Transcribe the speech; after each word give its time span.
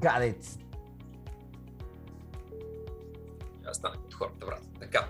It! 0.00 0.60
Аз 3.66 3.76
станах 3.76 3.98
от 4.04 4.14
хората, 4.14 4.46
брат. 4.46 4.62
Така. 4.80 5.08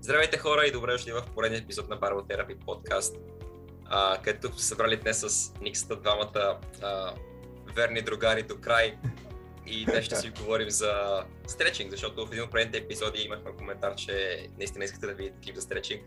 Здравейте 0.00 0.38
хора 0.38 0.66
и 0.66 0.72
добре 0.72 0.92
дошли 0.92 1.12
в 1.12 1.22
поредния 1.34 1.60
епизод 1.60 1.88
на 1.88 1.96
Барботерапи 1.96 2.54
подкаст, 2.54 3.16
а, 3.84 4.18
където 4.22 4.58
се 4.58 4.66
събрали 4.66 4.96
днес 4.96 5.20
с 5.20 5.52
Никсата, 5.60 5.96
двамата 5.96 6.58
а, 6.82 7.14
верни 7.74 8.02
другари 8.02 8.42
до 8.42 8.60
край. 8.60 8.98
И 9.66 9.84
днес 9.84 10.04
ще 10.04 10.16
си 10.16 10.30
говорим 10.40 10.70
за 10.70 11.24
стречинг, 11.46 11.90
защото 11.90 12.26
в 12.26 12.32
един 12.32 12.44
от 12.44 12.50
предните 12.50 12.78
епизоди 12.78 13.22
имахме 13.22 13.52
коментар, 13.52 13.94
че 13.94 14.46
наистина 14.58 14.84
искате 14.84 15.06
да 15.06 15.14
видите 15.14 15.36
клип 15.44 15.54
за 15.54 15.62
стречинг 15.62 16.02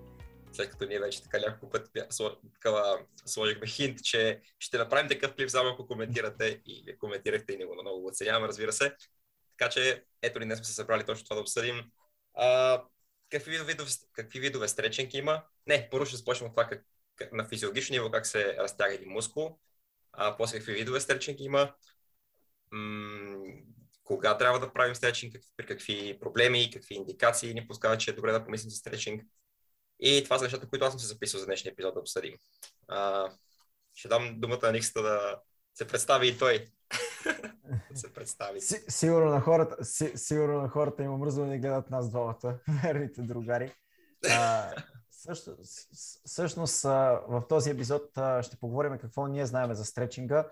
след 0.53 0.69
като 0.69 0.85
ние 0.85 0.99
вече 0.99 1.23
така 1.23 1.39
няколко 1.39 1.69
пъти 1.69 2.01
сложихме 3.25 3.67
хинт, 3.67 4.03
че 4.03 4.41
ще 4.59 4.77
направим 4.77 5.09
такъв 5.09 5.35
клип, 5.35 5.49
само 5.49 5.69
ако 5.69 5.87
коментирате 5.87 6.61
и 6.65 6.83
вие 6.85 6.97
коментирахте 6.97 7.53
и 7.53 7.57
него 7.57 7.73
много 7.73 8.07
оценяваме, 8.07 8.47
разбира 8.47 8.73
се. 8.73 8.95
Така 9.57 9.69
че, 9.69 10.03
ето 10.21 10.39
ли 10.39 10.45
днес 10.45 10.57
сме 10.57 10.65
се 10.65 10.73
събрали 10.73 11.05
точно 11.05 11.23
това 11.23 11.35
да 11.35 11.41
обсъдим. 11.41 11.91
А, 12.33 12.83
какви, 13.29 13.63
видове, 13.63 13.89
какви 14.13 14.39
видове 14.39 14.67
стречинг 14.67 15.13
има? 15.13 15.43
Не, 15.67 15.87
първо 15.91 16.05
ще 16.05 16.17
започнем 16.17 16.47
от 16.47 16.53
това 16.53 16.67
как, 16.67 16.85
как, 17.15 17.33
на 17.33 17.45
физиологично 17.45 17.93
ниво 17.93 18.11
как 18.11 18.25
се 18.25 18.57
разтяга 18.57 18.93
един 18.93 19.09
мускул, 19.09 19.59
а 20.13 20.37
после 20.37 20.57
какви 20.57 20.73
видове 20.73 20.99
стречинг 20.99 21.39
има, 21.39 21.73
м- 22.71 23.53
кога 24.03 24.37
трябва 24.37 24.59
да 24.59 24.73
правим 24.73 24.95
стречинг, 24.95 25.35
при 25.57 25.65
какви 25.65 26.19
проблеми, 26.19 26.71
какви 26.73 26.95
индикации 26.95 27.53
ни 27.53 27.67
пускават, 27.67 27.99
че 27.99 28.11
е 28.11 28.13
добре 28.13 28.31
да 28.31 28.45
помислим 28.45 28.69
за 28.69 28.77
стречинг. 28.77 29.23
И 29.99 30.23
това 30.23 30.37
са 30.37 30.43
нещата, 30.43 30.69
които 30.69 30.85
аз 30.85 30.93
съм 30.93 30.99
се 30.99 31.07
записал 31.07 31.39
за 31.39 31.45
днешния 31.45 31.71
епизод 31.71 31.93
да 31.93 31.99
обсъдим. 31.99 32.37
А, 32.87 33.29
ще 33.93 34.07
дам 34.07 34.35
думата 34.39 34.59
на 34.63 34.71
Никста 34.71 35.01
да 35.01 35.41
се 35.73 35.87
представи 35.87 36.27
и 36.27 36.37
той. 36.37 36.71
да 37.91 37.99
се 37.99 38.13
представи. 38.13 38.61
Си, 38.61 38.83
сигурно, 38.87 39.29
на 39.29 39.41
хората, 39.41 39.85
си, 39.85 40.11
сигурно 40.15 40.61
на 40.61 40.69
хората 40.69 41.03
има 41.03 41.17
мръзно 41.17 41.49
да 41.49 41.57
гледат 41.57 41.89
нас 41.89 42.09
двамата, 42.09 42.59
верните 42.83 43.21
другари. 43.21 43.71
А, 44.29 44.71
също, 45.11 45.57
всъщност 46.25 46.83
в 46.83 47.43
този 47.49 47.69
епизод 47.69 48.11
ще 48.41 48.57
поговорим 48.57 48.97
какво 48.97 49.27
ние 49.27 49.45
знаем 49.45 49.73
за 49.73 49.85
стречинга. 49.85 50.47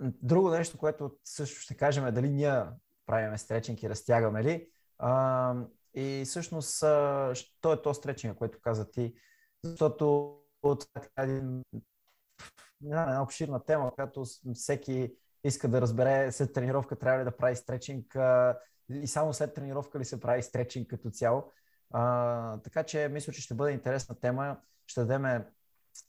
Друго 0.00 0.50
нещо, 0.50 0.78
което 0.78 1.16
също 1.24 1.60
ще 1.60 1.76
кажем 1.76 2.06
е 2.06 2.12
дали 2.12 2.30
ние 2.30 2.62
правиме 3.06 3.38
стречинг 3.38 3.82
и 3.82 3.88
разтягаме 3.88 4.44
ли. 4.44 4.68
А, 4.98 5.54
и 5.94 6.22
всъщност, 6.26 6.76
що 7.34 7.72
е 7.72 7.82
то 7.82 7.94
стречинг, 7.94 8.38
което 8.38 8.60
каза 8.60 8.90
ти? 8.90 9.14
Защото 9.64 10.36
това 10.62 11.02
е 11.18 11.22
един, 11.22 11.62
една 12.84 13.22
обширна 13.22 13.64
тема, 13.64 13.94
която 13.94 14.24
всеки 14.54 15.14
иска 15.44 15.68
да 15.68 15.80
разбере 15.80 16.32
след 16.32 16.52
тренировка 16.52 16.96
трябва 16.96 17.20
ли 17.20 17.24
да 17.24 17.36
прави 17.36 17.56
стречинг 17.56 18.16
и 18.90 19.06
само 19.06 19.32
след 19.32 19.54
тренировка 19.54 19.98
ли 19.98 20.04
се 20.04 20.20
прави 20.20 20.42
стречинг 20.42 20.90
като 20.90 21.10
цяло. 21.10 21.52
А, 21.90 22.58
така 22.58 22.82
че 22.82 23.08
мисля, 23.08 23.32
че 23.32 23.42
ще 23.42 23.54
бъде 23.54 23.72
интересна 23.72 24.20
тема. 24.20 24.56
Ще 24.86 25.00
дадем 25.00 25.44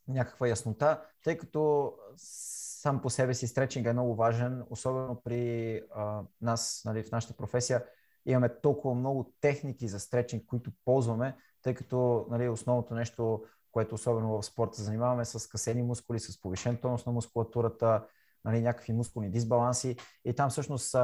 някаква 0.07 0.47
яснота, 0.47 1.05
тъй 1.23 1.37
като 1.37 1.93
сам 2.17 3.01
по 3.01 3.09
себе 3.09 3.33
си 3.33 3.47
стречинг 3.47 3.87
е 3.87 3.93
много 3.93 4.15
важен, 4.15 4.63
особено 4.69 5.21
при 5.23 5.81
а, 5.95 6.21
нас, 6.41 6.81
нали, 6.85 7.03
в 7.03 7.11
нашата 7.11 7.33
професия 7.33 7.85
имаме 8.25 8.61
толкова 8.61 8.95
много 8.95 9.33
техники 9.41 9.87
за 9.87 9.99
стречинг, 9.99 10.45
които 10.45 10.71
ползваме, 10.85 11.37
тъй 11.61 11.73
като 11.73 12.27
нали, 12.29 12.49
основното 12.49 12.95
нещо, 12.95 13.43
което 13.71 13.95
особено 13.95 14.41
в 14.41 14.45
спорта 14.45 14.81
занимаваме 14.81 15.25
с 15.25 15.47
касени 15.47 15.83
мускули, 15.83 16.19
с 16.19 16.41
повишен 16.41 16.77
тонус 16.77 17.05
на 17.05 17.11
мускулатурата, 17.11 18.07
нали, 18.45 18.61
някакви 18.61 18.93
мускулни 18.93 19.29
дисбаланси 19.29 19.97
и 20.25 20.33
там 20.33 20.49
всъщност 20.49 20.95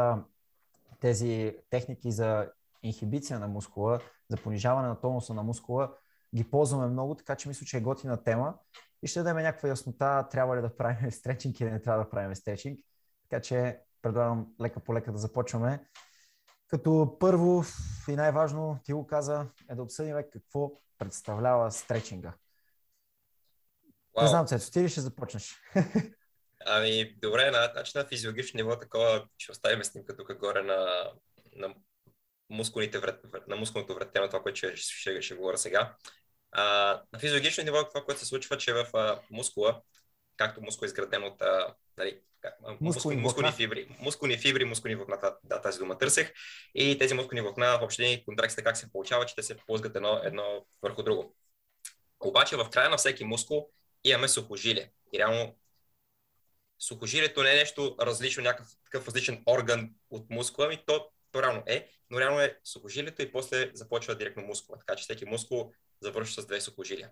тези 1.00 1.58
техники 1.70 2.12
за 2.12 2.52
инхибиция 2.84 3.40
на 3.40 3.48
мускула, 3.48 4.00
за 4.30 4.38
понижаване 4.38 4.88
на 4.88 5.00
тонуса 5.00 5.34
на 5.34 5.44
мускула, 5.44 5.94
ги 6.36 6.44
ползваме 6.44 6.88
много, 6.88 7.16
така 7.16 7.36
че 7.36 7.48
мисля, 7.48 7.66
че 7.66 7.78
е 7.78 7.82
готина 7.82 8.24
тема 8.24 8.54
и 9.04 9.08
ще 9.08 9.20
дадем 9.20 9.44
някаква 9.44 9.70
яснота, 9.70 10.28
трябва 10.32 10.58
ли 10.58 10.62
да 10.62 10.78
правим 10.78 11.12
стречинг 11.12 11.60
или 11.60 11.72
не 11.72 11.82
трябва 11.82 12.04
да 12.04 12.10
правим 12.10 12.36
стречинг. 12.36 12.80
Така 13.30 13.42
че 13.42 13.80
предлагам 14.02 14.48
лека 14.62 14.80
по 14.80 14.94
лека 14.94 15.12
да 15.12 15.18
започваме. 15.18 15.86
Като 16.70 17.18
първо 17.20 17.64
и 18.10 18.16
най-важно, 18.16 18.80
ти 18.84 18.94
го 18.94 19.08
каза, 19.08 19.48
е 19.70 19.76
да 19.76 19.84
обсъдим 19.84 20.16
какво 20.32 20.72
представлява 20.98 21.72
стречинга. 21.72 22.34
Wow. 24.18 24.22
Не 24.22 24.28
знам, 24.28 24.48
Цецо, 24.48 24.72
ти 24.72 24.84
ли 24.84 24.90
ще 24.90 25.02
започнеш? 25.02 25.56
Ами, 26.66 27.16
добре, 27.22 27.52
на, 27.52 27.70
значи 27.74 27.98
на 27.98 28.06
физиологично 28.06 28.58
ниво 28.58 28.80
такова 28.80 29.28
ще 29.38 29.52
оставим 29.52 29.84
снимка 29.84 30.18
тук 30.18 30.40
горе 30.40 30.64
на, 30.64 31.12
на 31.56 31.76
мускулните 32.50 33.00
врат, 33.00 33.26
на 33.48 33.56
мускулното 33.56 33.96
врате, 33.96 34.20
на 34.20 34.30
това, 34.30 34.42
което 34.42 34.58
ще, 34.58 34.76
ще, 34.76 35.22
ще 35.22 35.36
говоря 35.36 35.58
сега. 35.58 35.96
А, 36.52 36.64
на 37.14 37.20
физиологично 37.20 37.64
ниво 37.64 37.90
това, 37.90 38.06
което 38.06 38.20
се 38.20 38.26
случва, 38.28 38.58
че 38.58 38.74
в 38.74 38.88
а, 38.94 39.20
мускула, 39.32 39.82
както 40.40 40.62
мускул 40.62 40.86
е 40.86 40.88
изграден 40.88 41.24
от 41.24 41.42
нали, 41.98 42.20
мускулни, 42.82 43.18
мускулни 43.18 43.52
фибри, 43.52 43.98
мускулни 44.00 44.38
фибри, 44.38 44.66
мускулни 44.66 44.96
влакна, 44.96 45.36
да, 45.44 45.62
тази 45.62 45.80
дума 45.80 45.98
търсех. 45.98 46.34
И 46.76 46.98
тези 46.98 47.14
мускулни 47.14 47.42
влакна 47.42 47.78
в 47.80 47.84
общи 47.84 48.24
контракцията 48.26 48.64
как 48.64 48.78
се 48.78 48.92
получава, 48.92 49.26
че 49.26 49.36
те 49.36 49.44
се 49.44 49.58
плъзгат 49.58 49.96
едно, 49.96 50.22
едно 50.24 50.66
върху 50.82 51.04
друго. 51.04 51.36
Обаче 52.20 52.56
в 52.56 52.70
края 52.70 52.90
на 52.90 52.98
всеки 52.98 53.24
мускул 53.24 53.70
имаме 54.04 54.28
сухожилие. 54.28 54.92
И 55.14 55.20
реално 55.20 55.56
сухожилието 56.80 57.44
не 57.44 57.52
е 57.52 57.56
нещо 57.56 57.96
различно, 58.02 58.44
някакъв 58.44 58.68
такъв 58.84 59.08
различен 59.08 59.44
орган 59.46 59.90
от 60.10 60.30
мускула, 60.30 60.68
ами 60.68 60.84
то, 60.86 61.10
то 61.32 61.42
реално 61.44 61.64
е, 61.68 61.90
но 62.10 62.20
реално 62.20 62.40
е 62.40 62.60
сухожилието 62.64 63.22
и 63.22 63.32
после 63.32 63.72
започва 63.74 64.16
директно 64.16 64.44
мускула. 64.44 64.80
Така 64.80 64.96
че 64.96 65.04
всеки 65.04 65.26
мускул 65.26 65.72
завършва 66.02 66.42
с 66.42 66.46
две 66.46 66.62
сухожилия. 66.62 67.12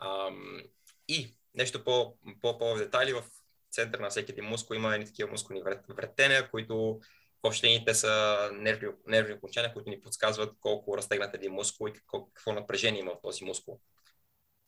Ам, 0.00 0.62
и 1.08 1.34
нещо 1.54 1.84
по, 1.84 2.16
по, 2.40 2.58
по 2.58 2.74
в 2.74 2.78
детайли 2.78 3.12
в 3.12 3.24
център 3.70 3.98
на 3.98 4.10
всеки 4.10 4.32
един 4.32 4.44
мускул 4.44 4.74
има 4.74 4.94
едни 4.94 5.06
такива 5.06 5.30
мускулни 5.30 5.62
вретения, 5.88 6.50
които 6.50 7.00
в 7.44 7.46
общините 7.46 7.94
са 7.94 8.38
нервни, 8.52 8.88
нервни 9.06 9.34
окончания, 9.34 9.72
които 9.72 9.90
ни 9.90 10.00
подсказват 10.00 10.54
колко 10.60 10.96
разтегнат 10.96 11.34
един 11.34 11.52
мускул 11.52 11.88
и 11.88 11.92
какво, 11.92 12.26
какво 12.26 12.52
напрежение 12.52 13.00
има 13.00 13.12
в 13.12 13.22
този 13.22 13.44
мускул. 13.44 13.80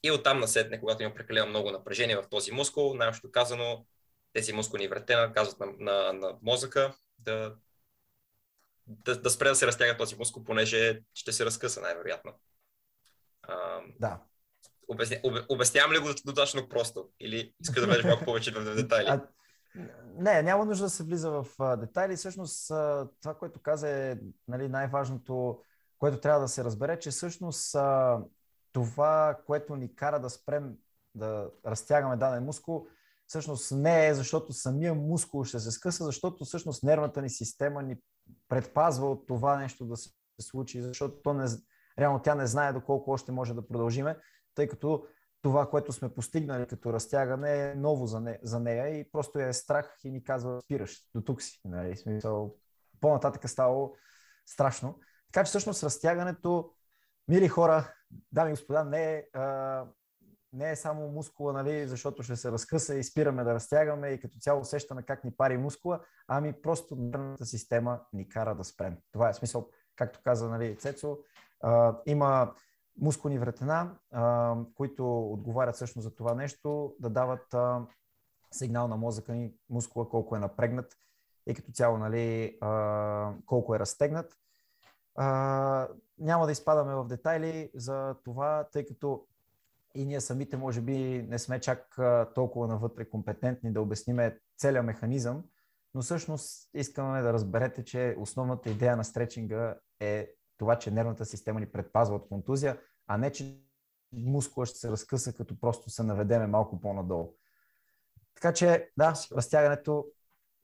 И 0.02 0.10
оттам 0.10 0.40
насетне, 0.40 0.80
когато 0.80 1.02
има 1.02 1.14
прекалено 1.14 1.46
много 1.46 1.70
напрежение 1.70 2.16
в 2.16 2.28
този 2.30 2.52
мускул, 2.52 2.94
най-общо 2.94 3.30
казано, 3.30 3.86
тези 4.32 4.52
мускулни 4.52 4.88
вретена 4.88 5.32
казват 5.32 5.60
на, 5.60 5.66
на, 5.78 6.12
на 6.12 6.38
мозъка 6.42 6.94
да, 7.18 7.56
да, 8.86 9.20
да 9.20 9.30
спре 9.30 9.48
да 9.48 9.54
се 9.54 9.66
разтяга 9.66 9.96
този 9.96 10.16
мускул, 10.16 10.44
понеже 10.44 11.02
ще 11.14 11.32
се 11.32 11.44
разкъса 11.44 11.80
най-вероятно. 11.80 12.40
А, 13.42 13.80
да. 14.00 14.20
Обясня, 14.88 15.16
обяснявам 15.48 15.92
ли 15.92 15.98
го 15.98 16.06
достатъчно 16.06 16.68
просто? 16.68 17.08
Или 17.20 17.54
иска 17.62 17.80
да 17.80 17.86
влезеш 17.86 18.04
малко 18.04 18.24
повече 18.24 18.50
в 18.50 18.74
детайли? 18.74 19.20
Не, 20.18 20.42
няма 20.42 20.64
нужда 20.64 20.84
да 20.84 20.90
се 20.90 21.04
влиза 21.04 21.30
в 21.30 21.46
детайли. 21.76 22.16
Всъщност 22.16 22.66
това, 23.22 23.34
което 23.38 23.62
каза 23.62 23.88
е 23.88 24.16
нали, 24.48 24.68
най-важното, 24.68 25.60
което 25.98 26.20
трябва 26.20 26.40
да 26.40 26.48
се 26.48 26.64
разбере, 26.64 26.98
че 26.98 27.10
всъщност 27.10 27.76
това, 28.72 29.38
което 29.46 29.76
ни 29.76 29.94
кара 29.94 30.20
да 30.20 30.30
спрем 30.30 30.74
да 31.14 31.50
разтягаме 31.66 32.16
даден 32.16 32.44
мускул, 32.44 32.86
всъщност 33.26 33.72
не 33.72 34.08
е 34.08 34.14
защото 34.14 34.52
самия 34.52 34.94
мускул 34.94 35.44
ще 35.44 35.58
се 35.58 35.70
скъса, 35.70 36.04
защото 36.04 36.44
всъщност 36.44 36.82
нервната 36.82 37.22
ни 37.22 37.30
система 37.30 37.82
ни 37.82 37.96
предпазва 38.48 39.10
от 39.10 39.26
това 39.26 39.56
нещо 39.56 39.84
да 39.84 39.96
се 39.96 40.10
случи, 40.40 40.82
защото 40.82 41.16
то 41.22 41.34
не, 41.34 41.46
реално 41.98 42.22
тя 42.22 42.34
не 42.34 42.46
знае 42.46 42.72
доколко 42.72 43.10
още 43.10 43.32
може 43.32 43.54
да 43.54 43.68
продължиме 43.68 44.16
тъй 44.56 44.68
като 44.68 45.06
това, 45.42 45.70
което 45.70 45.92
сме 45.92 46.14
постигнали 46.14 46.66
като 46.66 46.92
разтягане 46.92 47.70
е 47.70 47.74
ново 47.74 48.06
за, 48.06 48.20
не, 48.20 48.38
за 48.42 48.60
нея 48.60 48.98
и 48.98 49.10
просто 49.10 49.38
е 49.38 49.52
страх 49.52 49.98
и 50.04 50.10
ни 50.10 50.24
казва 50.24 50.60
спираш, 50.60 51.02
до 51.14 51.20
тук 51.20 51.42
си. 51.42 51.60
Нали? 51.64 51.96
Смисъл, 51.96 52.54
по-нататък 53.00 53.44
е 53.44 53.48
ставало 53.48 53.94
страшно. 54.46 55.00
Така 55.32 55.44
че 55.44 55.48
всъщност 55.48 55.82
разтягането, 55.82 56.72
мили 57.28 57.48
хора, 57.48 57.94
дами 58.32 58.50
и 58.50 58.52
господа, 58.52 58.84
не 58.84 59.14
е, 59.14 59.26
а, 59.32 59.84
не 60.52 60.70
е 60.70 60.76
само 60.76 61.08
мускула, 61.08 61.52
нали, 61.52 61.88
защото 61.88 62.22
ще 62.22 62.36
се 62.36 62.52
разкъса 62.52 62.94
и 62.94 63.04
спираме 63.04 63.44
да 63.44 63.54
разтягаме 63.54 64.08
и 64.08 64.20
като 64.20 64.38
цяло 64.38 64.60
усещаме 64.60 65.02
как 65.02 65.24
ни 65.24 65.36
пари 65.36 65.56
мускула, 65.56 66.00
ами 66.28 66.62
просто 66.62 66.96
нервната 66.96 67.46
система 67.46 68.00
ни 68.12 68.28
кара 68.28 68.54
да 68.54 68.64
спрем. 68.64 68.96
Това 69.12 69.28
е 69.28 69.34
смисъл, 69.34 69.70
както 69.96 70.20
каза 70.24 70.48
нали, 70.48 70.76
Цецо, 70.78 71.18
а, 71.60 71.96
има 72.06 72.54
мускулни 73.00 73.38
вретена, 73.38 73.90
които 74.74 75.32
отговарят 75.32 75.74
всъщност 75.74 76.04
за 76.04 76.14
това 76.14 76.34
нещо, 76.34 76.94
да 77.00 77.10
дават 77.10 77.54
сигнал 78.50 78.88
на 78.88 78.96
мозъка 78.96 79.32
ни, 79.32 79.52
мускула 79.70 80.08
колко 80.08 80.36
е 80.36 80.40
напрегнат 80.40 80.96
и 81.46 81.54
като 81.54 81.72
цяло 81.72 81.98
нали, 81.98 82.58
колко 83.46 83.74
е 83.74 83.78
разтегнат. 83.78 84.36
Няма 86.18 86.46
да 86.46 86.52
изпадаме 86.52 86.94
в 86.94 87.06
детайли 87.06 87.70
за 87.74 88.14
това, 88.24 88.64
тъй 88.72 88.86
като 88.86 89.26
и 89.94 90.06
ние 90.06 90.20
самите 90.20 90.56
може 90.56 90.80
би 90.80 91.26
не 91.28 91.38
сме 91.38 91.60
чак 91.60 91.98
толкова 92.34 92.66
навътре 92.66 93.10
компетентни 93.10 93.72
да 93.72 93.80
обясниме 93.80 94.38
целият 94.58 94.86
механизъм, 94.86 95.44
но 95.94 96.02
всъщност 96.02 96.70
искаме 96.74 97.22
да 97.22 97.32
разберете, 97.32 97.84
че 97.84 98.16
основната 98.18 98.70
идея 98.70 98.96
на 98.96 99.04
стречинга 99.04 99.74
е 100.00 100.30
това, 100.58 100.78
че 100.78 100.90
нервната 100.90 101.24
система 101.24 101.60
ни 101.60 101.66
предпазва 101.66 102.16
от 102.16 102.28
контузия, 102.28 102.78
а 103.06 103.16
не, 103.16 103.32
че 103.32 103.60
мускула 104.12 104.66
ще 104.66 104.78
се 104.78 104.90
разкъса, 104.90 105.32
като 105.32 105.60
просто 105.60 105.90
се 105.90 106.02
наведеме 106.02 106.46
малко 106.46 106.80
по-надолу. 106.80 107.34
Така 108.34 108.52
че, 108.52 108.90
да, 108.96 109.14
разтягането 109.32 110.06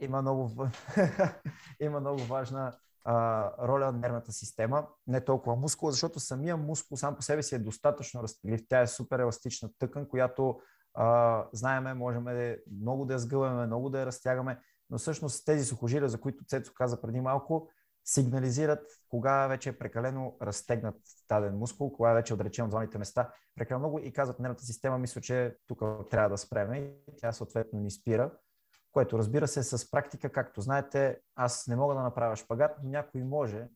има 0.00 0.22
много, 0.22 0.68
има 1.80 2.00
много 2.00 2.22
важна 2.22 2.72
а, 3.04 3.50
роля 3.66 3.92
на 3.92 3.98
нервната 3.98 4.32
система, 4.32 4.86
не 5.06 5.24
толкова 5.24 5.56
мускула, 5.56 5.92
защото 5.92 6.20
самия 6.20 6.56
мускул 6.56 6.96
сам 6.96 7.16
по 7.16 7.22
себе 7.22 7.42
си 7.42 7.54
е 7.54 7.58
достатъчно 7.58 8.22
разтеглив. 8.22 8.60
Тя 8.68 8.80
е 8.80 8.86
супер 8.86 9.18
еластична 9.18 9.70
тъкан, 9.78 10.08
която 10.08 10.60
а, 10.94 11.44
знаеме, 11.52 11.94
можем 11.94 12.24
да, 12.24 12.56
много 12.80 13.04
да 13.04 13.12
я 13.12 13.18
сгъваме, 13.18 13.66
много 13.66 13.90
да 13.90 14.00
я 14.00 14.06
разтягаме, 14.06 14.60
но 14.90 14.98
всъщност 14.98 15.46
тези 15.46 15.64
сухожилия, 15.64 16.08
за 16.08 16.20
които 16.20 16.44
Цецо 16.44 16.72
каза 16.74 17.00
преди 17.00 17.20
малко, 17.20 17.68
сигнализират 18.04 18.87
кога 19.08 19.46
вече 19.46 19.69
е 19.69 19.78
прекалено 19.78 20.37
разтегнат 20.43 20.96
даден 21.28 21.58
мускул, 21.58 21.93
кога 21.93 22.12
вече 22.12 22.32
е 22.32 22.34
отдалечен 22.34 22.64
от 22.64 22.70
зоните 22.70 22.99
места 22.99 23.32
прекалено 23.54 23.78
много 23.78 23.99
и 23.99 24.12
казват 24.12 24.38
нервната 24.38 24.64
система, 24.64 24.99
мисля, 24.99 25.20
че 25.20 25.56
тук 25.66 25.82
трябва 26.10 26.28
да 26.28 26.38
спреме 26.38 26.78
и 26.78 26.93
тя 27.16 27.32
съответно 27.32 27.81
ни 27.81 27.90
спира, 27.90 28.31
което 28.93 29.19
разбира 29.19 29.49
се 29.49 29.62
с 29.62 29.90
практика, 29.90 30.32
както 30.32 30.60
знаете, 30.60 31.20
аз 31.34 31.66
не 31.66 31.76
мога 31.76 31.94
да 31.94 32.02
направя 32.02 32.37
шпагат, 32.37 32.76
но 32.82 32.90
някой 32.90 33.22
може, 33.22 33.69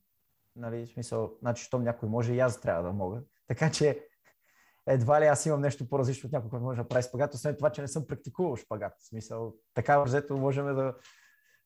нали, 0.57 0.87
в 0.87 0.89
смисъл, 0.89 1.33
значи, 1.41 1.65
щом 1.65 1.85
някой 1.85 2.09
може 2.09 2.33
и 2.35 2.41
аз 2.41 2.61
трябва 2.61 2.83
да 2.83 2.93
мога. 2.93 3.23
Така 3.47 3.71
че 3.71 4.07
едва 4.87 5.21
ли 5.21 5.25
аз 5.25 5.47
имам 5.47 5.61
нещо 5.61 5.89
по-различно 5.89 6.27
от 6.27 6.33
някой, 6.33 6.51
който 6.51 6.65
може 6.65 6.83
да 6.83 6.89
прави 6.89 7.03
шпагат, 7.03 7.35
освен 7.35 7.57
това, 7.57 7.71
че 7.71 7.81
не 7.81 7.89
съм 7.89 8.07
практикувал 8.07 8.57
шпагат. 8.57 8.93
В 8.99 9.09
смисъл, 9.09 9.55
така 9.75 10.03
взето 10.03 10.37
можем 10.37 10.67
да, 10.67 10.95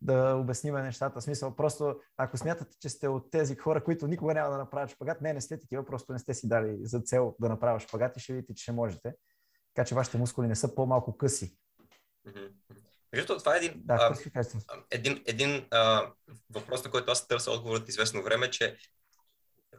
да 0.03 0.35
обясниме 0.35 0.83
нещата. 0.83 1.21
В 1.21 1.25
смисъл, 1.25 1.57
просто 1.57 2.01
ако 2.17 2.37
смятате, 2.37 2.77
че 2.81 2.89
сте 2.89 3.09
от 3.09 3.31
тези 3.31 3.57
хора, 3.57 3.85
които 3.85 4.07
никога 4.07 4.35
няма 4.35 4.51
да 4.51 4.59
направят 4.59 4.91
шпагат, 4.91 5.21
не, 5.21 5.33
не 5.33 5.41
сте 5.41 5.61
такива, 5.61 5.87
просто 5.87 6.13
не 6.13 6.19
сте 6.19 6.35
си 6.35 6.49
дали 6.49 6.79
за 6.83 7.01
цел 7.01 7.37
да 7.41 7.49
направя 7.49 7.81
шпагат 7.81 8.17
и 8.17 8.21
ще 8.21 8.33
видите, 8.33 8.55
че 8.55 8.63
ще 8.63 8.73
можете. 8.73 9.15
Така 9.75 9.87
че 9.89 9.95
вашите 9.95 10.19
мускули 10.19 10.47
не 10.47 10.57
са 10.57 10.75
по-малко 10.75 11.17
къси. 11.17 11.57
Между 13.13 13.39
това 13.39 13.55
е 13.55 13.59
един, 13.59 13.73
да, 13.77 14.17
а, 14.69 14.77
един, 14.91 15.23
един 15.27 15.67
а, 15.71 16.13
въпрос, 16.51 16.85
на 16.85 16.91
който 16.91 17.13
аз 17.13 17.29
търся 17.29 17.51
отговор 17.51 17.77
от 17.77 17.89
известно 17.89 18.23
време, 18.23 18.51
че 18.51 18.77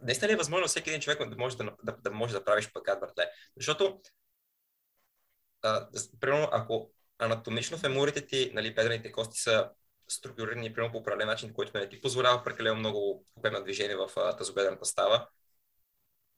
наистина 0.02 0.30
ли 0.30 0.34
е 0.34 0.38
възможно 0.38 0.68
всеки 0.68 0.90
един 0.90 1.02
човек 1.02 1.30
да 1.30 1.38
може 1.38 1.58
да, 1.58 1.76
да, 1.84 1.98
да 1.98 2.12
може 2.12 2.34
да 2.34 2.44
прави 2.44 2.62
шпагат, 2.62 3.00
братле? 3.00 3.30
Защото, 3.58 4.02
а, 5.62 5.88
примерно, 6.20 6.50
ако 6.52 6.92
анатомично 7.20 7.78
фемурите 7.78 8.28
ти, 8.28 8.52
нали, 8.54 8.76
бедрените 8.76 9.12
кости 9.12 9.40
са 9.40 9.70
структурирани 10.14 10.74
примерно 10.74 10.92
по 10.92 10.98
определен 10.98 11.28
начин, 11.28 11.54
който 11.54 11.78
не 11.78 11.90
ти 11.90 12.02
позволява 12.02 12.44
прекалено 12.44 12.76
много 12.76 13.26
обем 13.36 13.54
на 13.54 13.64
движение 13.64 13.96
в 13.96 14.10
тазобедрената 14.38 14.86
става, 14.86 15.28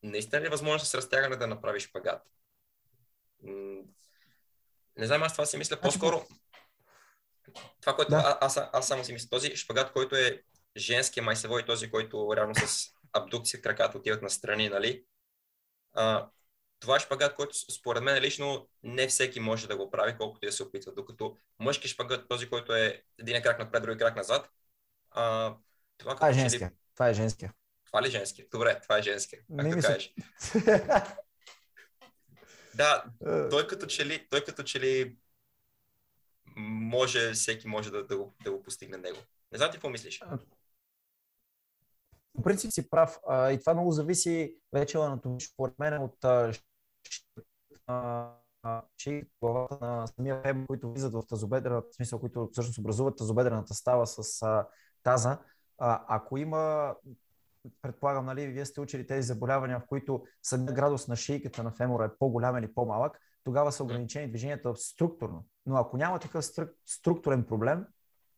наистина 0.04 0.42
ли 0.42 0.46
е 0.46 0.50
възможно 0.50 0.86
с 0.86 0.96
разтягане 0.96 1.36
да 1.36 1.48
направиш 1.48 1.84
шпагат? 1.88 2.22
Не 4.98 5.06
знам, 5.06 5.24
аз 5.24 5.34
това 5.34 5.46
си 5.46 5.58
мисля 5.58 5.75
значи, 5.75 6.00
по-скоро. 6.00 6.25
Това, 7.81 7.96
което 7.96 8.12
да. 8.12 8.38
аз, 8.42 8.58
аз 8.74 8.88
само 8.88 9.04
си 9.04 9.14
мисля, 9.14 9.30
този 9.30 9.56
шпагат, 9.56 9.92
който 9.92 10.16
е 10.16 10.44
женския 10.78 11.24
майсево 11.24 11.60
и 11.60 11.66
този, 11.66 11.92
който 11.92 12.36
реално 12.36 12.56
с 12.56 12.90
абдукция 13.14 13.62
краката 13.62 13.98
отиват 13.98 14.22
на 14.22 14.30
страни, 14.30 14.69
нали? 14.69 15.06
А, 15.94 16.30
това 16.83 16.95
е 16.95 17.00
шпагат, 17.00 17.35
който 17.35 17.71
според 17.71 18.03
мен 18.03 18.21
лично 18.21 18.68
не 18.83 19.07
всеки 19.07 19.39
може 19.39 19.68
да 19.68 19.77
го 19.77 19.91
прави, 19.91 20.18
колкото 20.18 20.45
и 20.45 20.47
да 20.47 20.51
се 20.51 20.63
опитва. 20.63 20.91
Докато 20.91 21.38
мъжки 21.59 21.88
шпагат, 21.88 22.27
този, 22.27 22.50
който 22.50 22.75
е 22.75 23.03
един 23.19 23.41
крак 23.41 23.59
напред, 23.59 23.83
други 23.83 24.00
крак 24.00 24.15
назад, 24.15 24.50
а, 25.12 25.56
това, 25.97 26.15
това 26.15 26.30
е 26.30 26.33
женския. 26.33 26.68
Ли... 26.68 26.74
Това 26.95 27.09
е 27.09 27.13
женския. 27.13 27.53
Това 27.85 28.01
ли 28.01 28.07
е 28.07 28.12
женския? 28.12 28.45
Добре, 28.51 28.80
това 28.83 28.97
е 28.97 29.01
женския. 29.01 29.41
Как 29.57 29.69
да 29.69 29.81
кажеш? 29.81 30.13
да, 32.75 33.03
е. 33.25 33.50
той 33.50 33.68
като 33.68 33.85
че 33.85 34.06
ли, 34.06 34.27
той 34.30 34.44
като 34.44 34.63
че 34.63 34.80
ли 34.80 35.18
може, 36.56 37.33
всеки 37.33 37.68
може 37.68 37.91
да, 37.91 38.07
да, 38.07 38.18
го, 38.18 38.35
да 38.44 38.51
го 38.51 38.63
постигне 38.63 38.97
него. 38.97 39.19
Не 39.51 39.57
знам 39.57 39.71
ти 39.71 39.75
какво 39.75 39.89
мислиш? 39.89 40.21
По 42.33 42.41
принцип 42.44 42.71
си 42.71 42.89
прав. 42.89 43.19
А, 43.27 43.51
и 43.51 43.59
това 43.59 43.74
много 43.74 43.91
зависи 43.91 44.56
вече 44.74 44.97
анатомично, 44.97 45.53
според 45.53 45.80
мен, 45.80 46.01
от 46.01 46.25
че 48.98 49.24
главата 49.42 49.86
на 49.86 50.08
самия 50.08 50.42
феб, 50.42 50.58
които 50.68 50.92
влизат 50.92 51.14
в 51.14 51.24
тазобедрената, 51.28 51.88
в 51.92 51.96
смисъл, 51.96 52.20
които 52.20 52.50
всъщност 52.52 52.80
образуват 52.80 53.18
тазобедрената 53.18 53.74
става 53.74 54.08
с 54.08 54.42
а, 54.42 54.68
таза. 55.04 55.38
А, 55.78 56.06
ако 56.08 56.38
има, 56.38 56.96
предполагам, 57.82 58.26
нали, 58.26 58.48
вие 58.48 58.66
сте 58.66 58.82
учили 58.82 59.08
тези 59.08 59.28
заболявания, 59.28 59.80
в 59.80 59.88
които 59.88 60.24
самия 60.44 60.74
градус 60.74 61.08
на 61.08 61.16
шийката 61.16 61.64
на 61.64 61.72
фемора 61.72 62.06
е 62.06 62.18
по-голям 62.20 62.58
или 62.58 62.74
по-малък, 62.74 63.20
тогава 63.44 63.72
са 63.72 63.84
ограничени 63.84 64.30
движенията 64.30 64.76
структурно. 64.76 65.46
Но 65.66 65.78
ако 65.78 65.98
няма 65.98 66.20
такъв 66.20 66.46
структурен 66.86 67.46
проблем, 67.46 67.86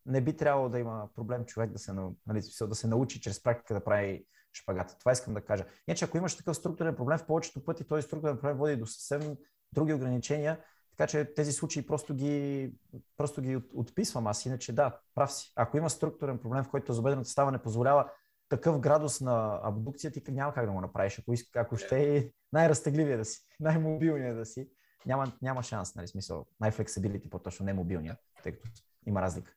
не 0.06 0.22
би 0.22 0.38
трябвало 0.38 0.70
да 0.70 0.80
има 0.80 1.10
проблем 1.16 1.46
човек 1.46 1.72
да 1.72 1.80
се, 1.80 1.94
нали, 2.28 2.42
да 2.62 2.76
се 2.76 2.88
научи 2.88 3.22
чрез 3.22 3.44
практика 3.44 3.74
да 3.74 3.84
прави 3.84 4.26
шпагата. 4.56 4.98
Това 5.00 5.12
искам 5.12 5.34
да 5.34 5.42
кажа. 5.42 5.66
Иначе, 5.88 6.06
ако 6.06 6.18
имаш 6.18 6.38
такъв 6.38 6.57
структурен 6.57 6.96
проблем, 6.96 7.18
в 7.18 7.25
повечето 7.25 7.66
пъти 7.66 7.88
този 7.88 8.02
структурен 8.02 8.38
проблем 8.38 8.57
води 8.57 8.75
до 8.75 8.86
съвсем 8.86 9.38
други 9.74 9.94
ограничения, 9.94 10.60
така 10.98 11.07
че 11.07 11.34
тези 11.36 11.52
случаи 11.52 11.88
просто 11.88 12.16
ги, 12.16 12.72
просто 13.18 13.42
ги 13.42 13.62
отписвам 13.74 14.28
аз. 14.28 14.46
Иначе 14.46 14.74
да, 14.74 15.00
прав 15.16 15.34
си. 15.34 15.54
Ако 15.56 15.78
има 15.78 15.90
структурен 15.90 16.38
проблем, 16.38 16.63
в 16.63 16.69
който 16.69 16.86
тазобедрената 16.86 17.30
става 17.30 17.52
не 17.52 17.62
позволява 17.62 18.12
такъв 18.50 18.80
градус 18.80 19.22
на 19.22 19.60
абдукция, 19.63 20.12
ти 20.12 20.31
няма 20.31 20.54
как 20.54 20.66
да 20.66 20.72
го 20.72 20.81
направиш. 20.81 21.19
Ако, 21.19 21.34
иска, 21.34 21.60
ако 21.60 21.78
ще 21.78 22.18
е 22.18 22.30
най-разтегливия 22.54 23.18
да 23.18 23.25
си, 23.25 23.40
най-мобилния 23.60 24.36
да 24.36 24.46
си, 24.46 24.69
няма, 25.06 25.31
няма 25.42 25.63
шанс, 25.63 25.96
нали, 25.96 26.07
смисъл, 26.07 26.46
най-флексибилити, 26.60 27.30
по-точно 27.30 27.66
не 27.66 27.74
мобилния, 27.74 28.18
тъй 28.44 28.52
като 28.52 28.69
има 29.07 29.22
разлика. 29.22 29.52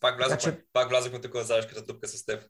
Пак 0.00 0.16
влязахме, 0.16 0.52
че... 0.52 0.64
пак 0.72 0.88
влязахме 0.88 1.20
тук 1.20 1.36
за 1.36 1.60
като 1.68 1.86
тупка 1.86 2.08
с 2.08 2.26
теб. 2.26 2.44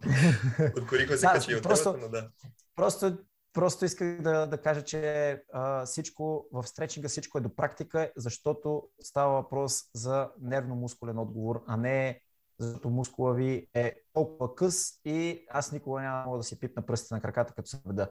Откорихме 0.78 1.16
се 1.16 1.26
да, 1.26 1.32
качи 1.32 1.54
от 1.54 1.62
просто, 1.62 1.96
но 2.00 2.08
да. 2.08 2.30
Просто, 2.76 3.18
просто 3.52 3.84
исках 3.84 4.22
да, 4.22 4.46
да 4.46 4.58
кажа, 4.58 4.82
че 4.84 5.42
а, 5.52 5.86
всичко 5.86 6.46
в 6.52 6.66
стречинга 6.66 7.08
всичко 7.08 7.38
е 7.38 7.40
до 7.40 7.54
практика, 7.56 8.12
защото 8.16 8.88
става 9.02 9.32
въпрос 9.32 9.82
за 9.94 10.30
нервно-мускулен 10.42 11.18
отговор, 11.18 11.64
а 11.66 11.76
не 11.76 12.20
защото 12.60 12.90
мускула 12.90 13.34
ви 13.34 13.68
е 13.74 13.94
толкова 14.12 14.54
къс 14.54 14.90
и 15.04 15.46
аз 15.50 15.72
никога 15.72 16.00
няма 16.00 16.24
мога 16.24 16.38
да 16.38 16.44
си 16.44 16.60
пипна 16.60 16.86
пръстите 16.86 17.14
на 17.14 17.20
краката, 17.20 17.54
като 17.54 17.68
се 17.68 17.78
веда. 17.86 18.08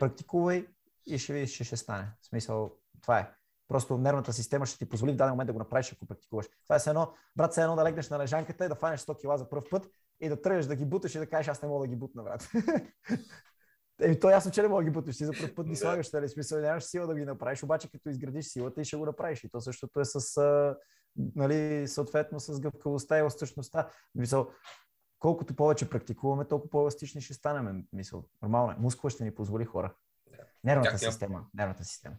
Практикувай 0.00 0.66
и 1.06 1.18
ще 1.18 1.32
видиш, 1.32 1.56
че 1.56 1.64
ще 1.64 1.76
стане. 1.76 2.12
В 2.22 2.26
смисъл, 2.26 2.72
това 3.02 3.18
е. 3.18 3.30
Просто 3.68 3.98
нервната 3.98 4.32
система 4.32 4.66
ще 4.66 4.78
ти 4.78 4.88
позволи 4.88 5.12
в 5.12 5.16
даден 5.16 5.32
момент 5.32 5.46
да 5.46 5.52
го 5.52 5.58
направиш, 5.58 5.92
ако 5.92 6.06
практикуваш. 6.06 6.46
Това 6.62 6.76
е 6.76 6.90
едно, 6.90 7.12
брат, 7.36 7.54
се 7.54 7.62
едно 7.62 7.76
да 7.76 7.84
легнеш 7.84 8.10
на 8.10 8.18
лежанката 8.18 8.64
и 8.64 8.68
да 8.68 8.74
фанеш 8.74 9.00
100 9.00 9.20
кила 9.20 9.38
за 9.38 9.48
първ 9.48 9.62
път 9.70 9.86
и 10.20 10.28
да 10.28 10.42
тръгнеш 10.42 10.66
да 10.66 10.76
ги 10.76 10.84
буташ 10.84 11.14
и 11.14 11.18
да 11.18 11.26
кажеш, 11.26 11.48
аз 11.48 11.62
не 11.62 11.68
мога 11.68 11.86
да 11.86 11.90
ги 11.90 11.96
бутна, 11.96 12.22
брат. 12.22 12.50
Еми, 14.02 14.20
то 14.20 14.30
ясно, 14.30 14.52
че 14.52 14.62
не 14.62 14.68
мога 14.68 14.82
да 14.82 14.90
ги 14.90 14.94
буташ. 14.94 15.16
Ти 15.16 15.24
за 15.24 15.32
първ 15.32 15.54
път 15.54 15.68
ги 15.68 15.76
слагаш, 15.76 16.12
нали? 16.12 16.28
Смисъл, 16.28 16.60
нямаш 16.60 16.84
сила 16.84 17.06
да 17.06 17.14
ги 17.14 17.24
направиш, 17.24 17.62
обаче 17.62 17.90
като 17.90 18.08
изградиш 18.08 18.46
силата 18.46 18.80
и 18.80 18.84
ще 18.84 18.96
го 18.96 19.06
направиш. 19.06 19.44
И 19.44 19.50
то 19.50 19.60
същото 19.60 20.00
е 20.00 20.04
с, 20.04 20.42
нали, 21.16 21.88
съответно, 21.88 22.40
с 22.40 22.60
гъвкавостта 22.60 23.16
и 23.16 23.20
еластичността. 23.20 23.90
Мисъл, 24.14 24.50
колкото 25.18 25.56
повече 25.56 25.90
практикуваме, 25.90 26.48
толкова 26.48 26.70
по-еластични 26.70 27.20
ще 27.20 27.34
станем. 27.34 27.84
Мисъл, 27.92 28.24
нормално 28.42 28.72
е. 28.72 28.76
Мускула 28.78 29.10
ще 29.10 29.24
ни 29.24 29.34
позволи 29.34 29.64
хора. 29.64 29.94
Нервната 30.64 30.98
система. 30.98 31.46
Нервната 31.54 31.84
система 31.84 32.16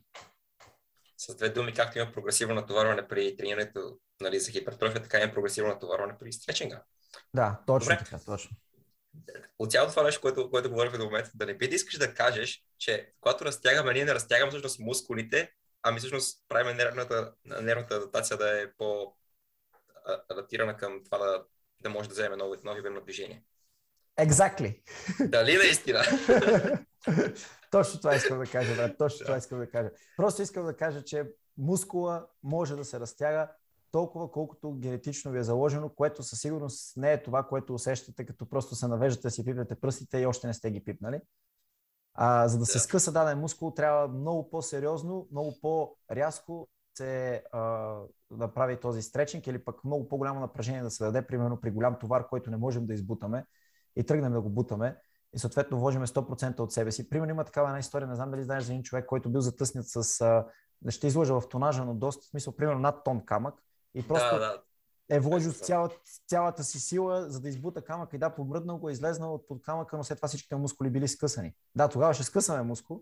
с 1.27 1.36
две 1.36 1.50
думи, 1.50 1.74
както 1.74 2.00
има 2.00 2.12
прогресивно 2.12 2.55
натоварване 2.55 3.08
при 3.08 3.38
тренирането 3.38 3.98
нали, 4.22 4.39
за 4.39 4.51
хипертрофия, 4.51 5.03
така 5.03 5.20
има 5.20 5.34
прогресивно 5.34 5.70
натоварване 5.70 6.17
при 6.20 6.34
стречинга. 6.34 6.84
Да, 7.34 7.60
точно 7.68 7.86
Добре. 7.86 7.98
така, 7.98 8.20
точно. 8.25 8.58
От 9.60 9.72
цялото 9.72 9.91
това 9.91 10.03
нещо, 10.03 10.22
което, 10.22 10.50
което 10.50 10.70
говорихме 10.70 10.98
до 10.98 11.06
момента, 11.06 11.32
да 11.36 11.46
не 11.46 11.58
би 11.58 11.68
да 11.68 11.75
искаш 11.75 11.98
да 11.98 12.13
кажеш, 12.13 12.63
че 12.77 13.13
когато 13.22 13.46
разтягаме, 13.46 13.94
ние 13.94 14.06
не 14.06 14.13
разтягаме 14.13 14.51
всъщност 14.51 14.80
мускулите, 14.80 15.51
ами 15.84 16.00
всъщност 16.00 16.46
правим 16.48 16.77
нервната, 16.77 17.34
нервната 17.46 17.96
адаптация 17.96 18.38
да 18.38 18.62
е 18.62 18.74
по-адаптирана 18.77 20.77
към 20.77 21.03
това 21.03 21.18
да, 21.18 21.44
да 21.80 21.89
може 21.89 22.10
да 22.10 22.13
вземе 22.13 22.36
нови, 22.36 22.58
нови 22.63 22.89
на 22.89 23.01
движение. 23.01 23.44
Exactly. 24.20 24.82
Дали 25.30 25.58
наистина? 25.58 26.01
Точно 27.72 28.00
това 28.00 28.15
искам 28.15 28.39
да 28.39 28.46
кажа, 28.46 28.75
брат. 28.75 28.98
Точно 28.98 29.25
това 29.25 29.38
искам 29.38 29.60
да 29.60 29.70
кажа. 29.70 29.89
Просто 30.18 30.41
искам 30.41 30.65
да 30.65 30.77
кажа, 30.77 31.03
че 31.03 31.25
мускула 31.58 32.27
може 32.44 32.75
да 32.75 32.86
се 32.86 33.00
разтяга 33.00 33.51
толкова, 33.91 34.31
колкото 34.31 34.74
генетично 34.74 35.31
ви 35.31 35.39
е 35.39 35.43
заложено, 35.43 35.89
което 35.89 36.24
със 36.24 36.39
сигурност 36.39 36.98
не 36.98 37.13
е 37.13 37.24
това, 37.24 37.43
което 37.43 37.74
усещате, 37.74 38.25
като 38.25 38.50
просто 38.50 38.75
се 38.75 38.88
навеждате 38.88 39.29
си 39.29 39.45
пипнете 39.45 39.75
пръстите 39.75 40.17
и 40.17 40.25
още 40.25 40.48
не 40.48 40.53
сте 40.53 40.71
ги 40.71 40.83
пипнали. 40.83 41.21
А, 42.13 42.48
за 42.48 42.60
да 42.60 42.65
се 42.65 42.79
скъса 42.79 43.12
даден 43.12 43.39
мускул, 43.39 43.71
трябва 43.71 44.07
много 44.07 44.50
по-сериозно, 44.50 45.27
много 45.31 45.55
по-рязко 45.62 46.69
се 46.98 47.43
а, 47.51 47.62
да 48.31 48.53
прави 48.53 48.79
този 48.79 49.01
стречинг 49.01 49.48
или 49.48 49.63
пък 49.63 49.83
много 49.83 50.10
по-голямо 50.10 50.39
напрежение 50.39 50.83
да 50.83 50.91
се 50.91 51.03
даде, 51.03 51.27
примерно 51.27 51.62
при 51.62 51.71
голям 51.71 52.00
товар, 52.00 52.27
който 52.27 52.51
не 52.51 52.57
можем 52.57 52.86
да 52.86 52.93
избутаме 52.93 53.45
и 53.95 54.05
тръгнем 54.05 54.33
да 54.33 54.41
го 54.41 54.50
бутаме 54.50 54.98
и 55.33 55.39
съответно 55.39 55.79
вложиме 55.79 56.07
100% 56.07 56.60
от 56.60 56.74
себе 56.74 56.91
си. 56.91 57.10
Примерно 57.10 57.31
има 57.31 57.43
такава 57.43 57.67
една 57.67 57.79
история, 57.79 58.07
не 58.07 58.15
знам 58.15 58.31
дали 58.31 58.43
знаеш 58.43 58.63
за 58.63 58.74
един 58.74 58.83
човек, 58.83 59.05
който 59.05 59.29
бил 59.29 59.41
затъснят 59.41 59.86
с, 59.88 60.21
а, 60.21 60.45
ще 60.89 61.07
изложа 61.07 61.39
в 61.39 61.50
тонажа, 61.50 61.86
но 61.86 61.93
доста, 61.93 62.21
в 62.21 62.29
смисъл, 62.29 62.55
примерно 62.55 62.79
над 62.79 63.03
тон 63.03 63.25
камък 63.25 63.55
и 63.95 64.07
просто 64.07 64.36
Да, 64.36 64.39
да. 64.39 64.62
е 65.10 65.19
вложил 65.19 65.51
цялата, 65.51 65.95
цялата 66.27 66.63
си 66.63 66.79
сила, 66.79 67.29
за 67.29 67.41
да 67.41 67.50
избута 67.50 67.81
камък 67.81 68.13
и 68.13 68.17
да, 68.17 68.29
помръднал 68.29 68.77
го, 68.77 68.89
е 68.89 68.93
излезнал 68.93 69.33
от 69.33 69.48
под 69.48 69.62
камъка, 69.62 69.98
но 69.98 70.03
след 70.03 70.17
това 70.17 70.27
всичките 70.27 70.55
му 70.55 70.62
мускули 70.62 70.89
били 70.89 71.07
скъсани. 71.07 71.53
Да, 71.75 71.88
тогава 71.89 72.13
ще 72.13 72.24
скъсаме 72.24 72.63
мускул, 72.63 73.01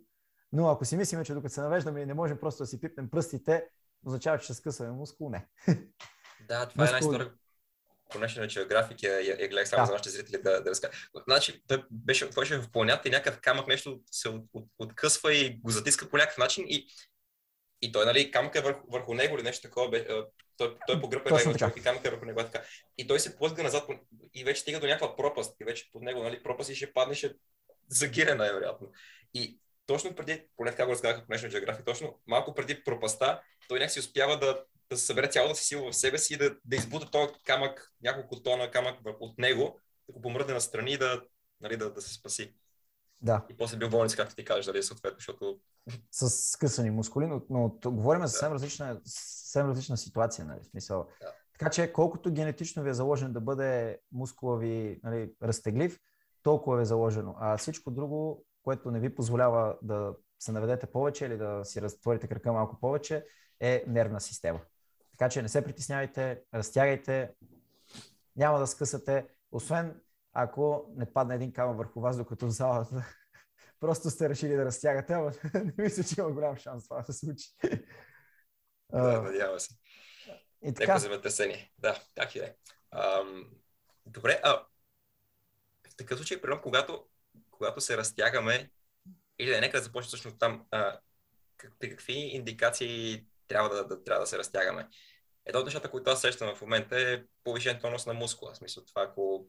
но 0.51 0.69
ако 0.69 0.85
си 0.85 0.97
мислиме, 0.97 1.25
че 1.25 1.33
докато 1.33 1.53
се 1.53 1.61
навеждаме 1.61 2.01
и 2.01 2.05
не 2.05 2.13
можем 2.13 2.39
просто 2.39 2.63
да 2.63 2.67
си 2.67 2.81
пипнем 2.81 3.09
пръстите, 3.09 3.65
означава, 4.05 4.37
че 4.39 4.43
ще 4.43 4.53
скъсаме 4.53 4.91
мускул, 4.91 5.29
не. 5.29 5.47
Да, 6.47 6.65
това 6.65 6.83
е 6.83 6.87
една 6.87 6.99
Мускул- 6.99 7.11
история, 7.13 7.33
по 8.09 8.17
National 8.17 8.47
Geographic 8.47 9.03
я, 9.03 9.19
я, 9.21 9.41
я 9.41 9.47
гледах 9.49 9.69
само 9.69 9.81
Да. 9.81 9.85
за 9.85 9.91
нашите 9.91 10.09
зрители 10.09 10.41
да, 10.41 10.63
да 10.63 10.69
разкажа. 10.69 10.93
Значи, 11.27 11.63
той 11.67 11.83
беше, 11.91 12.29
той 12.29 12.41
беше 12.41 12.57
в 12.57 12.71
планята 12.71 13.07
и 13.07 13.11
някакъв 13.11 13.41
камък 13.41 13.67
нещо 13.67 13.99
се 14.11 14.29
от, 14.29 14.45
от, 14.53 14.67
откъсва 14.79 15.33
и 15.33 15.59
го 15.59 15.69
затиска 15.69 16.09
по 16.09 16.17
някакъв 16.17 16.37
начин 16.37 16.65
и, 16.67 16.87
и 17.81 17.91
той, 17.91 18.05
нали, 18.05 18.31
камък 18.31 18.55
е 18.55 18.61
върху, 18.61 18.91
върху 18.91 19.13
него 19.13 19.35
или 19.35 19.43
нещо 19.43 19.67
такова, 19.67 19.89
бе, 19.89 20.07
той, 20.59 20.77
той 20.87 21.01
погръпа 21.01 21.29
така. 21.29 21.57
човек 21.57 21.77
и 21.77 21.81
камък 21.81 22.05
е 22.05 22.09
върху 22.09 22.25
него. 22.25 22.39
Така. 22.39 22.61
И 22.97 23.07
той 23.07 23.19
се 23.19 23.37
плъзга 23.37 23.63
назад 23.63 23.89
и 24.33 24.43
вече 24.43 24.61
стига 24.61 24.79
до 24.79 24.87
някаква 24.87 25.15
пропаст. 25.15 25.55
И 25.61 25.63
вече 25.63 25.89
под 25.91 26.01
него, 26.01 26.23
нали, 26.23 26.43
пропаст 26.43 26.69
и 26.69 26.75
ще 26.75 26.93
падне, 26.93 27.15
ще 27.15 27.33
загине 27.89 28.35
най-вероятно. 28.35 28.91
И 29.33 29.59
точно 29.85 30.15
преди, 30.15 30.47
поне 30.57 30.71
така 30.71 30.85
го 30.85 30.91
разказаха 30.91 31.25
по 31.25 31.33
National 31.33 31.65
Geographic, 31.65 31.85
точно 31.85 32.19
малко 32.27 32.55
преди 32.55 32.83
пропаста, 32.83 33.41
той 33.67 33.79
някакси 33.79 33.99
успява 33.99 34.39
да, 34.39 34.63
да 34.89 34.97
събере 34.97 35.29
цялата 35.29 35.55
си 35.55 35.65
сила 35.65 35.91
в 35.91 35.95
себе 35.95 36.17
си 36.17 36.33
и 36.33 36.37
да, 36.37 36.55
да 36.65 36.75
избута 36.75 37.11
този 37.11 37.33
камък, 37.45 37.93
няколко 38.01 38.41
тона 38.43 38.71
камък 38.71 38.99
от 39.19 39.37
него, 39.37 39.79
да 40.07 40.13
го 40.13 40.21
помръдне 40.21 40.53
настрани 40.53 40.91
и 40.91 40.97
да, 40.97 41.21
нали, 41.61 41.77
да, 41.77 41.93
да 41.93 42.01
се 42.01 42.13
спаси. 42.13 42.55
Да, 43.21 43.45
И 43.49 43.57
после 43.57 43.77
бил 43.77 43.87
в 43.87 43.91
болница, 43.91 44.17
както 44.17 44.35
ти 44.35 44.45
кажеш, 44.45 44.65
дали 44.65 44.83
съответно, 44.83 45.17
защото 45.17 45.59
с 46.11 46.29
скъсани 46.29 46.91
мускули, 46.91 47.25
но, 47.27 47.41
но 47.49 47.69
говорим 47.85 48.21
за 48.21 48.27
съвсем 48.27 48.53
различна, 48.53 49.01
съвсем 49.49 49.69
различна 49.69 49.97
ситуация, 49.97 50.45
нали, 50.45 50.59
в 50.61 50.65
смисъл. 50.65 51.07
Да. 51.21 51.33
Така 51.59 51.71
че 51.71 51.93
колкото 51.93 52.33
генетично 52.33 52.83
ви 52.83 52.89
е 52.89 52.93
заложен 52.93 53.33
да 53.33 53.41
бъде 53.41 53.99
мускула 54.11 54.57
ви 54.57 54.99
нали, 55.03 55.31
разтеглив, 55.43 55.99
толкова 56.43 56.77
ви 56.77 56.81
е 56.81 56.85
заложено. 56.85 57.35
А 57.39 57.57
всичко 57.57 57.91
друго, 57.91 58.45
което 58.63 58.91
не 58.91 58.99
ви 58.99 59.15
позволява 59.15 59.77
да 59.81 60.13
се 60.39 60.51
наведете 60.51 60.85
повече 60.85 61.25
или 61.25 61.37
да 61.37 61.61
си 61.63 61.81
разтворите 61.81 62.27
крака 62.27 62.53
малко 62.53 62.79
повече, 62.79 63.25
е 63.59 63.83
нервна 63.87 64.21
система. 64.21 64.59
Така 65.11 65.29
че 65.29 65.41
не 65.41 65.49
се 65.49 65.63
притеснявайте, 65.63 66.41
разтягайте, 66.53 67.31
няма 68.35 68.59
да 68.59 68.67
скъсате, 68.67 69.27
освен 69.51 70.01
ако 70.33 70.85
не 70.95 71.13
падне 71.13 71.35
един 71.35 71.53
камък 71.53 71.77
върху 71.77 72.01
вас, 72.01 72.17
докато 72.17 72.45
в 72.45 72.49
залата 72.49 73.05
просто 73.79 74.09
сте 74.09 74.29
решили 74.29 74.55
да 74.55 74.65
разтягате, 74.65 75.13
ама 75.13 75.31
не 75.53 75.73
мисля, 75.77 76.03
че 76.03 76.21
има 76.21 76.31
голям 76.31 76.57
шанс 76.57 76.83
това 76.83 77.01
да 77.01 77.13
се 77.13 77.19
случи. 77.19 77.47
Да, 78.91 78.97
А, 78.99 79.21
надявам 79.21 79.59
се. 79.59 79.73
и 80.63 80.67
Леко 80.67 80.73
така, 80.75 80.99
земетресение. 80.99 81.71
Да, 81.77 82.03
так 82.15 82.35
и 82.35 82.39
е. 82.39 82.55
Ам, 82.91 83.49
добре, 84.05 84.39
а 84.43 84.65
в 85.89 85.95
такъв 85.97 86.17
случай, 86.17 86.41
примерно, 86.41 86.61
когато, 86.61 87.07
когато 87.51 87.81
се 87.81 87.97
разтягаме, 87.97 88.71
или 89.39 89.49
да, 89.49 89.61
нека 89.61 89.77
да 89.77 89.83
започнем 89.83 90.07
всъщност 90.07 90.39
там, 90.39 90.65
а, 90.71 90.99
как, 91.57 91.73
при 91.79 91.89
какви 91.89 92.13
индикации 92.13 93.25
трябва 93.47 93.69
да, 93.75 93.87
да, 93.87 94.03
трябва 94.03 94.23
да 94.23 94.27
се 94.27 94.37
разтягаме? 94.37 94.89
Едно 95.45 95.59
от 95.59 95.65
нещата, 95.65 95.91
които 95.91 96.09
аз 96.09 96.21
срещам 96.21 96.55
в 96.55 96.61
момента 96.61 97.01
е 97.01 97.23
повишен 97.43 97.79
тонус 97.79 98.05
на 98.05 98.13
мускула. 98.13 98.53
В 98.53 98.57
смисъл 98.57 98.85
това, 98.85 99.03
ако... 99.03 99.47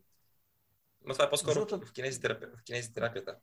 Но 1.05 1.13
това 1.13 1.25
е 1.25 1.31
по-скоро 1.31 1.55
Защото- 1.55 1.87
в, 1.87 1.93
кинезитерапи... 1.93 2.47
в 2.47 2.65
кинезитерапията. 2.65 3.37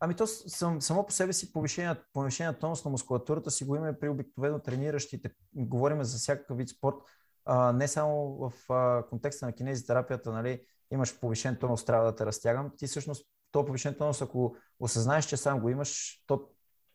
Ами 0.00 0.14
то 0.14 0.26
сам, 0.26 0.82
само 0.82 1.06
по 1.06 1.12
себе 1.12 1.32
си 1.32 1.52
повишение, 1.52 1.94
повишение 2.12 2.58
тонус 2.58 2.84
на 2.84 2.90
мускулатурата 2.90 3.50
си 3.50 3.64
го 3.64 3.76
имаме 3.76 3.98
при 3.98 4.08
обикновено 4.08 4.58
трениращите. 4.58 5.30
Говорим 5.54 6.04
за 6.04 6.18
всякакъв 6.18 6.56
вид 6.56 6.68
спорт. 6.68 6.96
А, 7.44 7.72
не 7.72 7.88
само 7.88 8.36
в 8.36 8.72
а, 8.72 9.06
контекста 9.10 9.46
на 9.46 9.52
кинезитерапията, 9.52 10.32
нали, 10.32 10.60
имаш 10.90 11.20
повишен 11.20 11.56
тонус, 11.56 11.84
трябва 11.84 12.06
да 12.06 12.16
те 12.16 12.26
разтягам. 12.26 12.70
Ти 12.78 12.86
всъщност 12.86 13.26
то 13.52 13.66
повишен 13.66 13.94
тонус, 13.94 14.22
ако 14.22 14.56
осъзнаеш, 14.80 15.24
че 15.24 15.36
сам 15.36 15.60
го 15.60 15.68
имаш, 15.68 16.22
то 16.26 16.48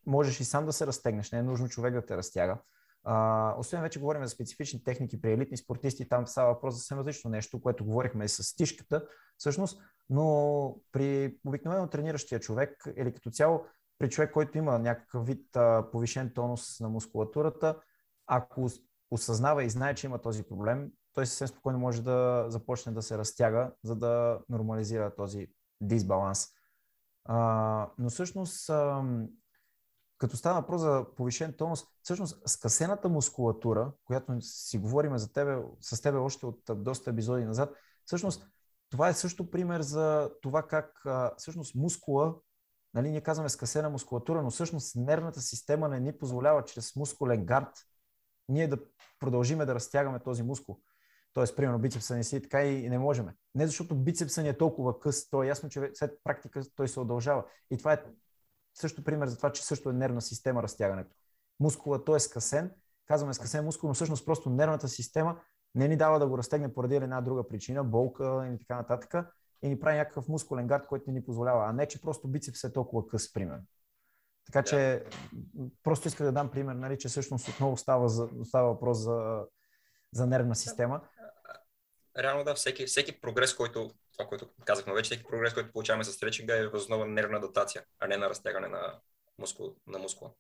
можеш 0.06 0.40
и 0.40 0.46
сам 0.46 0.66
да 0.66 0.74
се 0.74 0.88
разтегнеш. 0.88 1.32
Не 1.32 1.40
е 1.40 1.44
нужно 1.44 1.70
човек 1.70 1.94
да 1.94 2.06
те 2.06 2.18
разтяга. 2.18 2.58
А, 3.03 3.56
освен 3.58 3.82
вече 3.82 4.00
говорим 4.00 4.24
за 4.24 4.29
специфични 4.29 4.84
техники 4.84 5.22
при 5.22 5.34
елитни 5.34 5.58
спортисти, 5.58 6.10
там 6.10 6.27
става 6.27 6.53
въпрос 6.53 6.74
за 6.74 6.79
съвсем 6.79 7.00
различно 7.00 7.29
нещо, 7.29 7.62
което 7.62 7.86
говорихме 7.86 8.25
и 8.25 8.29
с 8.29 8.44
стишката, 8.44 9.06
всъщност, 9.38 9.82
но 10.10 10.75
при 10.91 11.38
обикновено 11.46 11.88
трениращия 11.88 12.39
човек 12.39 12.88
или 12.98 13.13
като 13.13 13.32
цяло 13.32 13.65
при 14.00 14.10
човек, 14.10 14.32
който 14.32 14.58
има 14.58 14.79
някакъв 14.79 15.25
вид 15.25 15.56
а, 15.56 15.91
повишен 15.91 16.32
тонус 16.36 16.79
на 16.79 16.89
мускулатурата, 16.89 17.75
ако 18.27 18.70
ос- 18.70 18.84
осъзнава 19.12 19.63
и 19.63 19.70
знае, 19.70 19.96
че 19.96 20.08
има 20.08 20.22
този 20.22 20.44
проблем, 20.44 20.91
той 21.13 21.25
съвсем 21.25 21.48
спокойно 21.48 21.79
може 21.79 22.03
да 22.03 22.46
започне 22.48 22.91
да 22.91 23.01
се 23.01 23.18
разтяга, 23.18 23.72
за 23.84 23.96
да 23.96 24.39
нормализира 24.50 25.15
този 25.15 25.48
дисбаланс. 25.82 26.48
А, 27.25 27.89
но 27.98 28.10
всъщност, 28.10 28.70
ам, 28.70 29.27
като 30.20 30.38
става 30.38 30.60
въпрос 30.62 30.82
за 30.82 31.06
повишен 31.16 31.54
тонус, 31.54 31.84
всъщност 32.04 32.50
скъсената 32.50 33.10
мускулатура, 33.10 33.92
която 34.06 34.42
си 34.42 34.78
говорим 34.78 35.18
за 35.18 35.34
тебе, 35.34 35.58
с 35.82 36.02
тебе 36.02 36.18
още 36.18 36.46
от 36.46 36.62
доста 36.76 37.10
епизоди 37.10 37.46
назад, 37.46 37.76
всъщност 38.06 38.48
това 38.90 39.10
е 39.10 39.14
също 39.14 39.52
пример 39.52 39.82
за 39.82 40.32
това 40.42 40.68
как 40.68 41.04
всъщност 41.38 41.76
мускула, 41.76 42.36
нали, 42.94 43.10
ние 43.10 43.22
казваме 43.22 43.50
скъсена 43.50 43.90
мускулатура, 43.90 44.42
но 44.42 44.50
всъщност 44.50 44.96
нервната 44.96 45.42
система 45.42 45.90
не 45.90 46.00
ни 46.00 46.18
позволява 46.18 46.64
чрез 46.64 46.96
мускулен 46.96 47.46
гард 47.46 47.86
ние 48.50 48.68
да 48.68 48.78
продължиме 49.20 49.66
да 49.66 49.76
разтягаме 49.76 50.20
този 50.20 50.44
мускул. 50.44 50.80
Тоест, 51.34 51.56
примерно, 51.56 51.80
бицепса 51.80 52.16
не 52.16 52.24
си 52.24 52.42
така 52.42 52.64
и 52.64 52.90
не 52.90 53.00
можем. 53.00 53.28
Не 53.56 53.68
защото 53.68 53.96
бицепса 53.96 54.44
ни 54.44 54.50
е 54.50 54.58
толкова 54.58 55.00
къс, 55.00 55.30
то 55.30 55.44
е 55.44 55.48
ясно, 55.48 55.70
че 55.70 55.92
след 55.94 56.12
практика 56.24 56.62
той 56.76 56.88
се 56.88 57.00
удължава. 57.00 57.46
И 57.72 57.78
това 57.78 57.94
е 57.94 58.04
също 58.82 59.04
пример 59.04 59.28
за 59.28 59.38
това, 59.38 59.52
че 59.52 59.66
също 59.66 59.90
е 59.90 59.94
нервна 59.94 60.22
система 60.22 60.64
разтягането. 60.64 61.16
Мускула, 61.60 62.06
той 62.06 62.18
е 62.18 62.20
скъсен, 62.20 62.72
казваме 63.06 63.34
скъсен 63.34 63.66
мускул, 63.66 63.88
но 63.88 63.94
всъщност 63.94 64.26
просто 64.26 64.50
нервната 64.50 64.88
система 64.88 65.40
не 65.76 65.88
ни 65.88 65.98
дава 65.98 66.20
да 66.20 66.28
го 66.28 66.38
разтегне 66.38 66.74
поради 66.74 66.96
една 66.96 67.22
друга 67.22 67.48
причина, 67.48 67.84
болка 67.84 68.52
и 68.54 68.60
така 68.60 68.76
нататък, 68.76 69.28
и 69.62 69.70
ни 69.70 69.80
прави 69.80 69.98
някакъв 69.98 70.28
мускулен 70.28 70.68
гард, 70.68 70.88
който 70.88 71.04
не 71.08 71.14
ни 71.14 71.26
позволява, 71.26 71.66
а 71.66 71.74
не, 71.74 71.88
че 71.88 72.02
просто 72.02 72.28
бицепс 72.28 72.64
е 72.64 72.74
толкова 72.74 73.08
къс, 73.08 73.34
примерно. 73.34 73.64
Така 74.46 74.64
че 74.64 75.04
просто 75.84 76.08
исках 76.08 76.26
да 76.26 76.32
дам 76.32 76.52
пример, 76.52 76.76
нали, 76.76 76.98
че 76.98 77.08
всъщност 77.08 77.48
отново 77.48 77.78
става, 77.78 78.10
за, 78.10 78.30
става 78.44 78.74
въпрос 78.74 78.98
за, 78.98 79.46
за 80.14 80.28
нервна 80.28 80.56
система. 80.56 81.02
Реално 82.18 82.44
да, 82.44 82.56
всеки, 82.56 82.86
всеки 82.86 83.22
прогрес, 83.22 83.54
който, 83.54 83.92
това, 84.20 84.30
което 84.30 84.50
казахме 84.66 84.94
вече, 84.94 85.08
всеки 85.08 85.24
прогрес, 85.30 85.54
който 85.54 85.72
получаваме 85.72 86.04
с 86.04 86.12
стречинга 86.12 86.56
е 86.56 86.68
възоснова 86.68 87.06
на 87.06 87.14
нервна 87.14 87.38
адаптация, 87.38 87.84
а 88.00 88.08
не 88.08 88.18
на 88.18 88.30
разтягане 88.30 88.68
на, 88.68 89.00
мускул, 89.38 89.76
на 89.88 90.00
мускула. 90.00 90.32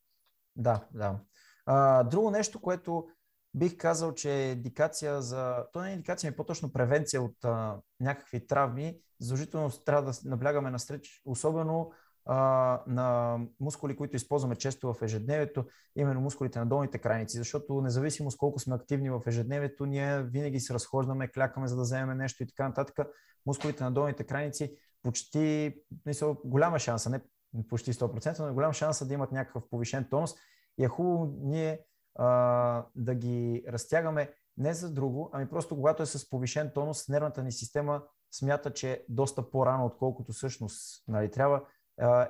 Да, 0.55 0.87
да. 0.93 1.19
А, 1.65 2.03
друго 2.03 2.31
нещо, 2.31 2.61
което 2.61 3.07
бих 3.53 3.77
казал, 3.77 4.13
че 4.13 4.33
е 4.33 4.51
индикация 4.51 5.21
за... 5.21 5.65
То 5.73 5.81
не 5.81 5.89
е 5.89 5.93
индикация, 5.93 6.31
а 6.31 6.35
по-точно 6.35 6.73
превенция 6.73 7.21
от 7.21 7.45
а, 7.45 7.77
някакви 7.99 8.47
травми. 8.47 8.99
Задължително 9.19 9.69
трябва 9.69 10.11
да 10.11 10.29
наблягаме 10.29 10.71
на 10.71 10.79
стреч, 10.79 11.21
особено 11.25 11.91
а, 12.25 12.81
на 12.87 13.37
мускули, 13.59 13.95
които 13.95 14.15
използваме 14.15 14.55
често 14.55 14.93
в 14.93 15.01
ежедневието, 15.01 15.65
именно 15.95 16.21
мускулите 16.21 16.59
на 16.59 16.65
долните 16.65 16.97
крайници, 16.97 17.37
защото 17.37 17.81
независимо 17.81 18.31
с 18.31 18.35
колко 18.35 18.59
сме 18.59 18.75
активни 18.75 19.09
в 19.09 19.21
ежедневието, 19.27 19.85
ние 19.85 20.23
винаги 20.23 20.59
се 20.59 20.73
разхождаме, 20.73 21.31
клякаме, 21.31 21.67
за 21.67 21.75
да 21.75 21.81
вземем 21.81 22.17
нещо 22.17 22.43
и 22.43 22.47
така 22.47 22.67
нататък. 22.67 23.07
Мускулите 23.45 23.83
на 23.83 23.91
долните 23.91 24.23
крайници 24.23 24.75
почти, 25.03 25.75
мисля, 26.05 26.35
голяма 26.45 26.79
шанса, 26.79 27.09
не 27.09 27.21
почти 27.67 27.93
100%, 27.93 28.39
но 28.39 28.47
е 28.47 28.51
голям 28.51 28.73
шанс 28.73 29.07
да 29.07 29.13
имат 29.13 29.31
някакъв 29.31 29.63
повишен 29.69 30.07
тонус. 30.09 30.35
И 30.77 30.83
е 30.83 30.87
хубаво 30.87 31.33
ние 31.41 31.79
а, 32.15 32.85
да 32.95 33.15
ги 33.15 33.63
разтягаме 33.67 34.33
не 34.57 34.73
за 34.73 34.93
друго, 34.93 35.29
ами 35.33 35.49
просто 35.49 35.75
когато 35.75 36.03
е 36.03 36.05
с 36.05 36.29
повишен 36.29 36.71
тонус, 36.73 37.07
нервната 37.07 37.43
ни 37.43 37.51
система 37.51 38.01
смята, 38.31 38.73
че 38.73 38.91
е 38.91 39.03
доста 39.09 39.49
по-рано, 39.49 39.85
отколкото 39.85 40.31
всъщност 40.31 41.03
нали, 41.07 41.31
трябва, 41.31 41.61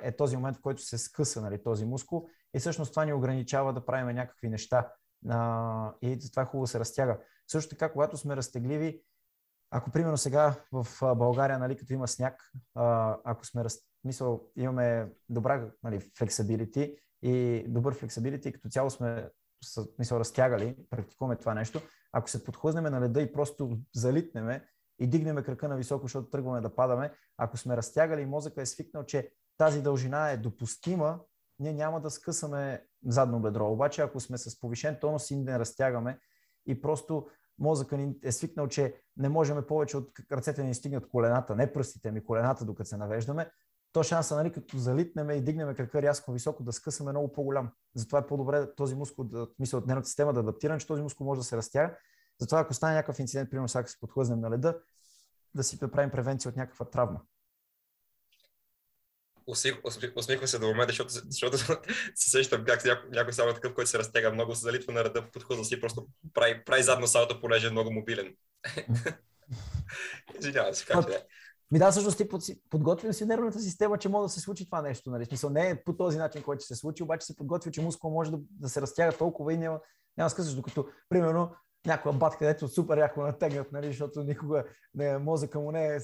е 0.02 0.16
този 0.16 0.36
момент, 0.36 0.58
в 0.58 0.62
който 0.62 0.82
се 0.82 0.98
скъса 0.98 1.42
нали, 1.42 1.64
този 1.64 1.86
мускул 1.86 2.28
и 2.56 2.60
всъщност 2.60 2.92
това 2.92 3.06
ни 3.06 3.14
ограничава 3.14 3.74
да 3.74 3.86
правим 3.86 4.16
някакви 4.16 4.50
неща 4.50 4.92
а, 5.30 5.94
и 6.02 6.20
затова 6.20 6.42
е 6.42 6.46
хубаво 6.46 6.68
се 6.68 6.80
разтяга. 6.80 7.20
Също 7.48 7.70
така, 7.70 7.92
когато 7.92 8.18
сме 8.18 8.36
разтегливи, 8.36 9.04
ако 9.72 9.92
примерно 9.92 10.18
сега 10.18 10.56
в 10.72 10.88
България, 11.16 11.60
нали, 11.60 11.78
като 11.78 11.94
има 11.94 12.08
сняг, 12.08 12.52
а, 12.76 13.18
ако 13.24 13.46
сме 13.46 13.64
раз, 13.64 13.78
мисъл, 14.04 14.42
имаме 14.56 15.12
добра 15.30 15.72
нали, 15.84 16.00
флексабилити 16.18 16.98
и 17.22 17.66
добър 17.68 17.94
флексабилити, 17.94 18.52
като 18.52 18.70
цяло 18.70 18.90
сме 18.90 19.30
мисъл, 20.00 20.20
разтягали, 20.20 20.76
практикуваме 20.90 21.36
това 21.36 21.54
нещо. 21.54 21.82
Ако 22.12 22.30
се 22.30 22.44
подхлъзнем 22.44 22.84
на 22.84 23.02
леда 23.02 23.22
и 23.22 23.34
просто 23.34 23.78
залитнеме 23.96 24.68
и 25.00 25.08
дигнем 25.08 25.44
крака 25.44 25.68
на 25.68 25.78
високо, 25.78 26.06
защото 26.06 26.30
тръгваме 26.30 26.62
да 26.62 26.76
падаме, 26.76 27.14
ако 27.38 27.58
сме 27.58 27.78
разтягали 27.78 28.26
мозъка 28.26 28.62
е 28.62 28.66
свикнал, 28.66 29.04
че 29.04 29.32
тази 29.60 29.82
дължина 29.82 30.30
е 30.30 30.38
допустима, 30.38 31.20
ние 31.60 31.74
няма 31.74 32.02
да 32.02 32.10
скъсаме 32.10 32.84
задно 33.06 33.40
бедро. 33.40 33.72
Обаче, 33.72 34.02
ако 34.02 34.20
сме 34.20 34.38
с 34.38 34.60
повишен 34.60 34.98
тонус 35.02 35.32
и 35.32 35.36
не 35.36 35.60
разтягаме 35.60 36.20
и 36.68 36.82
просто 36.82 37.28
мозъка 37.60 37.98
ни 37.98 38.16
е 38.24 38.32
свикнал, 38.32 38.68
че 38.68 38.96
не 39.18 39.30
можем 39.30 39.64
повече 39.68 39.98
от 39.98 40.12
ръцете 40.32 40.64
ни 40.64 40.76
стигнат 40.76 41.10
колената, 41.10 41.56
не 41.56 41.74
пръстите 41.74 42.12
ми, 42.12 42.24
колената, 42.24 42.66
докато 42.66 42.90
се 42.90 42.98
навеждаме, 42.98 43.52
то 43.92 44.04
шанса, 44.04 44.36
нали, 44.36 44.52
като 44.52 44.78
залитнем 44.78 45.30
и 45.30 45.42
дигнем 45.42 45.76
крака 45.76 46.02
рязко 46.02 46.32
високо, 46.32 46.64
да 46.64 46.74
скъсаме 46.74 47.12
много 47.12 47.32
по-голям. 47.32 47.72
Затова 47.96 48.20
е 48.20 48.28
по-добре 48.28 48.76
този 48.76 48.96
мускул, 48.96 49.26
да, 49.26 49.48
мисля, 49.60 49.78
от 49.78 49.88
нервната 49.88 50.08
система 50.08 50.34
да 50.34 50.40
адаптира, 50.40 50.78
че 50.78 50.88
този 50.88 51.02
мускул 51.02 51.26
може 51.26 51.40
да 51.40 51.44
се 51.44 51.58
разтяга. 51.58 51.98
Затова, 52.40 52.60
ако 52.60 52.74
стане 52.74 52.96
някакъв 52.96 53.20
инцидент, 53.20 53.50
примерно, 53.50 53.68
сега 53.68 53.88
се 53.88 54.00
подхлъзнем 54.00 54.40
на 54.40 54.52
леда, 54.52 54.80
да 55.56 55.64
си 55.64 55.80
правим 55.80 56.12
превенция 56.12 56.50
от 56.50 56.56
някаква 56.56 56.86
травма. 56.86 57.22
Усмихвам 60.16 60.48
се 60.48 60.60
до 60.60 60.68
момента, 60.68 60.92
защото, 60.92 61.14
защото 61.30 61.58
се 62.16 62.30
сещам 62.30 62.64
как 62.66 62.86
някой, 62.86 63.10
някой 63.12 63.34
само 63.34 63.54
такъв, 63.54 63.74
който 63.74 63.90
се 63.90 64.00
разтега 64.00 64.32
много, 64.32 64.56
се 64.56 64.62
залитва 64.62 64.94
на 64.94 65.04
ръда, 65.04 65.32
подхожда 65.32 65.66
си 65.66 65.82
просто 65.82 66.08
прави, 66.34 66.64
прави 66.66 66.84
задно 66.84 67.08
салто, 67.08 67.42
понеже 67.42 67.68
е 67.68 67.72
много 67.72 67.92
мобилен. 67.92 68.36
Извинявам 70.40 70.74
се, 70.74 70.86
как 70.86 71.10
е. 71.10 71.26
Ми 71.72 71.80
да, 71.80 71.92
всъщност 71.92 72.18
ти 72.18 72.28
подготвил 72.70 73.14
си 73.14 73.26
нервната 73.26 73.60
система, 73.60 73.98
че 73.98 74.10
може 74.10 74.26
да 74.26 74.30
се 74.30 74.40
случи 74.40 74.66
това 74.66 74.82
нещо. 74.82 75.10
Нали? 75.10 75.26
Смисъл 75.26 75.50
не 75.50 75.70
е 75.70 75.84
по 75.84 75.98
този 75.98 76.18
начин, 76.18 76.44
който 76.44 76.64
се 76.64 76.76
случи, 76.76 77.04
обаче 77.04 77.26
си 77.26 77.36
подготвил, 77.36 77.72
че 77.72 77.82
мускул 77.82 78.12
може 78.12 78.32
да, 78.32 78.38
да 78.60 78.70
се 78.70 78.82
разтяга 78.82 79.18
толкова 79.18 79.54
и 79.54 79.58
няма, 79.58 79.80
няма 80.18 80.30
скъсаш, 80.30 80.54
докато, 80.54 80.88
примерно, 81.10 81.56
някоя 81.86 82.14
батка, 82.14 82.40
където 82.40 82.68
супер 82.68 82.98
яко 82.98 83.22
натегнат, 83.22 83.72
нали? 83.72 83.88
защото 83.88 84.24
никога 84.24 84.64
не, 84.94 85.18
мозъка 85.18 85.60
му 85.60 85.72
не 85.72 85.88
е 85.88 86.00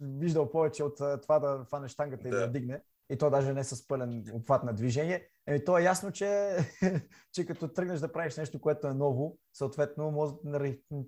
виждал 0.00 0.50
повече 0.50 0.84
от 0.84 0.96
това 1.22 1.38
да 1.38 1.64
фане 1.70 1.88
штангата 1.88 2.28
и 2.28 2.30
да, 2.30 2.40
да 2.40 2.50
дигне. 2.50 2.80
И 3.10 3.18
то 3.18 3.30
даже 3.30 3.52
не 3.52 3.64
с 3.64 3.88
пълен 3.88 4.24
обхват 4.32 4.64
на 4.64 4.74
движение. 4.74 5.28
Еми, 5.46 5.64
то 5.64 5.78
е 5.78 5.82
ясно, 5.82 6.12
че, 6.12 6.56
че 7.32 7.46
като 7.46 7.68
тръгнеш 7.68 8.00
да 8.00 8.12
правиш 8.12 8.36
нещо, 8.36 8.60
което 8.60 8.86
е 8.86 8.94
ново, 8.94 9.38
съответно 9.52 10.10
моз... 10.10 10.32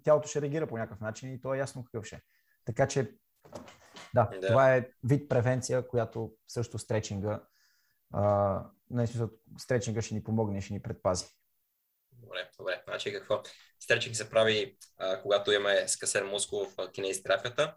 тялото 0.04 0.28
ще 0.28 0.42
реагира 0.42 0.66
по 0.66 0.76
някакъв 0.76 1.00
начин 1.00 1.34
и 1.34 1.40
то 1.40 1.54
е 1.54 1.58
ясно 1.58 1.84
какъв 1.84 2.04
ще. 2.04 2.16
Е. 2.16 2.20
Така 2.64 2.88
че 2.88 3.14
да, 4.14 4.30
да, 4.40 4.46
това 4.46 4.74
е 4.74 4.88
вид 5.04 5.28
превенция, 5.28 5.88
която 5.88 6.32
също 6.48 6.78
стречинга, 6.78 7.42
а, 8.12 8.64
не 8.90 9.06
смисъл, 9.06 9.30
стречинга 9.58 10.02
ще 10.02 10.14
ни 10.14 10.24
помогне, 10.24 10.60
ще 10.60 10.72
ни 10.72 10.82
предпази. 10.82 11.24
Добре, 12.12 12.50
добре. 12.58 12.82
Значи 12.88 13.12
какво? 13.12 13.42
Стречинг 13.80 14.16
се 14.16 14.30
прави, 14.30 14.76
а, 14.98 15.22
когато 15.22 15.52
имаме 15.52 15.88
скъсен 15.88 16.26
мускул 16.26 16.64
в 16.64 16.92
кинезитерапията, 16.92 17.76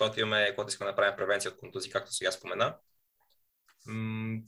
когато 0.00 0.20
имаме, 0.20 0.52
когато 0.54 0.68
искаме 0.68 0.86
да 0.86 0.92
направим 0.92 1.16
превенция 1.16 1.50
от 1.50 1.56
контузии, 1.56 1.92
както 1.92 2.12
сега 2.12 2.30
спомена. 2.32 2.76
М- 3.86 4.40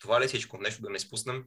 това 0.00 0.20
ли 0.20 0.24
е 0.24 0.28
всичко? 0.28 0.58
Нещо 0.58 0.82
да 0.82 0.90
не 0.90 0.96
изпуснем? 0.96 1.44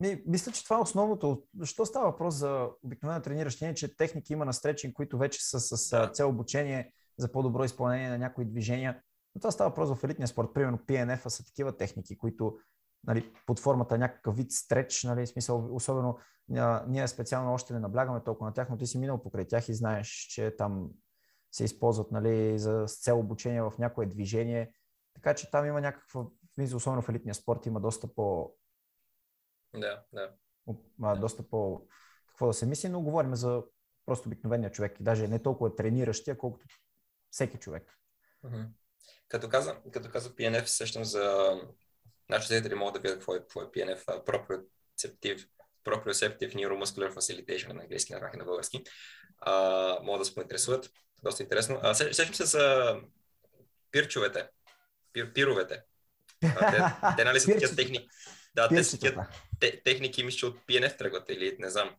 Ми, 0.00 0.22
мисля, 0.26 0.52
че 0.52 0.64
това 0.64 0.76
е 0.76 0.80
основното. 0.80 1.42
Защо 1.58 1.86
става 1.86 2.10
въпрос 2.10 2.34
за 2.34 2.68
обикновено 2.82 3.22
трениращи, 3.22 3.74
че 3.76 3.96
техники 3.96 4.32
има 4.32 4.44
на 4.44 4.52
стречинг, 4.52 4.94
които 4.94 5.18
вече 5.18 5.42
са 5.42 5.60
с 5.60 5.90
да. 5.90 6.10
цел 6.12 6.28
обучение 6.28 6.92
за 7.18 7.32
по-добро 7.32 7.64
изпълнение 7.64 8.08
на 8.08 8.18
някои 8.18 8.44
движения. 8.44 9.02
Но 9.34 9.40
това 9.40 9.50
става 9.50 9.70
въпрос 9.70 9.98
в 9.98 10.04
елитния 10.04 10.28
спорт. 10.28 10.48
Примерно 10.54 10.78
PNF 10.78 11.28
са 11.28 11.44
такива 11.44 11.76
техники, 11.76 12.18
които 12.18 12.58
нали, 13.06 13.32
под 13.46 13.60
формата 13.60 13.98
някакъв 13.98 14.36
вид 14.36 14.52
стреч, 14.52 15.02
нали, 15.02 15.26
смисъл, 15.26 15.74
особено 15.74 16.18
а, 16.56 16.84
ние 16.88 17.08
специално 17.08 17.52
още 17.52 17.72
не 17.72 17.80
наблягаме 17.80 18.24
толкова 18.24 18.46
на 18.46 18.54
тях, 18.54 18.68
но 18.70 18.76
ти 18.76 18.86
си 18.86 18.98
минал 18.98 19.22
покрай 19.22 19.44
тях 19.48 19.68
и 19.68 19.74
знаеш, 19.74 20.08
че 20.08 20.56
там 20.58 20.90
се 21.54 21.64
използват 21.64 22.10
нали, 22.10 22.58
за 22.58 22.84
с 22.88 23.02
цел 23.02 23.18
обучение 23.18 23.62
в 23.62 23.72
някое 23.78 24.06
движение. 24.06 24.74
Така 25.14 25.34
че 25.34 25.50
там 25.50 25.66
има 25.66 25.80
някаква, 25.80 26.26
особено 26.74 27.02
в 27.02 27.08
елитния 27.08 27.34
спорт, 27.34 27.66
има 27.66 27.80
доста 27.80 28.14
по... 28.14 28.54
Да, 29.74 30.02
да. 30.12 30.34
А, 31.02 31.16
доста 31.16 31.48
по... 31.48 31.86
Какво 32.28 32.46
да 32.46 32.52
се 32.52 32.66
мисли, 32.66 32.88
но 32.88 33.02
говорим 33.02 33.34
за 33.34 33.62
просто 34.06 34.28
обикновения 34.28 34.72
човек 34.72 35.00
и 35.00 35.02
даже 35.02 35.28
не 35.28 35.42
толкова 35.42 35.76
трениращия, 35.76 36.38
колкото 36.38 36.66
всеки 37.30 37.58
човек. 37.58 37.98
Като 39.28 39.48
каза, 39.48 39.76
като 39.92 40.10
каза 40.10 40.30
PNF, 40.30 40.64
сещам 40.64 41.04
за 41.04 41.54
нашите 42.30 42.54
зрители 42.54 42.74
могат 42.74 42.94
да 42.94 43.00
видят 43.00 43.18
какво 43.18 43.34
е, 43.34 43.38
какво 43.38 43.62
е 43.62 43.70
PNF, 43.70 44.04
Proprioceptive, 44.04 45.48
Proprioceptive 45.84 46.54
Neuromuscular 46.54 47.14
Facilitation 47.14 47.72
на 47.72 47.82
английски, 47.82 48.12
на 48.12 48.30
на 48.34 48.44
български. 48.44 48.84
А, 49.38 49.52
могат 50.02 50.20
да 50.20 50.24
се 50.24 50.34
поинтересуват. 50.34 50.90
Доста 51.22 51.42
интересно. 51.42 51.80
А, 51.82 51.94
сещам 51.94 52.34
се 52.34 52.44
за 52.44 52.96
пирчовете, 53.90 54.48
пир, 55.12 55.32
пировете. 55.32 55.82
А, 56.44 56.70
те, 56.70 57.16
те 57.16 57.24
нали 57.24 57.40
са 57.40 57.52
такива 57.52 57.76
техники? 57.76 58.08
Да, 58.54 58.68
те 58.68 58.84
са 58.84 58.98
такива 58.98 59.26
те, 59.60 59.82
техники, 59.82 60.24
мисля, 60.24 60.48
от 60.48 60.58
PNF 60.66 60.98
тръгват 60.98 61.28
или 61.28 61.56
не 61.58 61.70
знам. 61.70 61.90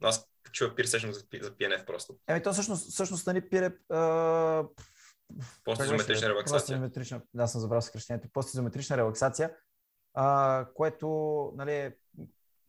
Но 0.00 0.08
аз 0.08 0.28
чува 0.52 0.74
пир 0.74 0.86
всъщност 0.86 1.20
за, 1.20 1.26
за 1.42 1.50
PNF 1.50 1.84
просто. 1.84 2.18
Еми, 2.28 2.42
то 2.42 2.52
всъщност, 2.52 2.90
всъщност 2.90 3.26
нали, 3.26 3.48
пир 3.48 3.62
е... 3.62 3.72
Постизометрична 5.64 6.28
релаксация. 6.28 6.58
Постизометрична, 6.58 7.20
да, 7.34 7.46
съм 7.46 7.60
забрал 7.60 7.80
съкрещението. 7.80 8.28
Постизометрична 8.32 8.96
релаксация, 8.96 9.56
а, 10.14 10.66
което, 10.74 11.08
нали, 11.56 11.92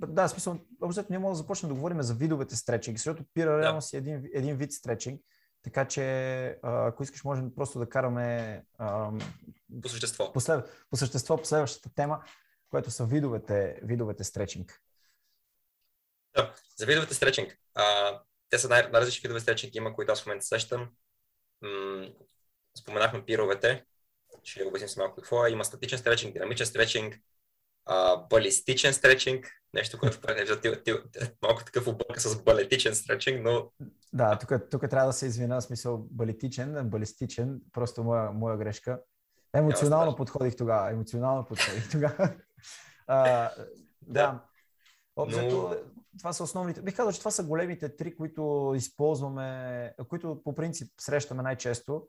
да, 0.07 0.27
смисъл, 0.27 0.59
общо 0.81 1.05
ние 1.09 1.19
можем 1.19 1.33
да 1.33 1.37
започнем 1.37 1.69
да 1.69 1.75
говорим 1.75 2.01
за 2.01 2.13
видовете 2.13 2.55
стретчинг, 2.55 2.97
защото 2.97 3.23
пира 3.33 3.61
реално 3.61 3.81
си 3.81 3.97
един, 3.97 4.29
един 4.33 4.55
вид 4.55 4.71
стретчинг, 4.71 5.21
така 5.63 5.85
че 5.87 6.59
ако 6.63 7.03
искаш, 7.03 7.23
можем 7.23 7.55
просто 7.55 7.79
да 7.79 7.89
караме 7.89 8.65
а, 8.77 9.11
по 9.81 9.89
същество. 9.89 10.33
По, 10.33 10.39
след, 10.39 10.85
по 10.89 10.97
същество 10.97 11.37
по 11.37 11.45
следващата 11.45 11.95
тема, 11.95 12.23
което 12.69 12.91
са 12.91 13.05
видовете, 13.05 13.79
видовете 13.83 14.23
стретчинг. 14.23 14.81
Да, 16.35 16.53
за 16.77 16.85
видовете 16.85 17.13
стречинг. 17.13 17.57
А, 17.75 18.19
те 18.49 18.59
са 18.59 18.69
най- 18.69 18.83
различни 18.83 19.21
видове 19.21 19.39
стречинг 19.39 19.75
има, 19.75 19.93
които 19.93 20.11
аз 20.11 20.21
в 20.21 20.25
момента 20.25 20.45
сещам. 20.45 20.89
М- 21.61 22.07
споменахме 22.77 23.25
пировете. 23.25 23.85
Ще 24.43 24.63
обясним 24.63 24.89
си 24.89 24.99
малко 24.99 25.15
какво 25.15 25.45
е. 25.45 25.49
Има 25.49 25.65
статичен 25.65 25.99
стречинг, 25.99 26.33
динамичен 26.33 26.65
стречинг, 26.65 27.19
а, 27.85 28.17
балистичен 28.17 28.93
стречинг, 28.93 29.51
нещо, 29.73 29.99
което 29.99 30.31
е 30.31 30.61
ти, 30.61 30.83
ти, 30.83 30.93
малко 31.41 31.65
такъв 31.65 31.87
обърка 31.87 32.19
с 32.19 32.43
балетичен 32.43 32.95
стречинг, 32.95 33.43
но... 33.43 33.71
Да, 34.13 34.39
тук, 34.39 34.69
тук 34.71 34.89
трябва 34.89 35.07
да 35.07 35.13
се 35.13 35.25
извина, 35.25 35.61
смисъл 35.61 35.97
балетичен, 36.11 36.89
балистичен, 36.89 37.59
просто 37.71 38.03
моя, 38.03 38.31
моя 38.31 38.57
грешка. 38.57 38.99
Емоционално 39.53 40.15
подходих 40.15 40.55
тогава, 40.55 40.91
емоционално 40.91 41.45
подходих 41.45 41.91
тогава. 41.91 42.33
а, 43.07 43.51
да. 44.01 44.43
Обзето, 45.15 45.55
Но... 45.55 45.75
това 46.19 46.33
са 46.33 46.43
основните. 46.43 46.81
Бих 46.81 46.95
казал, 46.95 47.11
че 47.11 47.19
това 47.19 47.31
са 47.31 47.43
големите 47.43 47.95
три, 47.95 48.15
които 48.15 48.73
използваме, 48.75 49.93
които 50.09 50.41
по 50.43 50.55
принцип 50.55 50.93
срещаме 51.01 51.43
най-често, 51.43 52.07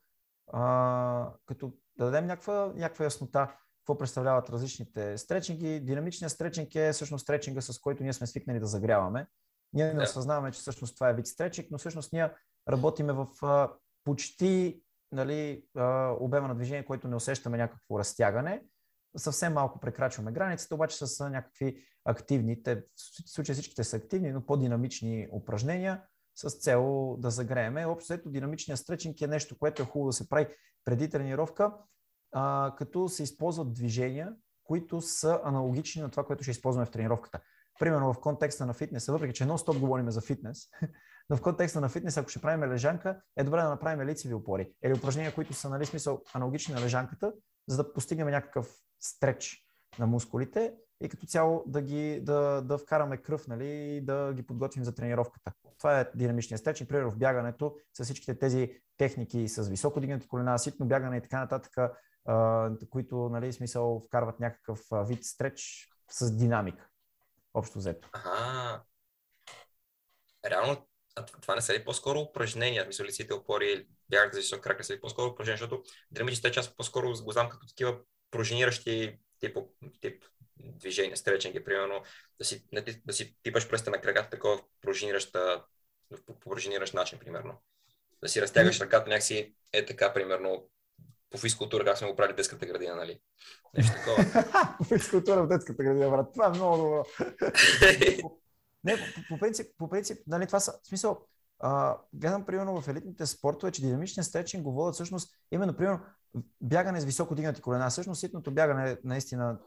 а, 0.52 1.32
като 1.46 1.72
да 1.98 2.04
дадем 2.04 2.26
някаква, 2.26 2.72
някаква 2.74 3.04
яснота 3.04 3.56
какво 3.84 3.98
представляват 3.98 4.50
различните 4.50 5.18
стречинги. 5.18 5.80
Динамичният 5.80 6.32
стречинг 6.32 6.74
е 6.74 6.92
всъщност 6.92 7.22
стречинга, 7.22 7.60
с 7.60 7.78
който 7.78 8.02
ние 8.02 8.12
сме 8.12 8.26
свикнали 8.26 8.60
да 8.60 8.66
загряваме. 8.66 9.26
Ние 9.72 9.94
не 9.94 10.02
осъзнаваме, 10.02 10.52
че 10.52 10.60
всъщност 10.60 10.94
това 10.94 11.08
е 11.08 11.14
вид 11.14 11.26
стречинг, 11.26 11.68
но 11.70 11.78
всъщност 11.78 12.12
ние 12.12 12.30
работиме 12.70 13.12
в 13.12 13.26
а, 13.42 13.72
почти 14.04 14.82
нали, 15.12 15.64
а, 15.76 16.16
обема 16.20 16.48
на 16.48 16.54
движение, 16.54 16.84
който 16.84 17.08
не 17.08 17.16
усещаме 17.16 17.56
някакво 17.56 17.98
разтягане 17.98 18.62
съвсем 19.16 19.52
малко 19.52 19.80
прекрачваме 19.80 20.32
границата, 20.32 20.74
обаче 20.74 21.06
с 21.06 21.30
някакви 21.30 21.84
активни, 22.04 22.62
те, 22.62 22.76
в 22.76 22.82
случая 23.26 23.54
всичките 23.54 23.84
са 23.84 23.96
активни, 23.96 24.32
но 24.32 24.46
по-динамични 24.46 25.28
упражнения 25.32 26.02
с 26.36 26.50
цел 26.50 27.16
да 27.18 27.30
загрееме. 27.30 27.86
Общо 27.86 28.12
ето 28.12 28.30
динамичният 28.30 28.80
стречинг 28.80 29.20
е 29.20 29.26
нещо, 29.26 29.58
което 29.58 29.82
е 29.82 29.84
хубаво 29.84 30.08
да 30.08 30.12
се 30.12 30.28
прави 30.28 30.46
преди 30.84 31.10
тренировка, 31.10 31.72
а, 32.34 32.74
като 32.78 33.08
се 33.08 33.22
използват 33.22 33.72
движения, 33.72 34.32
които 34.64 35.00
са 35.00 35.40
аналогични 35.44 36.02
на 36.02 36.10
това, 36.10 36.24
което 36.24 36.42
ще 36.42 36.50
използваме 36.50 36.86
в 36.86 36.90
тренировката. 36.90 37.40
Примерно 37.78 38.12
в 38.12 38.20
контекста 38.20 38.66
на 38.66 38.74
фитнеса, 38.74 39.12
въпреки 39.12 39.34
че 39.34 39.44
нон-стоп 39.44 39.78
говорим 39.78 40.10
за 40.10 40.20
фитнес, 40.20 40.58
но 41.30 41.36
в 41.36 41.42
контекста 41.42 41.80
на 41.80 41.88
фитнес, 41.88 42.16
ако 42.16 42.28
ще 42.28 42.40
правим 42.40 42.72
лежанка, 42.72 43.20
е 43.36 43.44
добре 43.44 43.62
да 43.62 43.68
направим 43.68 44.06
лицеви 44.06 44.34
опори 44.34 44.72
или 44.84 44.94
упражнения, 44.94 45.34
които 45.34 45.54
са 45.54 45.70
нали, 45.70 45.86
смисъл 45.86 46.22
аналогични 46.34 46.74
на 46.74 46.80
лежанката, 46.80 47.32
за 47.68 47.76
да 47.76 47.92
постигнем 47.92 48.28
някакъв 48.28 48.74
стреч 49.00 49.64
на 49.98 50.06
мускулите 50.06 50.74
и 51.04 51.08
като 51.08 51.26
цяло 51.26 51.64
да, 51.66 51.82
ги, 51.82 52.20
да, 52.22 52.62
да 52.62 52.78
вкараме 52.78 53.16
кръв 53.16 53.48
нали, 53.48 53.68
и 53.68 54.00
да 54.00 54.32
ги 54.34 54.46
подготвим 54.46 54.84
за 54.84 54.94
тренировката. 54.94 55.52
Това 55.78 56.00
е 56.00 56.10
динамичният 56.14 56.60
стреч. 56.60 56.80
И 56.80 56.88
примерно 56.88 57.10
в 57.10 57.18
бягането 57.18 57.76
с 57.92 58.04
всичките 58.04 58.38
тези 58.38 58.70
техники 58.96 59.48
с 59.48 59.68
високо 59.68 60.00
дигнати 60.00 60.28
колена, 60.28 60.58
ситно 60.58 60.86
бягане 60.86 61.16
и 61.16 61.22
така 61.22 61.40
нататък, 61.40 61.72
които, 62.90 63.28
нали, 63.28 63.52
смисъл, 63.52 64.02
вкарват 64.06 64.40
някакъв 64.40 64.80
вид 65.08 65.24
стреч 65.24 65.88
с 66.10 66.36
динамика. 66.36 66.88
Общо 67.54 67.78
взето. 67.78 68.08
Ага. 68.12 68.82
Реално, 70.46 70.88
това 71.42 71.54
не 71.54 71.60
са 71.60 71.74
ли 71.74 71.84
по-скоро 71.84 72.20
упражнения? 72.20 72.86
Мисля, 72.86 73.04
лиците 73.04 73.34
опори, 73.34 73.86
бягат 74.08 74.32
за 74.32 74.40
висок 74.40 74.60
крак, 74.60 74.78
не 74.78 74.84
са 74.84 74.94
ли 74.94 75.00
по-скоро 75.00 75.30
упражнения, 75.30 75.58
защото 75.58 75.82
драмичните 76.10 76.52
част 76.52 76.76
по-скоро 76.76 77.12
го 77.22 77.32
знам 77.32 77.48
като 77.48 77.66
такива 77.66 77.98
пружиниращи 78.30 79.18
тип, 79.40 79.58
тип 80.00 80.24
движения, 80.56 81.16
стречинги, 81.16 81.64
примерно 81.64 82.02
да 82.38 82.44
си, 82.44 82.68
да 83.04 83.12
си 83.12 83.36
типаш 83.42 83.68
пръста 83.68 83.90
на 83.90 84.00
краката 84.00 84.30
такова 84.30 84.62
пружинираща, 84.80 85.64
по 86.26 86.38
пружиниращ 86.40 86.94
начин, 86.94 87.18
примерно. 87.18 87.62
Да 88.22 88.28
си 88.28 88.42
разтягаш 88.42 88.80
ръката 88.80 89.08
някакси 89.08 89.54
е 89.72 89.86
така, 89.86 90.14
примерно, 90.14 90.70
по 91.34 91.38
физкултура, 91.38 91.84
как 91.84 91.98
сме 91.98 92.10
го 92.10 92.16
правили 92.16 92.36
детската 92.36 92.66
градина, 92.66 92.94
нали? 92.96 93.20
Нещо 93.76 93.92
такова. 93.92 94.44
по 94.78 94.84
физкултура 94.84 95.42
в 95.42 95.48
детската 95.48 95.84
градина, 95.84 96.10
брат. 96.10 96.32
Това 96.32 96.46
е 96.46 96.50
много 96.50 96.76
добро. 96.76 97.04
Не, 98.84 98.96
по, 98.96 99.20
по, 99.28 99.38
принцип, 99.38 99.66
по 99.78 99.88
принцип, 99.88 100.18
нали, 100.26 100.46
това 100.46 100.60
са, 100.60 100.72
в 100.82 100.86
смисъл, 100.86 101.26
а, 101.58 101.98
гледам, 102.12 102.46
примерно, 102.46 102.80
в 102.80 102.88
елитните 102.88 103.26
спортове, 103.26 103.72
че 103.72 103.82
динамичният 103.82 104.26
стретчинг 104.26 104.64
го 104.64 104.72
водят 104.72 104.94
всъщност, 104.94 105.34
именно, 105.52 105.76
примерно, 105.76 106.00
бягане 106.60 107.00
с 107.00 107.04
високо 107.04 107.34
дигнати 107.34 107.60
колена. 107.60 107.90
Всъщност, 107.90 108.20
ситното 108.20 108.50
бягане 108.50 108.96
наистина 109.04 109.58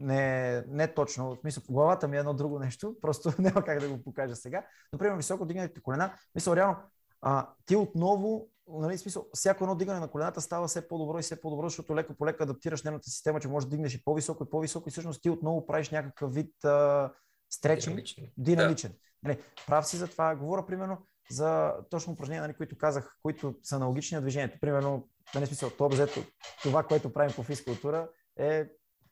не, 0.00 0.64
не 0.68 0.94
точно. 0.94 1.34
В 1.34 1.38
смисъл, 1.40 1.62
главата 1.70 2.08
ми 2.08 2.16
е 2.16 2.20
едно 2.20 2.34
друго 2.34 2.58
нещо, 2.58 2.96
просто 3.00 3.32
няма 3.38 3.64
как 3.64 3.80
да 3.80 3.88
го 3.88 4.02
покажа 4.02 4.36
сега. 4.36 4.66
Но, 4.92 4.98
примерно, 4.98 5.16
високо 5.16 5.46
дигнатите 5.46 5.82
колена, 5.82 6.14
мисля, 6.34 6.56
реално, 6.56 6.76
а, 7.22 7.48
ти 7.66 7.76
отново, 7.76 8.48
нали, 8.68 8.98
смисъл, 8.98 9.26
всяко 9.34 9.64
едно 9.64 9.74
дигане 9.74 10.00
на 10.00 10.08
колената 10.08 10.40
става 10.40 10.68
все 10.68 10.88
по-добро 10.88 11.18
и 11.18 11.22
все 11.22 11.40
по-добро, 11.40 11.68
защото 11.68 11.96
леко 11.96 12.14
по 12.14 12.26
леко 12.26 12.42
адаптираш 12.42 12.82
нервната 12.82 13.10
система, 13.10 13.40
че 13.40 13.48
можеш 13.48 13.68
да 13.68 13.76
дигнеш 13.76 13.94
и 13.94 14.04
по-високо 14.04 14.44
и 14.44 14.50
по-високо 14.50 14.88
и 14.88 14.92
всъщност 14.92 15.22
ти 15.22 15.30
отново 15.30 15.66
правиш 15.66 15.90
някакъв 15.90 16.34
вид 16.34 16.64
а, 16.64 17.12
стречинг, 17.50 17.94
динамичен. 17.94 18.30
динамичен. 18.38 18.90
Да. 18.90 18.98
Нали, 19.22 19.38
прав 19.66 19.86
си 19.86 19.96
за 19.96 20.08
това. 20.08 20.34
Говоря 20.34 20.66
примерно 20.66 20.98
за 21.30 21.74
точно 21.90 22.12
упражнения, 22.12 22.42
нали, 22.42 22.54
които 22.54 22.78
казах, 22.78 23.16
които 23.22 23.54
са 23.62 23.76
аналогични 23.76 24.14
на 24.14 24.20
движението. 24.20 24.60
Примерно, 24.60 25.08
нали, 25.34 25.46
смисъл, 25.46 25.70
това, 25.70 25.88
взето, 25.88 26.20
това, 26.62 26.82
което 26.82 27.12
правим 27.12 27.36
по 27.36 27.42
физкултура 27.42 28.08
е 28.38 28.68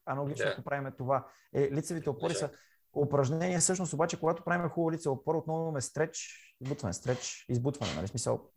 аналогично, 0.07 0.45
да. 0.45 0.51
ако 0.51 0.63
правим 0.63 0.93
това. 0.99 1.27
Е, 1.55 1.71
лицевите 1.71 2.11
опори 2.11 2.35
са 2.35 2.51
упражнения, 2.97 3.61
всъщност 3.61 3.93
обаче, 3.93 4.21
когато 4.21 4.45
правим 4.45 4.69
хубаво 4.69 4.93
лице 4.93 5.09
опора, 5.09 5.39
отново 5.39 5.63
имаме 5.63 5.81
стреч, 5.81 6.29
избутване, 6.61 6.93
стреч, 6.93 7.47
избутване, 7.49 7.95
нали, 7.95 8.09
смисъл. 8.09 8.51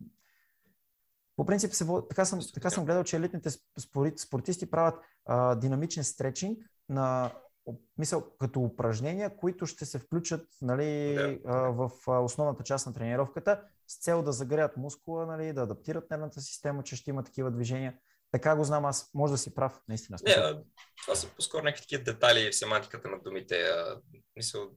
По 1.36 1.46
принцип, 1.46 1.72
се, 1.72 1.86
така, 2.08 2.24
съм, 2.24 2.40
така 2.54 2.70
съм 2.70 2.84
гледал, 2.84 3.04
че 3.04 3.16
елитните 3.16 3.50
спортисти 4.18 4.70
правят 4.70 4.94
а, 5.26 5.54
динамичен 5.54 6.04
стречинг 6.04 6.58
на 6.88 7.30
мисъл, 7.98 8.24
като 8.38 8.60
упражнения, 8.60 9.36
които 9.36 9.66
ще 9.66 9.84
се 9.84 9.98
включат 9.98 10.48
нали, 10.62 11.14
да. 11.44 11.70
в 11.70 11.90
основната 12.08 12.62
част 12.62 12.86
на 12.86 12.92
тренировката 12.92 13.62
с 13.86 14.00
цел 14.00 14.22
да 14.22 14.32
загреят 14.32 14.76
мускула, 14.76 15.26
нали, 15.26 15.52
да 15.52 15.62
адаптират 15.62 16.10
нервната 16.10 16.40
система, 16.40 16.82
че 16.82 16.96
ще 16.96 17.10
има 17.10 17.22
такива 17.22 17.50
движения. 17.50 17.94
Така 18.34 18.56
го 18.56 18.64
знам 18.64 18.84
аз. 18.84 19.10
Може 19.14 19.30
да 19.30 19.38
си 19.38 19.54
прав, 19.54 19.80
наистина. 19.88 20.18
Не, 20.26 20.34
това 21.02 21.14
са 21.14 21.28
по-скоро 21.28 21.64
някакви 21.64 21.82
такива 21.82 22.02
детайли 22.02 22.50
в 22.50 22.56
семантиката 22.56 23.08
на 23.08 23.18
думите. 23.18 23.70
Мисъл, 24.36 24.70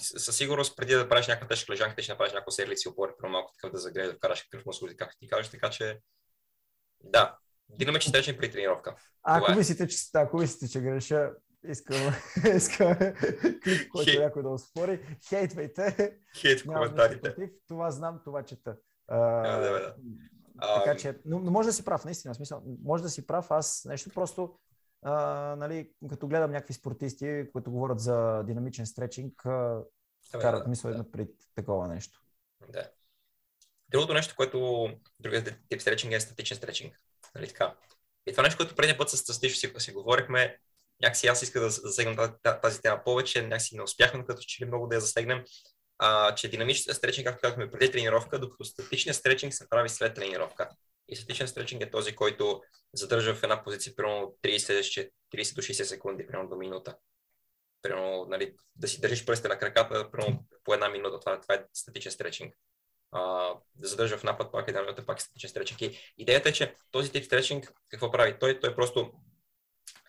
със 0.00 0.36
сигурност, 0.36 0.76
преди 0.76 0.94
да 0.94 1.08
правиш 1.08 1.28
някаква 1.28 1.48
тежка 1.48 1.72
лежанка, 1.72 1.96
ти 1.96 2.02
ще 2.02 2.12
направиш 2.12 2.32
някакво 2.32 2.50
серлици 2.50 2.88
опори, 2.88 3.12
про 3.18 3.28
малко 3.28 3.52
такъв 3.52 3.72
да 3.72 3.78
загрееш, 3.78 4.08
да 4.08 4.14
вкараш 4.14 4.42
какъв 4.42 4.66
мускул, 4.66 4.88
както 4.98 5.18
ти 5.18 5.28
кажеш, 5.28 5.50
така 5.50 5.70
че 5.70 6.00
да, 7.04 7.38
динамичен 7.68 8.10
стечен 8.10 8.36
при 8.38 8.50
тренировка. 8.50 8.96
А, 9.22 9.38
ако, 9.38 9.52
е. 9.52 9.54
мислите, 9.54 9.88
че, 9.88 9.96
ако 10.14 10.36
мислите, 10.36 10.72
че 10.72 10.80
греша, 10.80 11.30
искам, 11.68 12.14
искам 12.56 12.94
клип, 13.64 13.88
който 13.92 14.10
Хей. 14.10 14.18
някой 14.18 14.42
да 14.42 14.48
успори. 14.48 15.18
Хейтвайте. 15.28 16.16
Хейт 16.36 16.60
в 16.60 16.66
коментарите. 16.66 17.34
Това 17.68 17.90
знам, 17.90 18.20
това 18.24 18.44
чета. 18.44 18.76
А, 19.08 19.18
да, 19.58 19.60
да, 19.60 19.94
Така 20.60 20.96
че, 20.96 21.18
но, 21.24 21.38
но 21.38 21.50
може 21.50 21.68
да 21.68 21.72
си 21.72 21.84
прав, 21.84 22.04
наистина, 22.04 22.34
смисъл, 22.34 22.62
може 22.84 23.02
да 23.02 23.10
си 23.10 23.26
прав, 23.26 23.50
аз 23.50 23.84
нещо 23.88 24.10
просто, 24.14 24.58
а, 25.02 25.12
нали, 25.56 25.90
като 26.10 26.28
гледам 26.28 26.50
някакви 26.50 26.74
спортисти, 26.74 27.44
които 27.52 27.70
говорят 27.70 28.00
за 28.00 28.42
динамичен 28.42 28.86
стречинг, 28.86 29.46
а, 29.46 29.82
карат 30.32 30.64
да, 30.64 30.70
мисъл 30.70 30.94
да. 30.94 31.10
при 31.10 31.28
такова 31.54 31.88
нещо. 31.88 32.20
Да. 32.72 32.90
Другото 33.88 34.14
нещо, 34.14 34.34
което 34.36 34.88
другият 35.20 35.54
тип 35.68 35.80
стречинг 35.80 36.12
е 36.12 36.20
статичен 36.20 36.56
стречинг. 36.56 37.00
Нали 37.34 37.48
така? 37.48 37.74
И 38.26 38.32
това 38.32 38.42
нещо, 38.42 38.56
което 38.56 38.74
преди 38.74 38.98
път 38.98 39.10
с 39.10 39.16
Статично 39.16 39.70
си, 39.70 39.72
си 39.78 39.92
говорихме, 39.92 40.58
някакси 41.02 41.26
аз 41.26 41.42
иска 41.42 41.60
да 41.60 41.70
засегнем 41.70 42.16
тази, 42.16 42.32
тази 42.62 42.80
тема 42.80 43.00
повече, 43.04 43.42
някакси 43.42 43.76
не 43.76 43.82
успяхме 43.82 44.24
като 44.24 44.42
че 44.42 44.64
ли 44.64 44.68
много 44.68 44.86
да 44.86 44.94
я 44.94 45.00
засегнем, 45.00 45.44
а, 46.04 46.34
че 46.34 46.48
динамичният 46.48 46.96
стречинг, 46.96 47.26
както 47.26 47.40
казахме, 47.40 47.70
преди 47.70 47.92
тренировка, 47.92 48.38
докато 48.38 48.64
статичният 48.64 49.16
стречинг 49.16 49.54
се 49.54 49.68
прави 49.68 49.88
след 49.88 50.14
тренировка. 50.14 50.68
И 51.08 51.16
статичен 51.16 51.48
стречинг 51.48 51.82
е 51.82 51.90
този, 51.90 52.16
който 52.16 52.62
задържа 52.92 53.34
в 53.34 53.42
една 53.42 53.64
позиция 53.64 53.96
примерно 53.96 54.36
30, 54.42 55.10
30 55.34 55.54
до 55.54 55.62
60 55.62 55.82
секунди, 55.82 56.26
примерно 56.26 56.48
до 56.48 56.56
минута. 56.56 56.96
Примерно, 57.82 58.26
нали, 58.28 58.54
да 58.76 58.88
си 58.88 59.00
държиш 59.00 59.26
пръстите 59.26 59.48
на 59.48 59.58
краката 59.58 60.10
примерно, 60.10 60.44
по 60.64 60.74
една 60.74 60.88
минута. 60.88 61.20
Това, 61.20 61.40
това 61.40 61.54
е 61.54 61.64
статичен 61.72 62.12
стречинг. 62.12 62.54
А, 63.12 63.20
да 63.74 63.88
задържа 63.88 64.18
в 64.18 64.24
напад 64.24 64.52
пак 64.52 64.68
една 64.68 64.82
минута, 64.82 65.06
пак 65.06 65.18
е 65.18 65.22
статичен 65.22 65.50
стречинг. 65.50 65.80
И 65.80 65.98
идеята 66.18 66.48
е, 66.48 66.52
че 66.52 66.74
този 66.90 67.12
тип 67.12 67.24
стречинг 67.24 67.72
какво 67.88 68.10
прави? 68.10 68.38
Той, 68.38 68.60
той 68.60 68.74
просто 68.74 69.12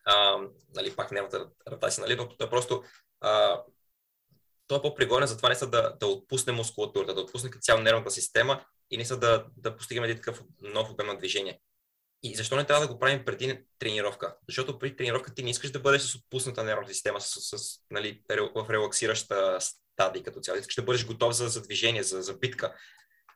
а, 0.05 0.37
нали, 0.75 0.95
пак 0.95 1.11
нямате 1.11 1.37
адаптация, 1.65 2.01
нали, 2.01 2.17
той 2.37 2.49
просто 2.49 2.83
а, 3.21 3.63
той 4.67 4.77
е 4.77 4.81
по-пригоден 4.81 5.27
за 5.27 5.37
това 5.37 5.49
не 5.49 5.55
са 5.55 5.69
да, 5.69 5.95
да 5.99 6.07
отпусне 6.07 6.53
мускулатурата, 6.53 7.13
да 7.13 7.21
отпусне 7.21 7.49
цяло 7.61 7.81
нервната 7.81 8.11
система 8.11 8.65
и 8.91 8.97
не 8.97 9.05
са 9.05 9.17
да, 9.17 9.45
да 9.57 9.75
постигаме 9.77 10.07
един 10.07 10.17
такъв 10.17 10.41
нов 10.61 10.89
обем 10.89 11.07
на 11.07 11.17
движение. 11.17 11.59
И 12.23 12.35
защо 12.35 12.55
не 12.55 12.65
трябва 12.65 12.87
да 12.87 12.93
го 12.93 12.99
правим 12.99 13.25
преди 13.25 13.59
тренировка? 13.79 14.35
Защото 14.47 14.79
при 14.79 14.95
тренировка 14.95 15.33
ти 15.33 15.43
не 15.43 15.49
искаш 15.49 15.71
да 15.71 15.79
бъдеш 15.79 16.01
с 16.01 16.15
отпусната 16.15 16.63
нервна 16.63 16.87
система, 16.87 17.21
с, 17.21 17.57
с, 17.57 17.79
нали, 17.91 18.21
в 18.29 18.69
релаксираща 18.69 19.57
стадия 19.61 20.23
като 20.23 20.39
цяло. 20.39 20.57
Искаш 20.57 20.75
да 20.75 20.81
бъдеш 20.81 21.05
готов 21.05 21.35
за, 21.35 21.49
за 21.49 21.61
движение, 21.61 22.03
за, 22.03 22.21
за 22.21 22.33
битка, 22.33 22.75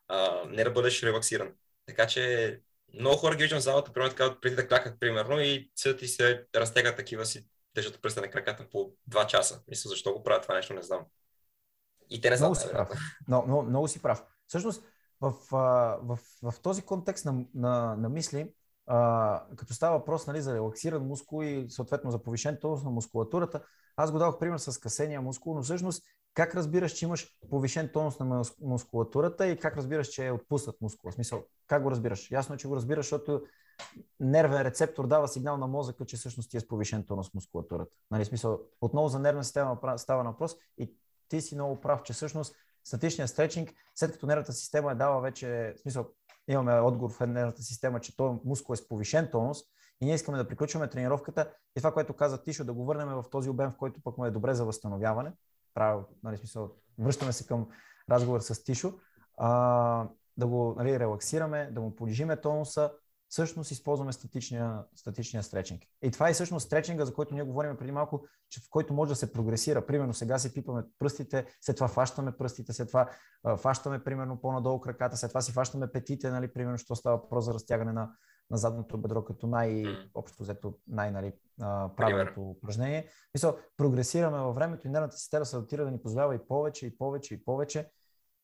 а, 0.07 0.43
не 0.49 0.63
да 0.63 0.71
бъдеш 0.71 1.03
релаксиран. 1.03 1.53
Така 1.85 2.07
че 2.07 2.59
много 2.93 3.17
хора 3.17 3.35
ги 3.35 3.43
виждам 3.43 3.59
в 3.59 3.63
залата, 3.63 3.93
примерно 3.93 4.15
така, 4.15 4.39
преди 4.41 4.55
да 4.55 4.67
клякат, 4.67 4.99
примерно, 4.99 5.41
и 5.41 5.71
съдят 5.75 6.01
и 6.01 6.07
се 6.07 6.45
разтягат 6.55 6.97
такива 6.97 7.25
си, 7.25 7.45
държат 7.77 8.01
пръста 8.01 8.21
на 8.21 8.29
краката 8.29 8.69
по 8.69 8.91
2 9.11 9.25
часа. 9.25 9.61
Мисля, 9.67 9.89
защо 9.89 10.13
го 10.13 10.23
правят 10.23 10.43
това 10.43 10.55
нещо, 10.55 10.73
не 10.73 10.81
знам. 10.81 11.05
И 12.09 12.21
те 12.21 12.29
не 12.29 12.37
знаят. 12.37 12.49
Много 12.49 12.67
си 12.67 12.71
прав. 12.71 12.89
Много, 13.27 13.47
много, 13.47 13.63
много 13.63 13.87
си 13.87 14.01
прав. 14.01 14.23
Всъщност, 14.47 14.83
в, 15.21 15.33
в, 15.51 15.99
в, 16.03 16.19
в 16.43 16.59
този 16.61 16.81
контекст 16.81 17.25
на, 17.25 17.45
на, 17.53 17.95
на 17.95 18.09
мисли, 18.09 18.53
а, 18.87 19.43
като 19.55 19.73
става 19.73 19.97
въпрос 19.97 20.27
нали, 20.27 20.41
за 20.41 20.53
релаксиран 20.53 21.07
мускул 21.07 21.43
и 21.43 21.65
съответно 21.69 22.11
за 22.11 22.23
повишен 22.23 22.57
тонус 22.61 22.83
на 22.83 22.89
мускулатурата, 22.89 23.61
аз 23.95 24.11
го 24.11 24.19
дадох 24.19 24.39
пример 24.39 24.57
с 24.57 24.77
касения 24.77 25.21
мускул, 25.21 25.55
но 25.55 25.63
всъщност 25.63 26.03
как 26.33 26.55
разбираш, 26.55 26.91
че 26.91 27.05
имаш 27.05 27.37
повишен 27.49 27.89
тонус 27.93 28.19
на 28.19 28.43
мускулатурата 28.61 29.47
и 29.47 29.57
как 29.57 29.77
разбираш, 29.77 30.07
че 30.07 30.27
е 30.27 30.31
отпуснат 30.31 30.81
мускула? 30.81 31.11
В 31.11 31.15
смисъл, 31.15 31.45
как 31.67 31.83
го 31.83 31.91
разбираш? 31.91 32.31
Ясно 32.31 32.55
е, 32.55 32.57
че 32.57 32.67
го 32.67 32.75
разбираш, 32.75 33.05
защото 33.05 33.41
нервен 34.19 34.61
рецептор 34.61 35.07
дава 35.07 35.27
сигнал 35.27 35.57
на 35.57 35.67
мозъка, 35.67 36.05
че 36.05 36.17
всъщност 36.17 36.51
ти 36.51 36.57
е 36.57 36.59
с 36.59 36.67
повишен 36.67 37.03
тонус 37.03 37.33
мускулатурата. 37.33 37.91
Нали, 38.11 38.25
смисъл, 38.25 38.59
отново 38.81 39.07
за 39.07 39.19
нервна 39.19 39.43
система 39.43 39.77
става 39.97 40.23
въпрос 40.23 40.55
и 40.77 40.93
ти 41.27 41.41
си 41.41 41.55
много 41.55 41.81
прав, 41.81 42.03
че 42.03 42.13
всъщност 42.13 42.55
статичният 42.83 43.29
стретчинг, 43.29 43.73
след 43.95 44.11
като 44.11 44.25
нервната 44.25 44.53
система 44.53 44.91
е 44.91 44.95
дала 44.95 45.21
вече, 45.21 45.73
в 45.77 45.79
смисъл, 45.79 46.07
имаме 46.47 46.79
отговор 46.79 47.11
в 47.11 47.27
нервната 47.27 47.61
система, 47.61 47.99
че 47.99 48.17
този 48.17 48.39
мускул 48.45 48.73
е 48.73 48.77
с 48.77 48.87
повишен 48.87 49.29
тонус 49.31 49.57
и 50.01 50.05
ние 50.05 50.15
искаме 50.15 50.37
да 50.37 50.47
приключваме 50.47 50.89
тренировката 50.89 51.53
и 51.77 51.79
това, 51.79 51.93
което 51.93 52.13
каза 52.13 52.43
Тишо, 52.43 52.65
да 52.65 52.73
го 52.73 52.85
върнем 52.85 53.07
в 53.07 53.25
този 53.31 53.49
обем, 53.49 53.71
в 53.71 53.77
който 53.77 54.01
пък 54.03 54.17
му 54.17 54.25
е 54.25 54.31
добре 54.31 54.53
за 54.53 54.65
възстановяване. 54.65 55.33
Правил, 55.73 56.05
нали, 56.23 56.37
смисъл, 56.37 56.71
връщаме 56.99 57.33
се 57.33 57.47
към 57.47 57.67
разговор 58.09 58.39
с 58.39 58.63
Тишо, 58.63 58.93
а, 59.37 60.09
да 60.37 60.47
го 60.47 60.75
нали, 60.77 60.99
релаксираме, 60.99 61.71
да 61.71 61.81
му 61.81 61.95
понижиме 61.95 62.41
тонуса, 62.41 62.91
всъщност 63.29 63.71
използваме 63.71 64.13
статичния, 64.13 64.83
статичния 64.95 65.43
стречинг. 65.43 65.83
И 66.01 66.11
това 66.11 66.29
е 66.29 66.33
всъщност 66.33 66.65
стречинга, 66.65 67.05
за 67.05 67.13
който 67.13 67.33
ние 67.33 67.43
говорим 67.43 67.77
преди 67.77 67.91
малко, 67.91 68.25
че 68.49 68.59
в 68.59 68.63
който 68.69 68.93
може 68.93 69.09
да 69.09 69.15
се 69.15 69.31
прогресира. 69.31 69.85
Примерно 69.85 70.13
сега 70.13 70.39
си 70.39 70.53
пипаме 70.53 70.83
пръстите, 70.99 71.45
след 71.61 71.75
това 71.75 71.87
фащаме 71.87 72.37
пръстите, 72.37 72.73
след 72.73 72.87
това 72.87 73.09
а, 73.43 73.57
фащаме 73.57 74.03
примерно 74.03 74.41
по-надолу 74.41 74.81
краката, 74.81 75.17
след 75.17 75.31
това 75.31 75.41
си 75.41 75.51
фащаме 75.51 75.91
петите, 75.91 76.31
нали, 76.31 76.53
примерно, 76.53 76.77
що 76.77 76.95
става 76.95 77.17
въпрос 77.17 77.45
за 77.45 77.53
разтягане 77.53 77.93
на, 77.93 78.11
на 78.51 78.57
задното 78.57 78.97
бедро, 78.97 79.23
като 79.23 79.47
най-общо 79.47 80.43
взето 80.43 80.77
най- 80.87 81.11
нали, 81.11 81.33
правилното 81.97 82.41
упражнение. 82.41 83.09
Мисъл, 83.35 83.57
прогресираме 83.77 84.37
във 84.37 84.55
времето 84.55 84.87
и 84.87 84.89
нервната 84.89 85.17
система 85.17 85.45
се 85.45 85.55
адаптира 85.55 85.85
да 85.85 85.91
ни 85.91 86.01
позволява 86.01 86.35
и 86.35 86.47
повече, 86.47 86.85
и 86.85 86.97
повече, 86.97 87.33
и 87.33 87.45
повече 87.45 87.89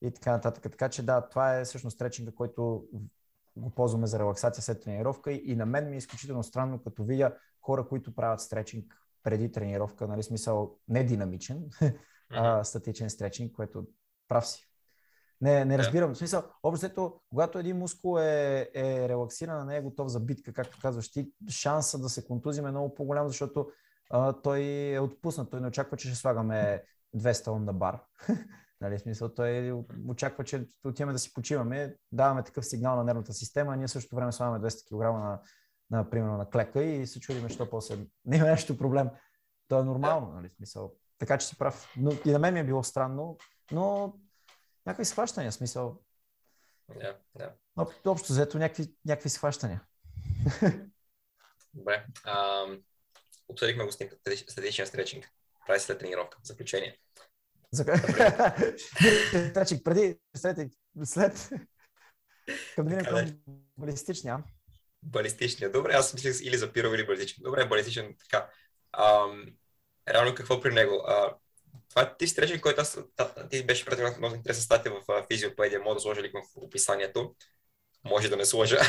и 0.01 0.11
така 0.11 0.31
нататък. 0.31 0.63
Така 0.63 0.89
че 0.89 1.05
да, 1.05 1.21
това 1.29 1.57
е 1.57 1.63
всъщност 1.63 1.95
стречинга, 1.95 2.31
който 2.31 2.85
го 3.55 3.69
ползваме 3.69 4.07
за 4.07 4.19
релаксация 4.19 4.63
след 4.63 4.81
тренировка 4.81 5.31
и 5.31 5.55
на 5.55 5.65
мен 5.65 5.89
ми 5.89 5.95
е 5.95 5.97
изключително 5.97 6.43
странно, 6.43 6.83
като 6.83 7.03
видя 7.03 7.35
хора, 7.61 7.87
които 7.87 8.15
правят 8.15 8.41
стречинг 8.41 8.95
преди 9.23 9.51
тренировка, 9.51 10.07
нали, 10.07 10.23
смисъл 10.23 10.75
не 10.87 11.03
динамичен, 11.03 11.69
а 12.29 12.63
статичен 12.63 13.09
стречинг, 13.09 13.51
което 13.51 13.85
прав 14.27 14.47
си. 14.47 14.69
Не, 15.41 15.65
не 15.65 15.77
разбирам. 15.77 16.09
Yeah. 16.09 16.13
В 16.13 16.17
смисъл, 16.17 16.43
общо 16.63 17.19
когато 17.29 17.59
един 17.59 17.77
мускул 17.77 18.19
е, 18.19 18.69
е 18.73 19.09
релаксиран, 19.09 19.67
не 19.67 19.77
е 19.77 19.81
готов 19.81 20.07
за 20.07 20.19
битка, 20.19 20.53
както 20.53 20.77
казваш 20.81 21.11
ти, 21.11 21.31
шанса 21.49 21.99
да 21.99 22.09
се 22.09 22.25
контузим 22.25 22.65
е 22.65 22.71
много 22.71 22.95
по-голям, 22.95 23.27
защото 23.27 23.69
а, 24.09 24.33
той 24.33 24.61
е 24.93 24.99
отпуснат. 24.99 25.51
Той 25.51 25.61
не 25.61 25.67
очаква, 25.67 25.97
че 25.97 26.07
ще 26.07 26.17
слагаме 26.17 26.83
200 27.15 27.47
он 27.47 27.65
на 27.65 27.73
бар. 27.73 28.01
нали, 28.83 28.99
смисъл, 28.99 29.33
той 29.33 29.73
очаква, 30.07 30.43
че 30.43 30.67
отиваме 30.85 31.13
да 31.13 31.19
си 31.19 31.33
почиваме, 31.33 31.95
даваме 32.11 32.43
такъв 32.43 32.65
сигнал 32.65 32.95
на 32.95 33.03
нервната 33.03 33.33
система, 33.33 33.73
а 33.73 33.75
ние 33.75 33.87
също 33.87 34.15
време 34.15 34.31
слагаме 34.31 34.69
200 34.69 34.87
кг 34.87 35.01
на, 35.01 35.41
на, 35.91 36.09
примерно, 36.09 36.37
на 36.37 36.49
клека 36.49 36.83
и 36.83 37.07
се 37.07 37.19
чудиме, 37.19 37.49
що 37.49 37.69
после 37.69 37.97
не 38.25 38.37
има 38.37 38.47
нещо 38.47 38.77
проблем. 38.77 39.09
То 39.67 39.79
е 39.79 39.83
нормално, 39.83 40.31
нали, 40.31 40.49
смисъл. 40.49 40.93
Така 41.17 41.37
че 41.37 41.47
си 41.47 41.57
прав. 41.57 41.93
Но, 41.97 42.11
и 42.25 42.31
на 42.31 42.39
мен 42.39 42.53
ми 42.53 42.59
е 42.59 42.63
било 42.63 42.83
странно, 42.83 43.37
но 43.71 44.13
някакви 44.85 45.05
схващания, 45.05 45.51
смисъл. 45.51 46.01
Да, 46.99 47.17
да. 47.35 47.53
Общо 48.05 48.33
взето 48.33 48.57
някакви, 48.57 48.95
някакви 49.05 49.29
схващания. 49.29 49.83
Добре. 51.73 52.05
А, 52.23 52.65
обсъдихме 53.47 53.85
го 53.85 53.91
с 53.91 53.97
следващия 54.47 54.87
стречинг. 54.87 55.29
Прави 55.67 55.79
след 55.79 55.99
тренировка. 55.99 56.37
Заключение. 56.43 56.99
За... 57.73 57.85
Тречик, 59.53 59.83
преди, 59.85 60.17
след, 60.35 60.57
след... 61.03 61.49
Към 62.75 62.85
минем 62.85 63.05
към 63.05 63.31
балистичния. 63.77 64.43
Балистичния. 65.03 65.71
Добре, 65.71 65.93
аз 65.93 66.13
мислих 66.13 66.35
или 66.41 66.57
за 66.57 66.73
пиров 66.73 66.93
или 66.95 67.05
балистичен. 67.05 67.43
Добре, 67.43 67.65
балистичен, 67.65 68.15
така. 68.19 68.49
Ам, 68.97 69.45
реално 70.09 70.35
какво 70.35 70.61
при 70.61 70.73
него? 70.73 71.03
А, 71.07 71.35
това 71.89 72.01
е 72.01 72.17
ти 72.17 72.27
стречи, 72.27 72.61
който 72.61 72.81
аз, 72.81 72.99
ти 73.49 73.65
беше 73.65 73.85
предлагал 73.85 74.17
много 74.17 74.35
интересна 74.35 74.63
статия 74.63 74.93
в 74.93 75.25
физиопедия, 75.31 75.79
мога 75.79 75.95
да 75.95 76.01
сложа 76.01 76.21
лик 76.21 76.33
в 76.33 76.41
описанието. 76.55 77.35
Може 78.03 78.29
да 78.29 78.37
не 78.37 78.45
сложа. 78.45 78.77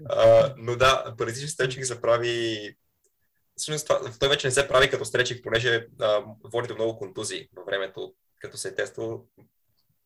uh, 0.00 0.54
но 0.56 0.76
да, 0.76 1.14
паразитичен 1.18 1.48
стречинг 1.48 1.86
се 1.86 2.00
прави 2.00 2.76
всъщност 3.56 3.90
той 4.20 4.28
вече 4.28 4.46
не 4.46 4.50
се 4.50 4.68
прави 4.68 4.90
като 4.90 5.04
стречик, 5.04 5.42
понеже 5.42 5.86
а, 6.00 6.24
води 6.44 6.68
до 6.68 6.74
много 6.74 6.98
контузии 6.98 7.48
във 7.56 7.66
времето, 7.66 8.14
като 8.40 8.56
се 8.56 8.68
е 8.68 8.74
тествал, 8.74 9.26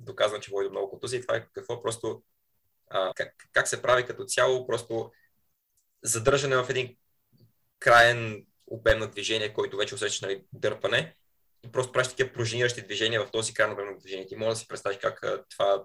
доказано, 0.01 0.41
че 0.41 0.51
води 0.51 0.65
до 0.65 0.71
много 0.71 0.91
контузии. 0.91 1.23
Това 1.23 1.37
е 1.37 1.47
какво 1.53 1.83
просто, 1.83 2.23
а, 2.91 3.13
как, 3.17 3.35
как 3.53 3.69
се 3.69 3.83
прави 3.83 4.07
като 4.07 4.25
цяло, 4.25 4.67
просто 4.67 5.13
задържане 6.03 6.57
в 6.57 6.71
един 6.71 6.97
краен 7.79 8.47
обем 8.67 8.99
на 8.99 9.11
движение, 9.11 9.53
който 9.53 9.77
вече 9.77 9.95
усещаш 9.95 10.21
нали, 10.21 10.45
дърпане 10.53 11.15
и 11.65 11.73
просто 11.73 11.93
правиш 11.93 12.09
такива 12.09 12.33
пружиниращи 12.33 12.83
движения 12.83 13.27
в 13.27 13.31
този 13.31 13.55
крайно 13.55 13.73
обем 13.73 13.87
на 13.87 13.99
движение. 13.99 14.27
Ти 14.27 14.37
може 14.37 14.51
да 14.51 14.57
си 14.57 14.69
представиш 14.69 14.99
как 14.99 15.23
това, 15.51 15.85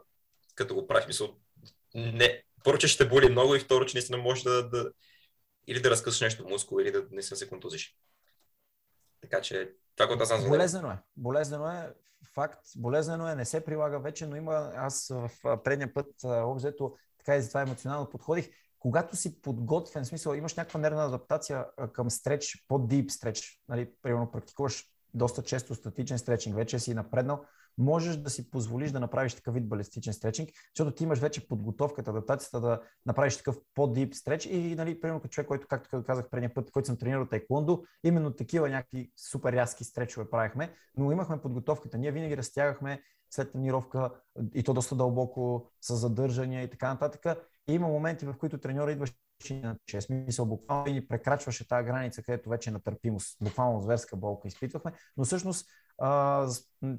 като 0.56 0.76
го 0.76 0.88
правиш, 0.88 1.08
мисъл, 1.08 1.36
не, 1.96 2.44
първо, 2.64 2.78
че 2.78 2.88
ще 2.88 3.08
боли 3.08 3.30
много 3.30 3.56
и 3.56 3.60
второ, 3.60 3.86
че 3.86 3.98
наистина 3.98 4.18
може 4.18 4.44
да, 4.44 4.70
да 4.70 4.92
или 5.68 5.82
да 5.82 5.90
разкъсаш 5.90 6.22
нещо 6.22 6.48
мускул, 6.50 6.80
или 6.82 6.92
да 6.92 7.06
не 7.12 7.22
се 7.22 7.50
контузиш. 7.50 7.98
Така 9.22 9.42
че 9.42 9.74
това, 9.96 10.08
което 10.08 10.24
аз 10.24 10.28
знам 10.28 10.50
Болезнено 10.50 10.92
е. 10.92 10.98
Болезнено 11.16 11.68
е. 11.68 11.94
Факт. 12.34 12.60
Болезнено 12.76 13.30
е. 13.30 13.36
Не 13.36 13.46
се 13.46 13.66
прилага 13.66 13.98
вече, 13.98 14.28
но 14.28 14.36
има... 14.36 14.72
Аз 14.76 15.08
в 15.12 15.30
предния 15.64 15.94
път, 15.94 16.08
обзето, 16.24 16.96
така 17.18 17.36
и 17.36 17.42
затова 17.42 17.62
емоционално 17.62 18.10
подходих. 18.10 18.50
Когато 18.80 19.16
си 19.16 19.42
подготвен, 19.42 20.04
в 20.04 20.08
смисъл, 20.08 20.34
имаш 20.34 20.56
някаква 20.56 20.80
нервна 20.80 21.06
адаптация 21.06 21.66
към 21.94 22.10
стреч, 22.10 22.66
по-дип 22.68 23.12
стреч, 23.12 23.62
нали, 23.70 23.92
примерно 24.02 24.32
практикуваш 24.32 24.86
доста 25.14 25.44
често 25.44 25.76
статичен 25.76 26.20
стречинг, 26.20 26.56
вече 26.56 26.80
си 26.80 26.94
напреднал, 26.94 27.46
можеш 27.78 28.18
да 28.18 28.30
си 28.30 28.52
позволиш 28.52 28.92
да 28.92 29.00
направиш 29.00 29.34
такъв 29.34 29.54
вид 29.54 29.70
балистичен 29.70 30.14
стречинг, 30.14 30.50
защото 30.76 30.96
ти 30.96 31.04
имаш 31.04 31.20
вече 31.20 31.48
подготовката, 31.48 32.10
адаптацията 32.10 32.60
да 32.62 32.82
направиш 33.06 33.38
такъв 33.38 33.58
по-дип 33.74 34.14
стреч 34.14 34.46
и, 34.46 34.76
нали, 34.76 35.02
примерно 35.02 35.22
като 35.22 35.32
човек, 35.32 35.48
който, 35.48 35.68
както 35.68 36.04
казах 36.04 36.30
предния 36.30 36.54
път, 36.54 36.72
който 36.72 36.86
съм 36.86 36.98
тренирал 36.98 37.26
тайкондо, 37.26 37.84
именно 38.04 38.32
такива 38.32 38.70
някакви 38.70 39.12
супер 39.32 39.54
рязки 39.54 39.84
стречове 39.84 40.30
правихме, 40.30 40.74
но 40.98 41.12
имахме 41.12 41.42
подготовката. 41.42 41.98
Ние 41.98 42.12
винаги 42.12 42.38
разтягахме 42.38 43.02
след 43.30 43.52
тренировка 43.52 44.10
и 44.54 44.64
то 44.64 44.74
доста 44.74 44.96
дълбоко, 44.96 45.72
с 45.82 45.96
задържания 45.96 46.64
и 46.64 46.70
така 46.70 46.88
нататък. 46.88 47.38
И 47.68 47.74
има 47.74 47.88
моменти, 47.88 48.26
в 48.26 48.36
които 48.40 48.58
треньора 48.58 48.92
идваше 48.92 49.14
на 49.52 49.76
6 49.92 50.00
смисъл, 50.00 50.46
буквално 50.46 50.88
и 50.88 50.94
ни 50.94 51.08
прекрачваше 51.08 51.68
тази 51.68 51.86
граница, 51.86 52.24
където 52.24 52.50
вече 52.50 52.70
е 52.70 52.74
натърпимост, 52.74 53.38
буквално 53.42 53.82
зверска 53.82 54.18
болка 54.18 54.48
изпитвахме, 54.48 54.92
но 55.18 55.26
всъщност 55.26 55.70
а, 55.98 56.48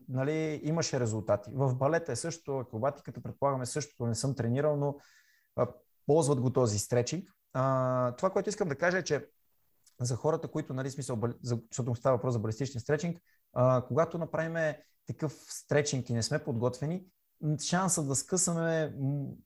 нали, 0.08 0.60
имаше 0.64 1.00
резултати. 1.00 1.50
В 1.54 1.74
балета 1.74 2.12
е 2.12 2.16
също, 2.16 2.58
акробатиката 2.58 3.22
предполагаме 3.22 3.66
същото, 3.66 4.06
не 4.06 4.14
съм 4.14 4.34
тренирал, 4.34 4.76
но 4.76 4.96
а, 5.56 5.68
ползват 6.06 6.40
го 6.40 6.52
този 6.52 6.78
стречинг. 6.78 7.28
А, 7.52 8.12
това, 8.12 8.30
което 8.30 8.48
искам 8.48 8.68
да 8.68 8.76
кажа 8.76 8.98
е, 8.98 9.04
че 9.04 9.28
за 10.00 10.16
хората, 10.16 10.48
които, 10.48 10.74
нали, 10.74 10.90
смисъл, 10.90 11.18
защото 11.42 11.94
става 11.94 12.16
въпрос 12.16 12.32
за 12.32 12.38
балистичен 12.38 12.80
стречинг, 12.80 13.18
а, 13.52 13.84
когато 13.88 14.18
направим 14.18 14.74
такъв 15.06 15.32
стречинг 15.32 16.10
и 16.10 16.12
не 16.12 16.22
сме 16.22 16.44
подготвени, 16.44 17.06
шанса 17.62 18.02
да 18.02 18.14
скъсаме 18.14 18.94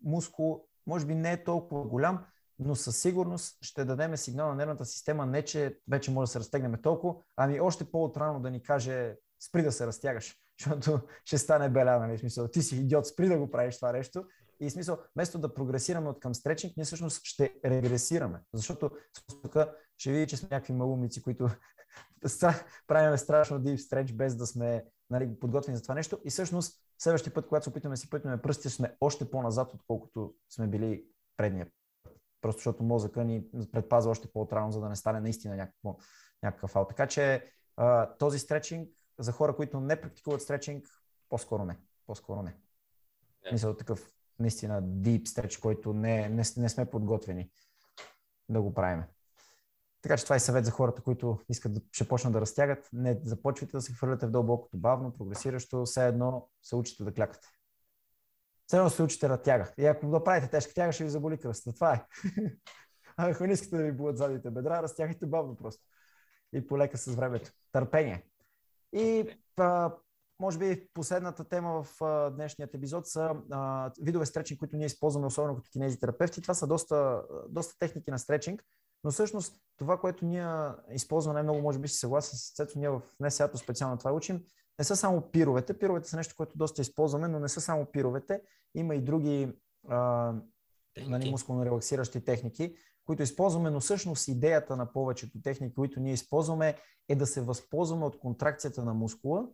мускул 0.04 0.68
може 0.88 1.06
би 1.06 1.14
не 1.14 1.32
е 1.32 1.44
толкова 1.44 1.84
голям, 1.84 2.24
но 2.58 2.74
със 2.74 2.98
сигурност 2.98 3.58
ще 3.62 3.84
дадем 3.84 4.16
сигнал 4.16 4.48
на 4.48 4.54
нервната 4.54 4.84
система, 4.84 5.26
не 5.26 5.44
че 5.44 5.78
вече 5.90 6.10
може 6.10 6.28
да 6.28 6.32
се 6.32 6.38
разтегнем 6.38 6.82
толкова, 6.82 7.14
ами 7.36 7.60
още 7.60 7.90
по-отрано 7.90 8.40
да 8.40 8.50
ни 8.50 8.62
каже 8.62 9.16
спри 9.40 9.62
да 9.62 9.72
се 9.72 9.86
разтягаш, 9.86 10.36
защото 10.60 11.00
ще 11.24 11.38
стане 11.38 11.68
беля, 11.68 11.98
нали? 11.98 12.18
Смисъл, 12.18 12.48
ти 12.48 12.62
си 12.62 12.76
идиот, 12.76 13.06
спри 13.06 13.28
да 13.28 13.38
го 13.38 13.50
правиш 13.50 13.76
това 13.76 13.92
нещо. 13.92 14.24
И 14.60 14.70
смисъл, 14.70 14.98
вместо 15.14 15.38
да 15.38 15.54
прогресираме 15.54 16.08
от 16.08 16.20
към 16.20 16.34
стречинг, 16.34 16.76
ние 16.76 16.84
всъщност 16.84 17.20
ще 17.24 17.54
регресираме. 17.64 18.40
Защото 18.54 18.90
тук 19.42 19.56
ще 19.98 20.12
види, 20.12 20.26
че 20.26 20.36
сме 20.36 20.48
някакви 20.50 20.72
малумици, 20.72 21.22
които 21.22 21.50
правим 22.86 23.18
страшно 23.18 23.58
дип 23.58 23.80
стреч, 23.80 24.12
без 24.12 24.36
да 24.36 24.46
сме 24.46 24.84
нали, 25.10 25.38
подготвени 25.40 25.76
за 25.76 25.82
това 25.82 25.94
нещо. 25.94 26.20
И 26.24 26.30
всъщност, 26.30 26.82
следващия 26.98 27.34
път, 27.34 27.48
когато 27.48 27.64
се 27.64 27.70
опитаме 27.70 27.92
да 27.92 27.96
си 27.96 28.10
пътваме 28.10 28.42
пръстите, 28.42 28.70
сме 28.70 28.96
още 29.00 29.30
по-назад, 29.30 29.74
отколкото 29.74 30.34
сме 30.50 30.66
били 30.66 31.04
предния 31.36 31.66
Просто 32.40 32.58
защото 32.58 32.82
мозъка 32.82 33.24
ни 33.24 33.44
предпазва 33.72 34.10
още 34.10 34.28
по-отрано, 34.32 34.70
за 34.70 34.80
да 34.80 34.88
не 34.88 34.96
стане 34.96 35.20
наистина 35.20 35.56
някакво, 35.56 35.96
някакъв 36.42 36.70
фал. 36.70 36.86
Така 36.88 37.06
че 37.06 37.52
този 38.18 38.38
стречинг 38.38 38.88
за 39.18 39.32
хора, 39.32 39.56
които 39.56 39.80
не 39.80 40.00
практикуват 40.00 40.42
стречинг, 40.42 40.86
по-скоро 41.28 41.64
не. 41.64 41.76
По-скоро 42.06 42.42
не. 42.42 42.50
Yeah. 42.50 43.52
Мисля, 43.52 43.76
такъв 43.76 44.12
наистина 44.38 44.82
deep 44.82 45.28
стреч, 45.28 45.56
който 45.56 45.92
не, 45.92 46.28
не, 46.28 46.42
не 46.56 46.68
сме 46.68 46.90
подготвени 46.90 47.50
да 48.48 48.62
го 48.62 48.74
правим. 48.74 49.02
Така 50.02 50.16
че 50.16 50.24
това 50.24 50.36
е 50.36 50.40
съвет 50.40 50.64
за 50.64 50.70
хората, 50.70 51.02
които 51.02 51.40
искат 51.48 51.74
да 51.74 51.80
ще 51.92 52.08
почнат 52.08 52.32
да 52.32 52.40
разтягат. 52.40 52.88
Не 52.92 53.20
започвайте 53.24 53.76
да 53.76 53.80
се 53.80 53.92
хвърляте 53.92 54.26
в 54.26 54.30
дълбокото, 54.30 54.78
бавно, 54.78 55.12
прогресиращо, 55.12 55.84
все 55.84 56.06
едно 56.06 56.48
се 56.62 56.76
учите 56.76 57.04
да 57.04 57.14
клякате. 57.14 57.48
Все 58.66 58.76
едно 58.76 58.90
се 58.90 59.02
учите 59.02 59.28
да 59.28 59.42
тяга. 59.42 59.72
И 59.78 59.86
ако 59.86 60.06
да 60.06 60.24
правите 60.24 60.50
тежка 60.50 60.74
тяга, 60.74 60.92
ще 60.92 61.04
ви 61.04 61.10
заболи 61.10 61.38
кръста. 61.38 61.72
Това 61.72 61.94
е. 61.94 62.04
А 63.16 63.30
ако 63.30 63.46
не 63.46 63.52
искате 63.52 63.76
да 63.76 63.82
ви 63.82 63.92
болят 63.92 64.18
задните 64.18 64.50
бедра, 64.50 64.82
разтягайте 64.82 65.26
бавно 65.26 65.56
просто. 65.56 65.82
И 66.52 66.66
полека 66.66 66.98
с 66.98 67.14
времето. 67.14 67.50
Търпение. 67.72 68.24
И 68.92 69.26
а, 69.56 69.94
може 70.40 70.58
би 70.58 70.88
последната 70.94 71.44
тема 71.44 71.82
в 71.82 72.02
а, 72.02 72.30
днешният 72.30 72.74
епизод 72.74 73.06
са 73.06 73.34
а, 73.50 73.92
видове 74.00 74.26
стречинг, 74.26 74.58
които 74.58 74.76
ние 74.76 74.86
използваме, 74.86 75.26
особено 75.26 75.56
като 75.56 75.70
кинезитерапевти. 75.72 76.42
Това 76.42 76.54
са 76.54 76.66
доста, 76.66 77.22
доста 77.48 77.78
техники 77.78 78.10
на 78.10 78.18
стречинг, 78.18 78.64
но 79.04 79.10
всъщност 79.10 79.56
това, 79.76 80.00
което 80.00 80.24
ние 80.24 80.46
използваме 80.92 81.34
най-много, 81.34 81.62
може 81.62 81.78
би 81.78 81.88
си 81.88 81.98
съгласен 81.98 82.38
с 82.38 82.54
Цецо, 82.54 82.78
ние 82.78 82.90
в 82.90 83.02
НСА-то 83.20 83.58
специално 83.58 83.98
това 83.98 84.12
учим, 84.12 84.44
не 84.78 84.84
са 84.84 84.96
само 84.96 85.30
пировете. 85.30 85.78
Пировете 85.78 86.08
са 86.08 86.16
нещо, 86.16 86.34
което 86.36 86.58
доста 86.58 86.82
използваме, 86.82 87.28
но 87.28 87.40
не 87.40 87.48
са 87.48 87.60
само 87.60 87.86
пировете. 87.86 88.42
Има 88.74 88.94
и 88.94 89.00
други 89.00 89.52
а, 89.88 90.32
нали, 91.06 91.30
мускулно 91.30 91.64
релаксиращи 91.64 92.24
техники, 92.24 92.76
които 93.08 93.22
използваме, 93.22 93.70
но 93.70 93.80
всъщност 93.80 94.28
идеята 94.28 94.76
на 94.76 94.92
повечето 94.92 95.42
техники, 95.42 95.74
които 95.74 96.00
ние 96.00 96.12
използваме, 96.12 96.76
е 97.08 97.16
да 97.16 97.26
се 97.26 97.40
възползваме 97.40 98.04
от 98.04 98.18
контракцията 98.18 98.84
на 98.84 98.94
мускула 98.94 99.46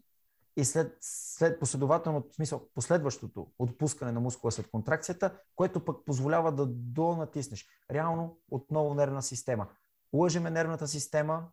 и 0.57 0.64
след, 0.64 0.97
след 1.01 1.61
последователно, 1.61 2.21
в 2.31 2.35
смисъл, 2.35 2.69
последващото 2.75 3.47
отпускане 3.59 4.12
на 4.12 4.21
мускула 4.21 4.53
след 4.53 4.71
контракцията, 4.71 5.38
което 5.57 5.85
пък 5.85 6.05
позволява 6.05 6.53
да 6.53 6.67
донатиснеш. 6.67 7.67
Реално 7.90 8.38
отново 8.51 8.95
нервна 8.95 9.23
система. 9.23 9.69
Лъжеме 10.12 10.51
нервната 10.51 10.88
система, 10.88 11.49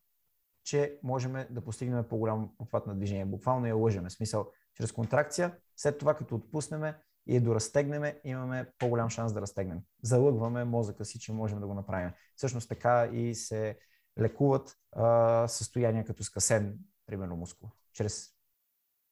че 0.64 1.00
можем 1.04 1.34
да 1.50 1.62
постигнем 1.62 2.04
по-голям 2.04 2.50
обхват 2.60 2.88
на 2.88 2.96
движение. 2.96 3.26
Буквално 3.26 3.68
я 3.68 3.76
лъжеме. 3.76 4.10
В 4.10 4.14
смисъл, 4.14 4.48
чрез 4.74 4.92
контракция, 4.92 5.58
след 5.78 5.98
това 5.98 6.14
като 6.14 6.36
отпуснеме, 6.36 6.98
и 7.28 7.40
доразтегнем, 7.40 8.14
имаме 8.24 8.72
по-голям 8.80 9.10
шанс 9.10 9.34
да 9.34 9.42
разтегнем. 9.42 9.80
Залъгваме 10.04 10.64
мозъка 10.64 11.06
си, 11.06 11.20
че 11.20 11.34
можем 11.34 11.60
да 11.60 11.68
го 11.68 11.74
направим. 11.74 12.12
Всъщност 12.36 12.70
така 12.70 13.10
и 13.14 13.36
се 13.36 13.78
лекуват 14.20 14.78
а, 14.92 15.48
състояния 15.48 16.06
като 16.06 16.24
скъсен, 16.24 16.78
примерно 17.06 17.36
мускул, 17.36 17.70
чрез, 17.94 18.30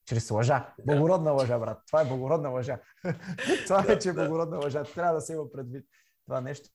чрез 0.06 0.32
лъжа. 0.32 0.74
Благородна 0.86 1.32
лъжа, 1.32 1.60
брат. 1.60 1.82
Това 1.88 2.02
е 2.02 2.08
благородна 2.08 2.50
лъжа. 2.50 2.80
това 3.68 3.82
вече 3.82 4.10
е 4.10 4.14
благородна 4.14 4.58
лъжа. 4.58 4.84
Трябва 4.84 5.14
да 5.14 5.22
се 5.22 5.34
има 5.34 5.52
предвид 5.52 5.86
това 6.26 6.42
нещо. 6.42 6.70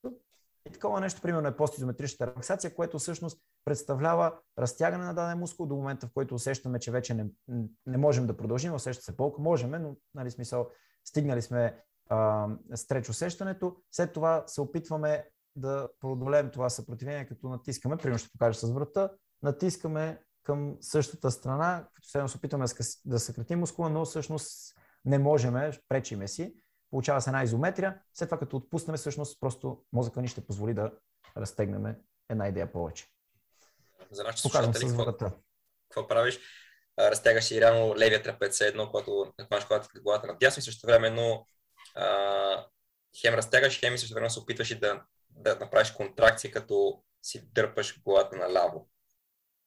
И 0.68 0.72
такова 0.72 1.00
нещо, 1.00 1.22
примерно, 1.22 1.48
е 1.48 1.56
постизометричната 1.56 2.26
релаксация, 2.26 2.74
което 2.74 2.98
всъщност 2.98 3.40
представлява 3.64 4.32
разтягане 4.58 5.04
на 5.04 5.14
даден 5.14 5.38
мускул 5.38 5.66
до 5.66 5.74
момента, 5.74 6.06
в 6.06 6.10
който 6.14 6.34
усещаме, 6.34 6.78
че 6.78 6.90
вече 6.90 7.14
не, 7.14 7.26
не 7.86 7.96
можем 7.96 8.26
да 8.26 8.36
продължим, 8.36 8.74
усеща 8.74 9.02
се 9.02 9.12
болка, 9.12 9.42
можем, 9.42 9.70
но 9.70 9.96
нали, 10.14 10.30
смисъл, 10.30 10.70
стигнали 11.04 11.42
сме 11.42 11.84
а, 12.08 12.48
стреч 12.74 13.08
усещането, 13.08 13.76
след 13.92 14.12
това 14.12 14.44
се 14.46 14.60
опитваме 14.60 15.28
да 15.56 15.88
преодолеем 16.00 16.50
това 16.50 16.70
съпротивление, 16.70 17.26
като 17.26 17.48
натискаме, 17.48 17.96
примерно 17.96 18.18
ще 18.18 18.30
покажа 18.30 18.58
с 18.58 18.70
врата, 18.70 19.10
натискаме 19.42 20.22
към 20.42 20.76
същата 20.80 21.30
страна, 21.30 21.88
като 21.94 22.28
се 22.28 22.36
опитваме 22.38 22.64
да 23.04 23.18
съкратим 23.18 23.58
мускула, 23.58 23.90
но 23.90 24.04
всъщност 24.04 24.74
не 25.04 25.18
можем, 25.18 25.54
пречиме 25.88 26.28
си, 26.28 26.54
получава 26.90 27.20
се 27.20 27.30
една 27.30 27.42
изометрия, 27.42 28.00
след 28.14 28.28
това 28.28 28.38
като 28.38 28.56
отпуснем, 28.56 28.96
всъщност 28.96 29.40
просто 29.40 29.84
мозъка 29.92 30.22
ни 30.22 30.28
ще 30.28 30.46
позволи 30.46 30.74
да 30.74 30.92
разтегнем 31.36 31.96
една 32.30 32.48
идея 32.48 32.72
повече. 32.72 33.06
За 34.10 34.24
нашите 34.24 34.40
слушатели, 34.40 34.88
какво, 34.88 35.14
какво 35.88 36.08
правиш? 36.08 36.40
Разтягаш 36.98 37.50
и 37.50 37.60
реално 37.60 37.96
левия 37.96 38.22
трапец 38.22 38.60
е 38.60 38.66
едно, 38.66 38.90
когато 38.90 39.32
наклониш 39.38 39.66
главата, 39.66 39.88
главата 40.00 40.26
надясно 40.26 40.60
и 40.60 40.62
също 40.62 40.86
време, 40.86 41.10
но 41.10 41.46
а, 41.94 42.66
хем 43.20 43.34
разтягаш, 43.34 43.80
хем 43.80 43.94
и 43.94 43.98
също 43.98 44.14
време 44.14 44.30
се 44.30 44.40
опитваш 44.40 44.78
да, 44.78 45.02
да 45.30 45.56
направиш 45.56 45.90
контракция, 45.90 46.52
като 46.52 47.02
си 47.22 47.48
дърпаш 47.52 48.02
главата 48.02 48.36
наляво. 48.36 48.88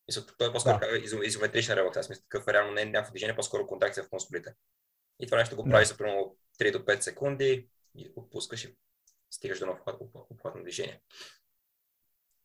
Мисля, 0.07 0.25
това 0.25 0.49
е 0.49 0.53
по-скоро 0.53 0.79
да. 0.79 1.25
изометрична 1.25 1.75
релаксация. 1.75 2.09
Мисля, 2.09 2.21
такъв 2.21 2.47
реално 2.47 2.71
не 2.71 2.81
е 2.81 2.85
някакво 2.85 3.11
движение, 3.11 3.35
по-скоро 3.35 3.67
контракция 3.67 4.03
в 4.03 4.11
мускулите. 4.11 4.53
И 5.19 5.25
това 5.25 5.37
нещо 5.37 5.55
го 5.55 5.63
да. 5.63 5.69
правиш 5.69 5.87
за 5.87 5.97
примерно 5.97 6.37
3 6.59 6.71
до 6.71 6.79
5 6.79 7.01
секунди 7.01 7.69
и 7.95 8.11
отпускаш 8.15 8.63
и 8.63 8.75
стигаш 9.31 9.59
до 9.59 9.65
ново 9.65 9.79
обхватно 10.29 10.63
движение. 10.63 11.01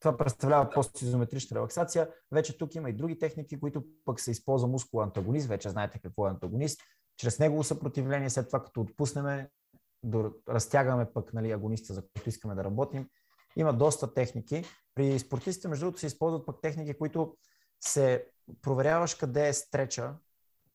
Това 0.03 0.17
представлява 0.17 0.71
постизометрична 0.71 1.55
релаксация. 1.57 2.09
Вече 2.33 2.59
тук 2.59 2.75
има 2.75 2.91
и 2.91 2.93
други 2.93 3.19
техники, 3.19 3.61
които 3.61 3.85
пък 4.05 4.21
се 4.21 4.31
използва 4.31 4.69
мускул 4.69 5.03
антагонист. 5.03 5.49
Вече 5.49 5.69
знаете 5.69 5.99
какво 5.99 6.27
е 6.27 6.31
антагонист. 6.31 6.81
Чрез 7.17 7.39
негово 7.39 7.65
съпротивление, 7.65 8.31
след 8.31 8.47
това 8.47 8.65
като 8.65 8.81
отпуснеме, 8.81 9.51
разтягаме 10.49 11.13
пък 11.13 11.35
нали, 11.35 11.51
агониста, 11.51 11.95
за 11.95 12.03
който 12.03 12.29
искаме 12.29 12.55
да 12.55 12.65
работим. 12.65 13.09
Има 13.57 13.73
доста 13.73 14.15
техники. 14.15 14.65
При 14.95 15.19
спортистите, 15.19 15.69
между 15.69 15.85
другото, 15.85 16.01
се 16.01 16.07
използват 16.07 16.47
пък 16.47 16.61
техники, 16.63 16.99
които 16.99 17.37
се 17.81 18.27
проверяваш 18.63 19.15
къде 19.15 19.49
е 19.49 19.53
стреча, 19.53 20.15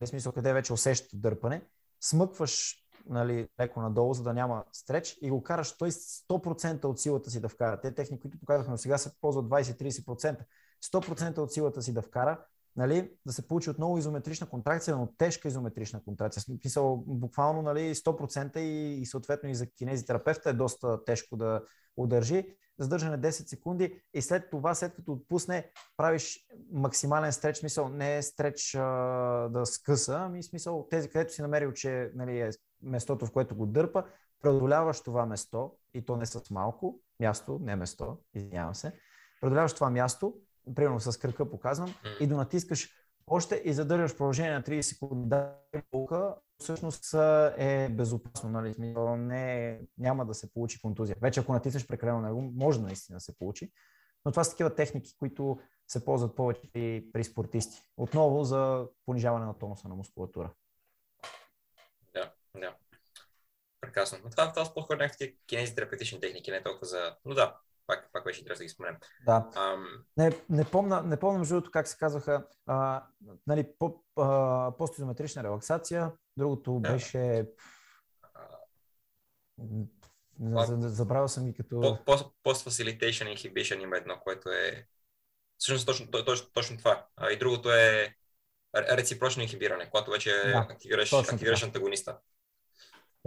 в 0.02 0.08
смисъл 0.08 0.32
къде 0.32 0.54
вече 0.54 0.74
усещате 0.74 1.18
дърпане, 1.18 1.62
смъкваш 2.02 2.87
нали, 3.10 3.48
леко 3.60 3.82
надолу, 3.82 4.14
за 4.14 4.24
да 4.24 4.34
няма 4.34 4.64
стреч 4.74 5.18
и 5.22 5.30
го 5.30 5.44
караш 5.44 5.78
той 5.78 5.92
100% 5.92 6.86
от 6.86 7.00
силата 7.00 7.30
си 7.30 7.42
да 7.42 7.50
вкара. 7.50 7.82
Те 7.82 7.96
техники, 7.96 8.22
които 8.22 8.40
показахме 8.40 8.78
сега, 8.78 8.98
се 8.98 9.12
ползват 9.22 9.46
20-30%. 9.46 10.38
100% 10.86 11.38
от 11.38 11.54
силата 11.54 11.82
си 11.82 11.94
да 11.94 12.02
вкара, 12.02 12.46
нали, 12.76 13.12
да 13.26 13.34
се 13.34 13.48
получи 13.48 13.70
отново 13.70 13.98
изометрична 13.98 14.50
контракция, 14.50 14.98
но 14.98 15.08
тежка 15.18 15.48
изометрична 15.48 16.04
контракция. 16.04 16.42
Смисъл, 16.42 17.04
буквално 17.08 17.62
нали, 17.62 17.96
100% 17.96 18.58
и, 18.58 19.02
и 19.02 19.06
съответно 19.06 19.50
и 19.50 19.56
за 19.56 19.68
кинезитерапевта 19.68 20.50
е 20.50 20.54
доста 20.54 21.06
тежко 21.06 21.38
да 21.38 21.62
удържи. 21.98 22.56
Задържане 22.80 23.18
10 23.18 23.30
секунди 23.30 24.02
и 24.14 24.22
след 24.22 24.50
това, 24.50 24.76
след 24.76 24.96
като 24.96 25.12
отпусне, 25.12 25.72
правиш 25.98 26.48
максимален 26.72 27.32
стреч, 27.32 27.58
смисъл 27.58 27.90
не 27.90 28.18
е 28.18 28.22
стреч 28.22 28.76
а, 28.76 28.84
да 29.50 29.66
скъса, 29.66 30.16
ами 30.20 30.44
смисъл 30.44 30.88
тези, 30.90 31.10
където 31.10 31.34
си 31.34 31.42
намерил, 31.42 31.72
че 31.72 32.12
нали, 32.16 32.40
е 32.40 32.52
местото, 32.82 33.26
в 33.26 33.32
което 33.32 33.56
го 33.56 33.66
дърпа, 33.66 34.04
преодоляваш 34.42 35.02
това 35.02 35.26
место, 35.26 35.72
и 35.94 36.06
то 36.06 36.18
не 36.18 36.26
с 36.26 36.50
малко, 36.50 37.00
място, 37.20 37.60
не 37.62 37.76
место, 37.76 38.18
извинявам 38.34 38.76
се, 38.76 38.94
преодоляваш 39.42 39.74
това 39.74 39.90
място, 39.90 40.34
примерно 40.76 41.00
с 41.00 41.18
кръка 41.18 41.50
показвам, 41.50 41.96
и 42.20 42.28
да 42.28 42.36
натискаш 42.36 42.90
още 43.28 43.62
и 43.66 43.74
задържаш 43.74 44.18
продължение 44.18 44.54
на 44.54 44.64
30 44.64 44.82
секунди 44.82 45.36
болка, 45.92 46.36
всъщност 46.60 47.14
е 47.58 47.90
безопасно, 47.92 48.50
нали? 48.50 48.76
Не, 49.18 49.80
няма 49.98 50.26
да 50.26 50.34
се 50.34 50.54
получи 50.54 50.82
контузия. 50.82 51.16
Вече 51.22 51.40
ако 51.40 51.54
натиснеш 51.54 51.88
прекалено 51.88 52.22
него, 52.22 52.42
може 52.42 52.82
наистина 52.82 53.16
да 53.16 53.20
се 53.20 53.38
получи, 53.38 53.72
но 54.26 54.32
това 54.32 54.44
са 54.44 54.52
такива 54.52 54.76
техники, 54.76 55.16
които 55.20 55.60
се 55.88 56.06
ползват 56.06 56.36
повече 56.36 56.62
при, 56.74 57.10
при 57.14 57.24
спортисти. 57.24 57.82
Отново 57.98 58.44
за 58.44 58.88
понижаване 59.06 59.46
на 59.46 59.58
тонуса 59.58 59.88
на 59.88 59.96
мускулатура. 59.96 60.52
Да. 62.14 62.76
Прекрасно. 63.88 64.18
Но 64.24 64.30
това, 64.30 64.54
това 64.54 64.74
по-скоро 64.74 64.98
някакви 64.98 65.38
кинезитерапевтични 65.48 66.20
техники, 66.20 66.52
не 66.52 66.64
толкова 66.64 66.86
за... 66.86 67.16
Но 67.26 67.34
да, 67.34 67.58
пак, 67.88 68.10
пак 68.14 68.24
беше 68.24 68.40
интересно 68.40 68.60
да 68.60 68.66
ги 68.66 68.70
споменем. 68.70 68.98
Да. 69.26 69.50
Ам... 69.56 70.06
Не, 70.18 70.32
не, 70.50 70.66
помня, 70.66 71.02
не 71.02 71.18
помня 71.18 71.40
между 71.40 71.54
другото 71.54 71.72
как 71.72 71.88
се 71.88 71.98
казваха 71.98 72.48
а, 72.66 73.04
нали, 73.48 73.68
по, 73.80 74.04
а, 74.16 74.72
постизометрична 74.78 75.44
релаксация, 75.44 76.12
другото 76.38 76.80
да. 76.80 76.92
беше... 76.92 77.46
Забравял 80.80 81.28
съм 81.28 81.48
и 81.48 81.54
като... 81.54 81.76
Post-facilitation 81.76 83.36
inhibition 83.36 83.84
има 83.84 83.98
едно, 83.98 84.20
което 84.20 84.50
е... 84.50 84.88
Всъщност 85.58 85.86
точно, 85.86 86.12
точно, 86.12 86.48
точно 86.54 86.78
това. 86.78 87.06
А, 87.16 87.32
и 87.32 87.38
другото 87.38 87.72
е 87.72 88.16
реципрочно 88.76 89.44
инхибиране, 89.44 89.90
когато 89.90 90.12
вече 90.12 90.32
да, 90.32 90.68
активираш, 90.70 91.14
активираш 91.14 91.64
антагониста. 91.64 92.18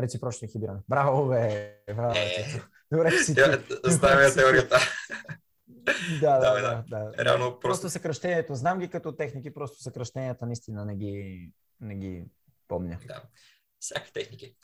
Реципрочно 0.02 0.46
инхибиране. 0.46 0.78
Браво, 0.88 1.28
бе! 1.28 1.74
Браво, 1.94 2.14
е, 2.16 2.60
Добре, 2.92 3.10
си 3.10 3.34
Оставяме 3.86 4.34
теорията. 4.34 4.78
да, 6.20 6.38
да, 6.38 6.60
да, 6.60 6.84
да. 6.88 7.24
Реално 7.24 7.44
просто... 7.50 7.60
просто 7.60 7.90
съкръщението. 7.90 8.54
Знам 8.54 8.78
ги 8.78 8.88
като 8.88 9.16
техники, 9.16 9.54
просто 9.54 9.82
съкръщенията 9.82 10.46
наистина 10.46 10.84
не 10.84 10.96
ги, 10.96 11.50
не 11.80 11.94
ги 11.94 12.24
помня. 12.68 12.98
Да, 13.06 13.22
всякакви 13.80 14.12
техники. 14.12 14.56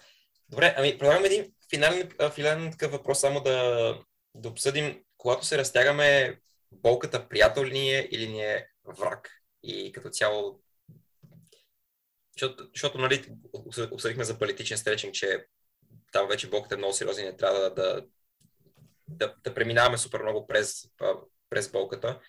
Добре, 0.49 0.75
ами 0.79 0.99
предлагам 0.99 1.25
един 1.25 1.53
финален, 1.71 2.11
финален 2.35 2.71
такъв 2.71 2.93
въпрос, 2.93 3.21
само 3.21 3.41
да, 3.41 3.99
да 4.35 4.49
обсъдим, 4.49 5.03
когато 5.17 5.47
се 5.47 5.59
разтягаме, 5.59 6.41
болката 6.73 7.29
приятел 7.29 7.65
ли 7.65 7.73
ни 7.73 7.91
е 7.91 8.09
или 8.11 8.29
ни 8.29 8.41
е 8.41 8.67
враг? 8.99 9.31
И 9.63 9.93
като 9.93 10.11
цяло 10.11 10.61
защото, 12.37 12.69
защото 12.75 12.99
нали, 12.99 13.27
обсъдихме 13.93 14.25
за 14.25 14.39
политичен 14.39 14.79
стретчинг, 14.79 15.15
че 15.15 15.47
там 16.13 16.29
вече 16.29 16.51
болката 16.51 16.75
е 16.75 16.79
много 16.79 16.95
сериозна 16.95 17.23
и 17.23 17.27
не 17.27 17.37
трябва 17.37 17.61
да, 17.61 17.75
да, 17.75 18.07
да, 19.09 19.35
да 19.45 19.55
преминаваме 19.55 19.99
супер 19.99 20.23
много 20.23 20.47
през, 20.47 20.83
през 21.51 21.73
болката. 21.73 22.21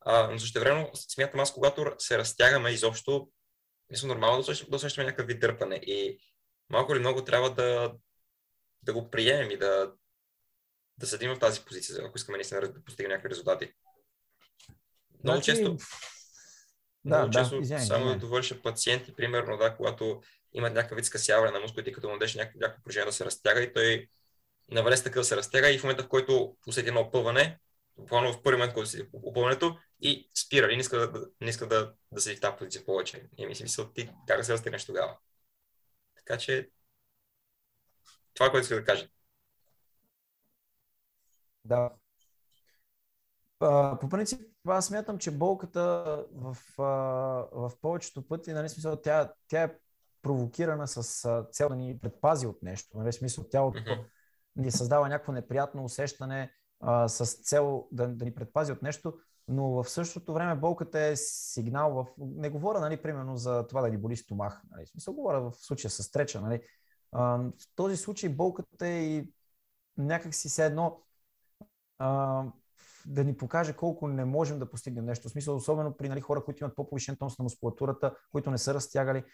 А, 0.00 0.30
но 0.30 0.38
също 0.38 0.60
време 0.60 0.90
смятам 0.94 1.40
аз, 1.40 1.52
когато 1.54 1.94
се 1.98 2.18
разтягаме 2.18 2.70
изобщо, 2.70 3.30
мисля 3.90 4.08
нормално 4.08 4.42
да 4.42 4.76
усещаме 4.76 5.04
някакъв 5.04 5.26
вид 5.26 5.40
дърпане. 5.40 5.76
И 5.76 6.18
малко 6.70 6.92
или 6.92 7.00
много 7.00 7.24
трябва 7.24 7.54
да, 7.54 7.92
да 8.82 8.92
го 8.92 9.10
приемем 9.10 9.50
и 9.50 9.56
да, 9.56 9.92
да 10.98 11.06
седим 11.06 11.34
в 11.34 11.38
тази 11.38 11.64
позиция, 11.64 12.04
ако 12.04 12.16
искаме 12.16 12.38
наистина 12.38 12.60
да 12.60 12.84
постигнем 12.84 13.10
някакви 13.10 13.30
резултати. 13.30 13.72
Много 15.24 15.42
значи, 15.42 15.50
често 15.50 15.76
да, 17.04 17.18
Много 17.18 17.32
често 17.32 17.56
да, 17.56 17.62
извиня, 17.62 17.80
само 17.80 18.06
да 18.06 18.16
довърша 18.16 18.62
пациенти, 18.62 19.14
примерно, 19.14 19.56
да, 19.56 19.76
когато 19.76 20.22
имат 20.52 20.74
някакъв 20.74 20.96
вид 20.96 21.04
скъсяване 21.04 21.52
на 21.52 21.60
мускулите, 21.60 21.92
като 21.92 22.08
му 22.08 22.12
дадеш 22.14 22.34
някакво, 22.34 22.58
някакво 22.60 22.82
положение 22.82 23.06
да 23.06 23.12
се 23.12 23.24
разтяга 23.24 23.62
и 23.62 23.72
той 23.72 24.08
навале 24.70 24.96
такъв 24.96 25.26
се 25.26 25.36
разтяга 25.36 25.70
и 25.70 25.78
в 25.78 25.82
момента, 25.82 26.02
в 26.02 26.08
който 26.08 26.56
усети 26.66 26.88
едно 26.88 27.00
опъване, 27.00 27.58
буквално 27.96 28.32
в 28.32 28.42
първи 28.42 28.56
момент, 28.56 28.74
който 28.74 28.90
си 28.90 29.08
опъването 29.12 29.78
и 30.00 30.30
спира 30.34 30.72
и 30.72 30.76
не 30.76 30.80
иска 30.80 30.98
да, 30.98 31.26
не 31.40 31.50
иска 31.50 31.68
да, 31.68 31.92
да 32.12 32.20
седи 32.20 32.40
в 32.42 32.56
позиция 32.56 32.84
повече. 32.84 33.28
И 33.38 33.46
ми 33.46 33.54
си 33.54 33.66
ти 33.94 34.10
как 34.26 34.38
да 34.38 34.44
се 34.44 34.52
разтегнеш 34.52 34.86
тогава. 34.86 35.16
Така 36.16 36.38
че 36.38 36.70
това, 38.34 38.50
което 38.50 38.62
иска 38.62 38.74
да 38.74 38.84
кажа. 38.84 39.08
Да. 41.64 41.90
По 44.00 44.08
принцип, 44.08 44.40
аз 44.66 44.86
смятам, 44.86 45.18
че 45.18 45.30
болката 45.30 45.80
в, 46.32 46.56
в 47.52 47.72
повечето 47.82 48.28
пъти, 48.28 48.52
нали, 48.52 48.68
смисъл, 48.68 48.96
тя, 48.96 49.32
тя 49.48 49.62
е 49.62 49.74
провокирана 50.22 50.88
с 50.88 51.26
цел 51.50 51.68
да 51.68 51.76
ни 51.76 51.98
предпази 51.98 52.46
от 52.46 52.62
нещо. 52.62 52.98
Нали, 52.98 53.12
смисъл, 53.12 53.44
тялото 53.44 53.78
mm-hmm. 53.78 54.04
ни 54.56 54.70
създава 54.70 55.08
някакво 55.08 55.32
неприятно 55.32 55.84
усещане 55.84 56.52
а, 56.80 57.08
с 57.08 57.34
цел 57.34 57.88
да, 57.92 58.08
да 58.08 58.24
ни 58.24 58.34
предпази 58.34 58.72
от 58.72 58.82
нещо, 58.82 59.14
но 59.48 59.68
в 59.68 59.90
същото 59.90 60.34
време 60.34 60.56
болката 60.56 61.00
е 61.00 61.16
сигнал 61.16 61.94
в... 61.94 62.06
Не 62.18 62.50
говоря, 62.50 62.80
нали, 62.80 63.02
примерно, 63.02 63.36
за 63.36 63.66
това 63.66 63.80
да 63.80 63.88
ни 63.88 63.98
боли 63.98 64.16
стомах. 64.16 64.62
Нали, 64.70 64.86
смисъл, 64.86 65.14
говоря 65.14 65.40
в 65.40 65.52
случая 65.54 65.90
с 65.90 66.02
стреча. 66.02 66.40
Нали, 66.40 66.62
А, 67.12 67.36
в 67.36 67.52
този 67.76 67.96
случай 67.96 68.30
болката 68.30 68.86
е 68.86 69.02
и 69.02 69.32
някак 69.96 70.34
си 70.34 70.48
все 70.48 70.66
едно 70.66 71.02
а, 71.98 72.44
да 73.06 73.24
ни 73.24 73.36
покаже 73.36 73.72
колко 73.72 74.08
не 74.08 74.24
можем 74.24 74.58
да 74.58 74.70
постигнем 74.70 75.04
нещо. 75.04 75.28
В 75.28 75.32
смисъл, 75.32 75.56
особено 75.56 75.96
при 75.96 76.08
нали, 76.08 76.20
хора, 76.20 76.44
които 76.44 76.64
имат 76.64 76.76
по-повишен 76.76 77.16
тонус 77.16 77.38
на 77.38 77.42
мускулатурата, 77.42 78.14
които 78.32 78.50
не 78.50 78.58
са 78.58 78.74
разтягали. 78.74 79.24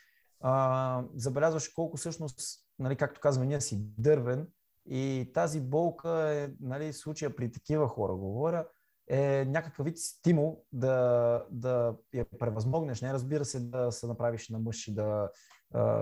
А, 0.40 1.04
забелязваш 1.14 1.68
колко 1.68 1.96
всъщност, 1.96 2.40
нали, 2.78 2.96
както 2.96 3.20
казваме, 3.20 3.46
ние 3.46 3.60
си 3.60 3.78
дървен 3.98 4.46
и 4.86 5.30
тази 5.34 5.60
болка 5.60 6.10
е, 6.10 6.50
нали, 6.60 6.92
случая 6.92 7.36
при 7.36 7.52
такива 7.52 7.88
хора, 7.88 8.14
говоря, 8.14 8.66
е 9.08 9.44
някакъв 9.44 9.84
вид 9.84 9.98
стимул 9.98 10.64
да, 10.72 11.44
да 11.50 11.94
я 12.14 12.24
превъзмогнеш. 12.38 13.02
Не 13.02 13.12
разбира 13.12 13.44
се 13.44 13.60
да 13.60 13.92
се 13.92 14.06
направиш 14.06 14.48
на 14.48 14.58
мъж 14.58 14.88
и 14.88 14.94
да 14.94 15.28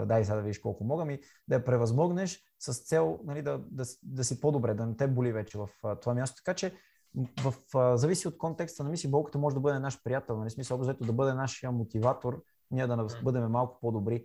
дай 0.07 0.25
сега 0.25 0.37
да 0.37 0.43
видиш 0.43 0.59
колко 0.59 0.85
мога, 0.85 1.05
ми 1.05 1.21
да 1.49 1.55
я 1.55 1.65
превъзмогнеш 1.65 2.43
с 2.59 2.75
цел 2.75 3.21
нали, 3.25 3.43
да, 3.43 3.61
да, 3.71 3.85
да 4.03 4.25
си 4.25 4.41
по-добре, 4.41 4.75
да 4.75 4.87
не 4.87 4.97
те 4.97 5.09
боли 5.09 5.33
вече 5.33 5.59
в 5.59 5.69
това 6.01 6.15
място. 6.15 6.43
Така 6.45 6.55
че 6.55 6.75
в, 7.17 7.55
в, 7.73 7.97
зависи 7.97 8.29
от 8.29 8.39
контекста 8.39 8.85
на 8.85 8.91
мисли, 8.91 9.11
болката 9.11 9.39
може 9.39 9.55
да 9.55 9.61
бъде 9.61 9.79
наш 9.79 10.03
приятел, 10.03 10.39
нали, 10.39 10.51
смисъл, 10.51 10.77
обзето 10.77 11.05
да 11.05 11.13
бъде 11.13 11.35
нашия 11.35 11.73
мотиватор, 11.73 12.43
ние 12.71 12.87
да 12.87 13.07
бъдем 13.23 13.51
малко 13.51 13.81
по-добри. 13.81 14.25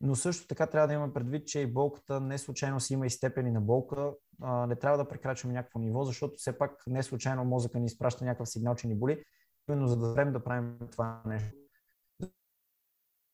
Но 0.00 0.14
също 0.14 0.46
така 0.46 0.66
трябва 0.66 0.88
да 0.88 0.94
имаме 0.94 1.12
предвид, 1.12 1.46
че 1.46 1.60
и 1.60 1.72
болката 1.72 2.20
не 2.20 2.38
случайно 2.38 2.80
си 2.80 2.94
има 2.94 3.06
и 3.06 3.10
степени 3.10 3.50
на 3.50 3.60
болка. 3.60 4.12
А, 4.42 4.66
не 4.66 4.76
трябва 4.76 4.98
да 4.98 5.08
прекрачваме 5.08 5.54
някакво 5.54 5.78
ниво, 5.78 6.04
защото 6.04 6.34
все 6.36 6.58
пак 6.58 6.82
не 6.86 7.02
случайно 7.02 7.44
мозъка 7.44 7.78
ни 7.78 7.86
изпраща 7.86 8.24
някакъв 8.24 8.48
сигнал, 8.48 8.74
че 8.74 8.88
ни 8.88 8.94
боли, 8.94 9.24
именно 9.68 9.86
за 9.86 9.96
да 9.96 10.12
време 10.12 10.30
да 10.30 10.44
правим 10.44 10.78
това 10.92 11.22
нещо. 11.26 11.56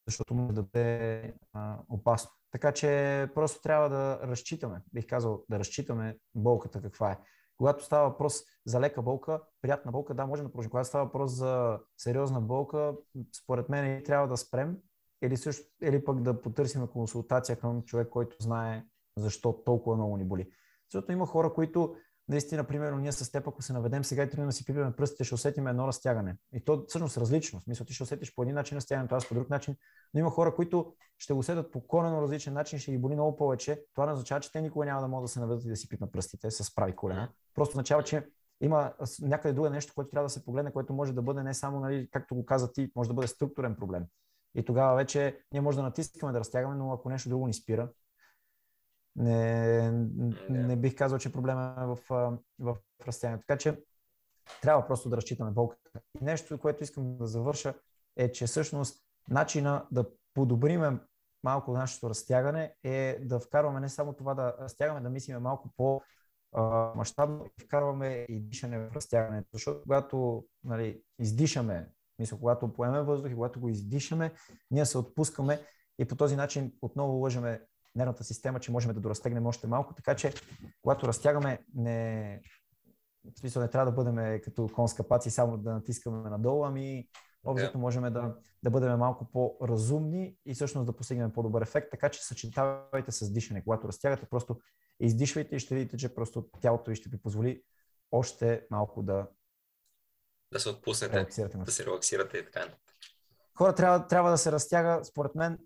Защото 0.07 0.35
може 0.35 0.55
да 0.55 0.63
бъде 0.63 1.35
а, 1.53 1.79
опасно. 1.89 2.31
Така 2.51 2.73
че 2.73 3.29
просто 3.35 3.63
трябва 3.63 3.89
да 3.89 4.21
разчитаме, 4.23 4.83
бих 4.93 5.07
казал, 5.07 5.45
да 5.51 5.59
разчитаме 5.59 6.19
болката 6.35 6.83
каква 6.83 7.13
е. 7.13 7.19
Когато 7.63 7.85
става 7.85 8.09
въпрос 8.09 8.43
за 8.67 8.81
лека 8.81 9.03
болка, 9.03 9.41
приятна 9.61 9.93
болка, 9.93 10.15
да, 10.15 10.27
можем 10.27 10.45
да 10.47 10.53
продължим. 10.53 10.71
Когато 10.71 10.89
става 10.89 11.05
въпрос 11.05 11.33
за 11.33 11.79
сериозна 11.97 12.41
болка, 12.41 12.95
според 13.43 13.69
мен 13.69 14.03
трябва 14.05 14.29
да 14.29 14.37
спрем 14.37 14.77
или, 15.25 15.37
също, 15.37 15.65
или 15.83 16.05
пък 16.05 16.23
да 16.23 16.41
потърсим 16.41 16.87
консултация 16.87 17.57
към 17.57 17.83
човек, 17.83 18.09
който 18.09 18.37
знае 18.41 18.85
защо 19.19 19.53
толкова 19.53 19.97
много 19.97 20.17
ни 20.17 20.25
боли. 20.25 20.51
Защото 20.93 21.13
има 21.13 21.27
хора, 21.27 21.53
които 21.53 21.95
наистина, 22.33 22.65
примерно, 22.65 22.99
ние 22.99 23.13
с 23.13 23.33
теб, 23.33 23.49
ако 23.49 23.63
се 23.63 23.73
наведем 23.73 24.05
сега 24.05 24.23
и 24.23 24.31
тръгнем 24.31 24.47
да 24.47 24.53
си 24.53 24.65
пипаме 24.65 24.93
пръстите, 24.93 25.25
ще 25.25 25.35
усетим 25.35 25.67
едно 25.67 25.87
разтягане. 25.89 26.37
И 26.53 26.65
то 26.65 26.85
всъщност 26.89 27.17
различно. 27.17 27.61
В 27.61 27.63
смисъл, 27.63 27.87
ти 27.87 27.95
ще 27.95 28.03
усетиш 28.03 28.35
по 28.35 28.43
един 28.43 28.55
начин 28.55 28.77
разтягането, 28.77 29.15
аз 29.15 29.29
по 29.29 29.35
друг 29.35 29.51
начин. 29.51 29.77
Но 30.15 30.21
има 30.21 30.31
хора, 30.31 30.55
които 30.55 30.95
ще 31.19 31.33
го 31.33 31.39
усетят 31.39 31.73
по 31.73 31.87
корено 31.87 32.23
различен 32.23 32.55
начин, 32.55 32.79
ще 32.79 32.91
ги 32.91 32.99
боли 32.99 33.15
много 33.15 33.37
повече. 33.37 33.85
Това 33.95 34.07
не 34.07 34.13
означава, 34.13 34.41
че 34.41 34.53
те 34.53 34.61
никога 34.61 34.85
няма 34.85 35.01
да 35.01 35.09
могат 35.09 35.25
да 35.25 35.29
се 35.29 35.41
наведат 35.41 35.65
и 35.65 35.69
да 35.69 35.77
си 35.77 35.89
пипнат 35.89 36.13
пръстите 36.13 36.51
с 36.51 36.75
прави 36.75 36.93
колена. 36.97 37.29
Просто 37.55 37.73
означава, 37.73 38.03
че 38.03 38.27
има 38.61 38.93
някъде 39.21 39.55
друго 39.55 39.71
нещо, 39.71 39.93
което 39.95 40.11
трябва 40.11 40.27
да 40.27 40.31
се 40.31 40.45
погледне, 40.45 40.73
което 40.73 40.93
може 40.93 41.13
да 41.13 41.23
бъде 41.23 41.43
не 41.43 41.55
само, 41.55 41.81
нали, 41.81 42.09
както 42.11 42.35
го 42.35 42.47
каза 42.47 42.73
ти, 42.73 42.93
може 42.97 43.09
да 43.09 43.15
бъде 43.15 43.29
структурен 43.29 43.77
проблем. 43.77 44.05
И 44.55 44.65
тогава 44.65 44.97
вече 44.97 45.39
ние 45.53 45.61
може 45.61 45.77
да 45.77 45.83
натискаме 45.83 46.33
да 46.33 46.41
разтягаме, 46.41 46.75
но 46.75 46.93
ако 46.93 47.09
нещо 47.09 47.29
друго 47.29 47.47
ни 47.47 47.55
спира, 47.55 47.89
не, 49.17 49.91
не 50.49 50.77
бих 50.77 50.95
казал, 50.95 51.19
че 51.19 51.33
проблема 51.33 51.75
е 51.79 51.87
в, 51.87 51.99
в 52.59 52.77
разтягането. 53.07 53.45
Така 53.47 53.59
че 53.59 53.83
трябва 54.63 54.87
просто 54.87 55.09
да 55.09 55.17
разчитаме 55.17 55.51
болката. 55.51 55.91
И 56.21 56.25
нещо, 56.25 56.59
което 56.59 56.83
искам 56.83 57.17
да 57.17 57.27
завърша, 57.27 57.75
е, 58.17 58.33
че 58.33 58.47
всъщност 58.47 59.03
начина 59.29 59.87
да 59.91 60.05
подобриме 60.35 60.99
малко 61.43 61.73
нашето 61.73 62.11
разтягане 62.11 62.75
е 62.85 63.19
да 63.23 63.41
вкарваме 63.41 63.81
не 63.81 63.89
само 63.89 64.13
това 64.13 64.35
да 64.35 64.57
разтягаме, 64.61 65.01
да 65.01 65.11
мислиме 65.11 65.39
малко 65.39 65.71
по 65.77 66.03
мащабно 66.95 67.47
и 67.47 67.65
вкарваме 67.65 68.27
и 68.29 68.41
дишане 68.41 68.79
в 68.79 68.93
разтягането. 68.95 69.49
Защото 69.53 69.83
когато 69.83 70.45
нали, 70.65 71.03
издишаме, 71.19 71.89
мисля, 72.19 72.39
когато 72.39 72.73
поемем 72.73 73.05
въздух 73.05 73.31
и 73.31 73.35
когато 73.35 73.61
го 73.61 73.69
издишаме, 73.69 74.33
ние 74.71 74.87
се 74.87 74.99
отпускаме 74.99 75.61
и 75.99 76.05
по 76.05 76.17
този 76.17 76.37
начин 76.37 76.73
отново 76.83 77.13
лъжаме 77.13 77.63
нервната 77.95 78.25
система, 78.25 78.61
че 78.61 78.73
можем 78.73 78.95
да 78.95 79.01
доразтегнем 79.01 79.47
още 79.47 79.67
малко. 79.67 79.95
Така 79.95 80.15
че, 80.15 80.33
когато 80.83 81.09
разтягаме, 81.09 81.59
не, 81.75 82.41
в 83.37 83.39
смисъл 83.39 83.63
не 83.63 83.69
трябва 83.69 83.93
да 83.93 83.97
бъдем 83.97 84.41
като 84.45 84.69
конска 84.69 85.09
паци, 85.09 85.31
само 85.31 85.57
да 85.57 85.73
натискаме 85.73 86.31
надолу, 86.31 86.65
ами 86.65 87.09
обзето 87.45 87.79
yeah. 87.79 87.81
можем 87.81 88.03
да, 88.03 88.35
да 88.63 88.71
бъдем 88.71 88.99
малко 88.99 89.31
по-разумни 89.33 90.37
и 90.47 90.55
всъщност 90.55 90.87
да 90.87 90.97
постигнем 90.97 91.33
по-добър 91.33 91.63
ефект, 91.63 91.91
така 91.91 92.09
че 92.09 92.25
съчетавайте 92.25 93.13
с 93.13 93.33
дишане. 93.33 93.65
Когато 93.65 93.89
разтягате, 93.89 94.27
просто 94.27 94.61
издишвайте 95.01 95.57
и 95.57 95.59
ще 95.59 95.75
видите, 95.75 95.97
че 95.97 96.15
просто 96.15 96.49
тялото 96.61 96.91
ви 96.91 96.97
ще 96.97 97.09
ви 97.09 97.23
позволи 97.23 97.63
още 98.13 98.67
малко 98.71 99.03
да 99.03 99.27
да 100.53 100.61
се 100.61 100.69
отпуснете, 100.69 101.27
да 101.57 101.73
се 101.73 101.87
релаксирате 101.87 102.39
и 102.39 102.45
така. 102.45 102.69
Хора 103.59 103.75
трябва, 103.75 104.07
трябва 104.07 104.31
да 104.31 104.39
се 104.39 104.53
разтяга, 104.53 105.05
според 105.05 105.35
мен, 105.35 105.59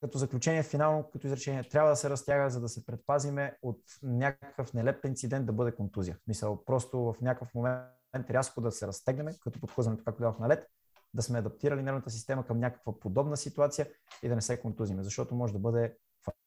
като 0.00 0.18
заключение, 0.18 0.62
финално, 0.62 1.10
като 1.12 1.26
изречение, 1.26 1.68
трябва 1.68 1.90
да 1.90 1.96
се 1.96 2.10
разтяга, 2.10 2.50
за 2.50 2.60
да 2.60 2.68
се 2.68 2.86
предпазиме 2.86 3.56
от 3.62 3.80
някакъв 4.02 4.74
нелеп 4.74 5.04
инцидент 5.04 5.46
да 5.46 5.52
бъде 5.52 5.74
контузия. 5.74 6.18
Мисъл, 6.26 6.64
просто 6.64 6.98
в 6.98 7.14
някакъв 7.20 7.54
момент 7.54 8.30
рязко 8.30 8.60
да 8.60 8.70
се 8.70 8.86
разтегнем, 8.86 9.34
като 9.40 9.60
подхлъзването, 9.60 10.04
както 10.04 10.22
дадох 10.22 10.38
на 10.38 10.48
лед, 10.48 10.66
да 11.14 11.22
сме 11.22 11.38
адаптирали 11.38 11.82
нервната 11.82 12.10
система 12.10 12.46
към 12.46 12.58
някаква 12.58 13.00
подобна 13.00 13.36
ситуация 13.36 13.88
и 14.22 14.28
да 14.28 14.34
не 14.34 14.40
се 14.40 14.60
контузиме, 14.60 15.02
защото 15.02 15.34
може 15.34 15.52
да 15.52 15.58
бъде 15.58 15.96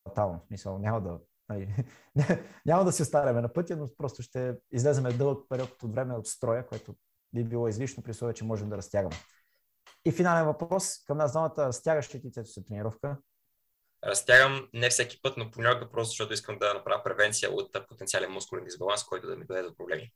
фатално. 0.07 0.45
Мисъл, 0.51 0.79
няма 0.79 1.01
да, 1.01 1.19
нали, 1.49 1.85
няма 2.65 2.85
да 2.85 2.91
се 2.91 3.05
стараме 3.05 3.41
на 3.41 3.53
пътя, 3.53 3.77
но 3.77 3.89
просто 3.97 4.21
ще 4.21 4.55
излеземе 4.71 5.13
дълъг 5.13 5.49
период 5.49 5.83
от 5.83 5.95
време 5.95 6.13
от 6.13 6.27
строя, 6.27 6.67
което 6.67 6.95
би 7.33 7.43
било 7.43 7.67
излишно 7.67 8.03
при 8.03 8.11
условие, 8.11 8.33
че 8.33 8.45
можем 8.45 8.69
да 8.69 8.77
разтягаме. 8.77 9.15
И 10.05 10.11
финален 10.11 10.45
въпрос 10.45 11.03
към 11.07 11.17
нас 11.17 11.31
двамата. 11.31 11.53
Разтягаш 11.57 12.15
ли 12.15 12.21
ти 12.21 12.43
се 12.43 12.63
тренировка? 12.63 13.17
Разтягам 14.05 14.69
не 14.73 14.89
всеки 14.89 15.21
път, 15.21 15.37
но 15.37 15.51
понякога 15.51 15.91
просто 15.91 16.09
защото 16.09 16.33
искам 16.33 16.57
да 16.59 16.73
направя 16.73 17.03
превенция 17.03 17.51
от 17.51 17.87
потенциален 17.87 18.31
мускулен 18.31 18.63
дисбаланс, 18.63 19.03
който 19.03 19.27
да 19.27 19.35
ми 19.35 19.45
даде 19.45 19.61
до 19.61 19.75
проблеми. 19.75 20.13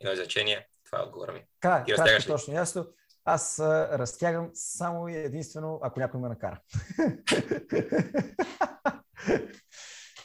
Едно 0.00 0.12
изречение, 0.12 0.68
това 0.84 0.98
е 0.98 1.02
отговора 1.02 1.32
ми. 1.32 1.46
Така, 1.60 1.94
кратко, 1.94 2.26
точно 2.26 2.54
ясно. 2.54 2.86
Аз 3.24 3.58
а, 3.58 3.98
разтягам 3.98 4.50
само 4.54 5.08
и 5.08 5.16
единствено, 5.16 5.80
ако 5.82 6.00
някой 6.00 6.20
ме 6.20 6.28
накара. 6.28 6.60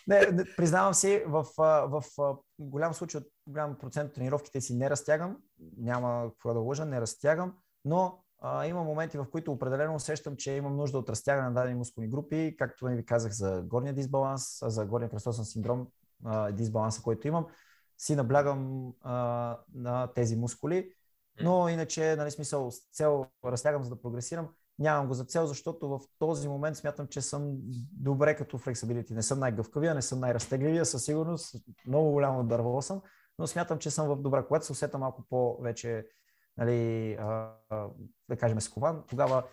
не, 0.07 0.25
не, 0.31 0.55
признавам 0.57 0.93
си, 0.93 1.23
в, 1.27 1.45
в, 1.57 2.03
в 2.17 2.37
голям 2.59 2.93
случай, 2.93 3.21
от 3.21 3.27
голям 3.47 3.77
процент 3.77 4.09
от 4.09 4.15
тренировките 4.15 4.61
си 4.61 4.75
не 4.75 4.89
разтягам, 4.89 5.37
няма 5.77 6.29
какво 6.31 6.53
да 6.53 6.59
лъжа, 6.59 6.85
не 6.85 7.01
разтягам, 7.01 7.57
но 7.85 8.23
а, 8.39 8.65
има 8.65 8.83
моменти, 8.83 9.17
в 9.17 9.25
които 9.31 9.51
определено 9.51 9.95
усещам, 9.95 10.35
че 10.35 10.51
имам 10.51 10.75
нужда 10.75 10.97
от 10.97 11.09
разтягане 11.09 11.47
на 11.47 11.53
дадени 11.53 11.75
мускулни 11.75 12.09
групи, 12.09 12.55
както 12.59 12.85
ви 12.85 13.05
казах 13.05 13.31
за 13.31 13.61
горния 13.61 13.93
дисбаланс, 13.93 14.59
за 14.61 14.85
горния 14.85 15.09
кръстосен 15.09 15.45
синдром, 15.45 15.87
а, 16.25 16.51
дисбаланса, 16.51 17.01
който 17.01 17.27
имам, 17.27 17.45
си 17.97 18.15
наблягам 18.15 18.91
а, 19.01 19.57
на 19.73 20.07
тези 20.07 20.35
мускули, 20.35 20.91
но 21.41 21.69
иначе, 21.69 22.15
нали, 22.15 22.31
смисъл, 22.31 22.71
с 22.71 22.77
цел 22.91 23.25
разтягам, 23.45 23.83
за 23.83 23.89
да 23.89 24.01
прогресирам, 24.01 24.49
нямам 24.79 25.07
го 25.07 25.13
за 25.13 25.25
цел, 25.25 25.45
защото 25.45 25.89
в 25.89 25.99
този 26.19 26.47
момент 26.47 26.77
смятам, 26.77 27.07
че 27.07 27.21
съм 27.21 27.57
добре 27.91 28.35
като 28.35 28.57
флексибилити. 28.57 29.13
Не 29.13 29.23
съм 29.23 29.39
най-гъвкавия, 29.39 29.95
не 29.95 30.01
съм 30.01 30.19
най-разтегливия, 30.19 30.85
със 30.85 31.05
сигурност, 31.05 31.55
много 31.87 32.11
голямо 32.11 32.43
дърво 32.43 32.81
съм, 32.81 33.01
но 33.39 33.47
смятам, 33.47 33.79
че 33.79 33.91
съм 33.91 34.07
в 34.07 34.21
добра, 34.21 34.45
когато 34.45 34.65
се 34.65 34.71
усета 34.71 34.97
малко 34.97 35.23
по-вече 35.29 36.05
нали, 36.57 37.13
а, 37.13 37.53
да 38.29 38.37
кажем, 38.37 38.61
скован, 38.61 39.03
тогава 39.09 39.43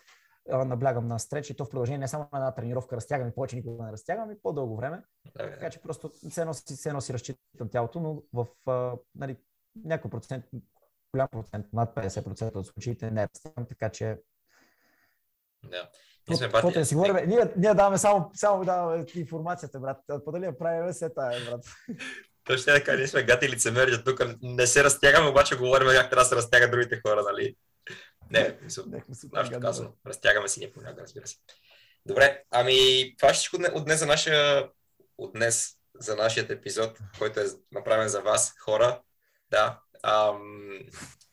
а, 0.50 0.64
наблягам 0.64 1.09
на 1.09 1.18
стреч 1.18 1.50
и 1.50 1.57
то 1.57 1.64
в 1.64 1.70
продължение 1.70 1.98
не 1.98 2.09
само 2.09 2.28
на 2.32 2.38
една 2.38 2.55
тренировка 2.55 2.96
разтягам 2.96 3.28
и 3.28 3.34
повече 3.34 3.57
никога 3.57 3.84
не 3.84 3.92
разтягам 3.92 4.30
и 4.30 4.40
по-дълго 4.42 4.76
време. 4.76 5.02
Така 5.38 5.70
че 5.70 5.82
просто 5.82 6.11
все 6.30 6.44
носи, 6.44 6.74
все 6.74 6.92
носи 6.92 7.12
разчитам 7.12 7.68
тялото, 7.70 8.00
но 8.00 8.22
в 8.32 8.46
а, 8.66 8.96
нали, 9.14 9.36
някой 9.84 10.11
процент, 10.11 10.44
голям 11.12 11.28
процент, 11.32 11.66
над 11.72 11.94
50% 11.94 12.57
от 12.57 12.66
случаите 12.66 13.11
не 13.11 13.28
разтягам, 13.34 13.66
така 13.66 13.90
че 13.90 14.18
да. 15.70 15.90
Ние 16.28 16.36
сме 16.36 16.48
бати... 16.48 16.78
Да 16.78 16.84
си 16.84 16.94
говорим, 16.94 17.28
ние, 17.28 17.52
ние 17.57 17.74
даваме 17.74 17.98
само, 17.98 18.30
само 18.34 18.64
даваме 18.64 19.07
информацията, 19.14 19.80
брат. 19.80 19.98
Подали 20.24 20.44
я 20.44 20.59
правим 20.59 20.92
все 20.92 21.14
тая, 21.14 21.50
брат. 21.50 21.64
Той 22.45 22.59
ще 22.59 22.80
да 22.80 22.97
ние 22.97 23.09
сме 23.09 23.22
гати 23.22 23.49
лицемери, 23.49 24.05
тук 24.05 24.20
не 24.42 24.66
се 24.66 24.84
разтягаме, 24.84 25.28
обаче 25.28 25.57
говорим 25.57 25.88
как 25.88 26.11
трябва 26.11 26.24
да 26.24 26.28
се 26.28 26.36
разтягат 26.36 26.70
другите 26.70 27.01
хора, 27.07 27.22
нали? 27.22 27.57
Не, 28.30 28.59
нашето 29.32 29.61
казано. 29.61 29.92
Разтягаме 30.07 30.49
си 30.49 30.61
ние 30.61 30.72
понякога, 30.72 31.03
разбира 31.03 31.26
се. 31.26 31.36
Добре, 32.07 32.42
ами 32.51 32.76
това 33.18 33.34
ще 33.34 33.42
от 33.74 33.84
днес 33.84 33.99
за 33.99 34.07
нашия, 34.07 34.68
от 35.18 35.32
днес 35.32 35.70
за 36.01 36.16
нашия 36.16 36.47
епизод, 36.49 36.99
който 37.18 37.40
е 37.40 37.47
направен 37.72 38.09
за 38.09 38.20
вас, 38.20 38.55
хора. 38.61 39.01
Да. 39.51 39.80
Ам, 40.03 40.78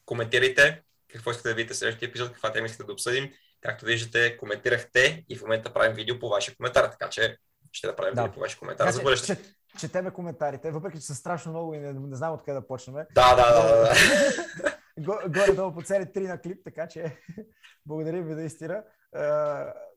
коментирайте 0.05 0.83
какво 1.13 1.31
искате 1.31 1.49
да 1.49 1.55
видите 1.55 1.73
в 1.73 1.77
следващия 1.77 2.07
епизод, 2.07 2.31
каква 2.31 2.51
тема 2.51 2.65
искате 2.65 2.83
да 2.83 2.93
обсъдим. 2.93 3.33
Както 3.61 3.85
виждате, 3.85 4.37
коментирахте 4.37 5.23
и 5.29 5.37
в 5.37 5.41
момента 5.41 5.73
правим 5.73 5.95
видео 5.95 6.19
по 6.19 6.29
вашия 6.29 6.55
коментар, 6.55 6.85
така 6.85 7.09
че 7.09 7.37
ще 7.71 7.87
направим 7.87 8.13
да. 8.13 8.31
по 8.31 8.39
ваш 8.39 8.55
коментар 8.55 8.91
за 8.91 9.01
бъдеще. 9.01 9.35
Че, 9.35 9.41
четеме 9.79 10.11
коментарите, 10.11 10.71
въпреки 10.71 10.99
че 10.99 11.05
са 11.05 11.15
страшно 11.15 11.51
много 11.51 11.73
и 11.73 11.79
не, 11.79 11.93
не 11.93 12.15
знам 12.15 12.33
откъде 12.33 12.59
да 12.59 12.67
почнем. 12.67 12.95
Да, 12.95 13.35
да, 13.35 13.61
да. 13.61 13.83
да. 13.83 15.27
Горе-долу 15.29 15.73
по 15.73 15.81
цели 15.81 16.11
три 16.13 16.27
на 16.27 16.41
клип, 16.41 16.63
така 16.63 16.87
че 16.87 17.17
благодарим 17.85 18.23
ви 18.23 18.33
наистина. 18.33 18.83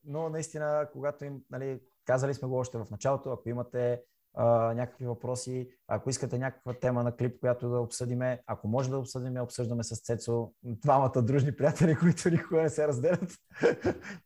Но 0.04 0.28
наистина, 0.28 0.88
когато 0.92 1.24
им, 1.24 1.40
нали, 1.50 1.80
казали 2.04 2.34
сме 2.34 2.48
го 2.48 2.56
още 2.56 2.78
в 2.78 2.86
началото, 2.90 3.30
ако 3.30 3.48
имате 3.48 4.00
някакви 4.74 5.06
въпроси, 5.06 5.70
ако 5.88 6.10
искате 6.10 6.38
някаква 6.38 6.74
тема 6.74 7.02
на 7.02 7.16
клип, 7.16 7.40
която 7.40 7.68
да 7.68 7.80
обсъдиме, 7.80 8.40
ако 8.46 8.68
може 8.68 8.90
да 8.90 8.98
обсъдиме, 8.98 9.40
обсъждаме 9.40 9.84
с 9.84 10.02
Цецо, 10.02 10.52
двамата 10.62 11.22
дружни 11.22 11.56
приятели, 11.56 11.96
които 12.00 12.30
никога 12.30 12.62
не 12.62 12.68
се 12.68 12.88
разделят. 12.88 13.34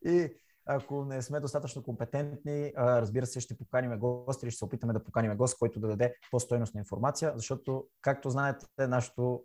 и 0.05 0.33
ако 0.71 1.05
не 1.05 1.21
сме 1.21 1.39
достатъчно 1.39 1.83
компетентни, 1.83 2.73
разбира 2.77 3.25
се, 3.25 3.39
ще 3.39 3.57
поканим 3.57 3.99
гост 3.99 4.43
или 4.43 4.51
ще 4.51 4.57
се 4.57 4.65
опитаме 4.65 4.93
да 4.93 5.03
поканим 5.03 5.37
гост, 5.37 5.57
който 5.59 5.79
да 5.79 5.87
даде 5.87 6.15
по-стойностна 6.31 6.79
информация, 6.79 7.33
защото, 7.35 7.87
както 8.01 8.29
знаете, 8.29 8.65
нашето 8.79 9.43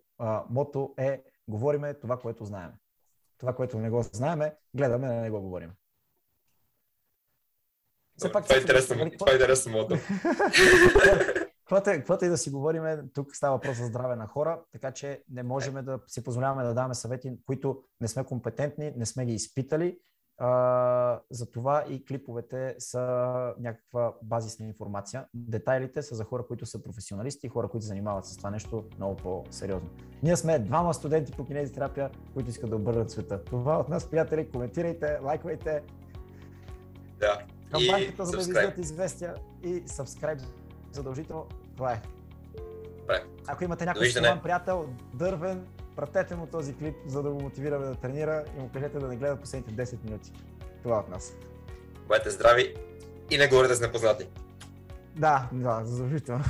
мото 0.51 0.95
е 0.99 1.23
говориме 1.49 1.95
това, 1.95 2.19
което 2.19 2.45
знаем. 2.45 2.71
Това, 3.39 3.55
което 3.55 3.79
не 3.79 3.91
го 3.91 4.03
знаеме, 4.03 4.57
гледаме 4.75 5.09
да 5.09 5.15
не 5.15 5.31
го 5.31 5.41
говорим. 5.41 5.71
Все 8.17 8.33
пак, 8.33 8.45
това, 8.45 8.57
е 8.57 8.61
интересно, 8.61 9.11
това 9.19 9.33
е 9.33 9.35
интересно 9.35 9.73
мото. 9.73 9.97
Каквото 11.85 12.25
и 12.25 12.29
да 12.29 12.39
си 12.39 12.51
говорим, 12.51 13.11
тук 13.15 13.37
става 13.37 13.57
въпрос 13.57 13.77
за 13.79 13.87
здраве 13.87 14.17
на 14.17 14.27
хора, 14.27 14.63
така 14.73 14.93
че 14.93 15.23
не 15.29 15.43
можем 15.43 15.85
да 15.85 16.01
си 16.07 16.25
позволяваме 16.25 16.65
да 16.65 16.75
даваме 16.75 16.95
съвети, 16.95 17.33
които 17.47 17.83
не 18.01 18.09
сме 18.09 18.25
компетентни, 18.25 18.93
не 18.97 19.07
сме 19.07 19.27
ги 19.27 19.33
изпитали 19.33 19.99
а, 20.39 21.21
за 21.31 21.51
това 21.51 21.85
и 21.89 22.05
клиповете 22.05 22.75
са 22.79 23.01
някаква 23.59 24.15
базисна 24.23 24.67
информация. 24.67 25.27
Детайлите 25.35 26.03
са 26.03 26.15
за 26.15 26.25
хора, 26.25 26.47
които 26.47 26.67
са 26.67 26.83
професионалисти, 26.83 27.49
хора, 27.49 27.69
които 27.69 27.87
занимават 27.87 28.27
с 28.27 28.37
това 28.37 28.51
нещо 28.51 28.85
много 28.97 29.17
по-сериозно. 29.17 29.91
Ние 30.23 30.37
сме 30.37 30.59
двама 30.59 30.95
студенти 30.95 31.33
по 31.33 31.45
кинезитерапия, 31.45 32.11
които 32.35 32.51
искат 32.51 32.71
да 32.71 32.77
обърнат 32.77 33.11
света. 33.11 33.45
Това 33.45 33.79
от 33.79 33.89
нас, 33.89 34.11
приятели, 34.11 34.51
коментирайте, 34.51 35.19
лайквайте. 35.23 35.83
Да. 37.19 37.43
Кампанията, 37.71 38.25
за 38.25 38.53
да 38.53 38.71
ви 38.71 38.81
известия 38.81 39.35
и 39.63 39.83
subscribe 39.83 40.43
задължително. 40.93 41.47
Това 41.77 41.93
е. 41.93 42.03
Бе. 43.07 43.23
Ако 43.47 43.65
имате 43.65 43.85
някой 43.85 44.09
приятел, 44.43 44.89
дървен, 45.15 45.67
пратете 45.97 46.37
му 46.37 46.47
този 46.47 46.77
клип, 46.77 46.95
за 47.07 47.23
да 47.23 47.31
го 47.31 47.43
мотивираме 47.43 47.87
да 47.87 47.95
тренира 47.95 48.45
и 48.59 48.61
му 48.61 48.71
кажете 48.73 48.99
да 48.99 49.09
не 49.09 49.17
гледа 49.17 49.37
последните 49.37 49.87
10 49.87 50.05
минути. 50.05 50.33
Това 50.83 50.99
от 50.99 51.09
нас. 51.09 51.33
Бъдете 52.09 52.31
здрави 52.31 52.75
и 53.31 53.39
не 53.39 53.49
говорите 53.49 53.75
с 53.75 53.81
непознати. 53.81 54.27
Да, 55.17 55.49
да, 55.53 55.81
задължително. 55.85 56.45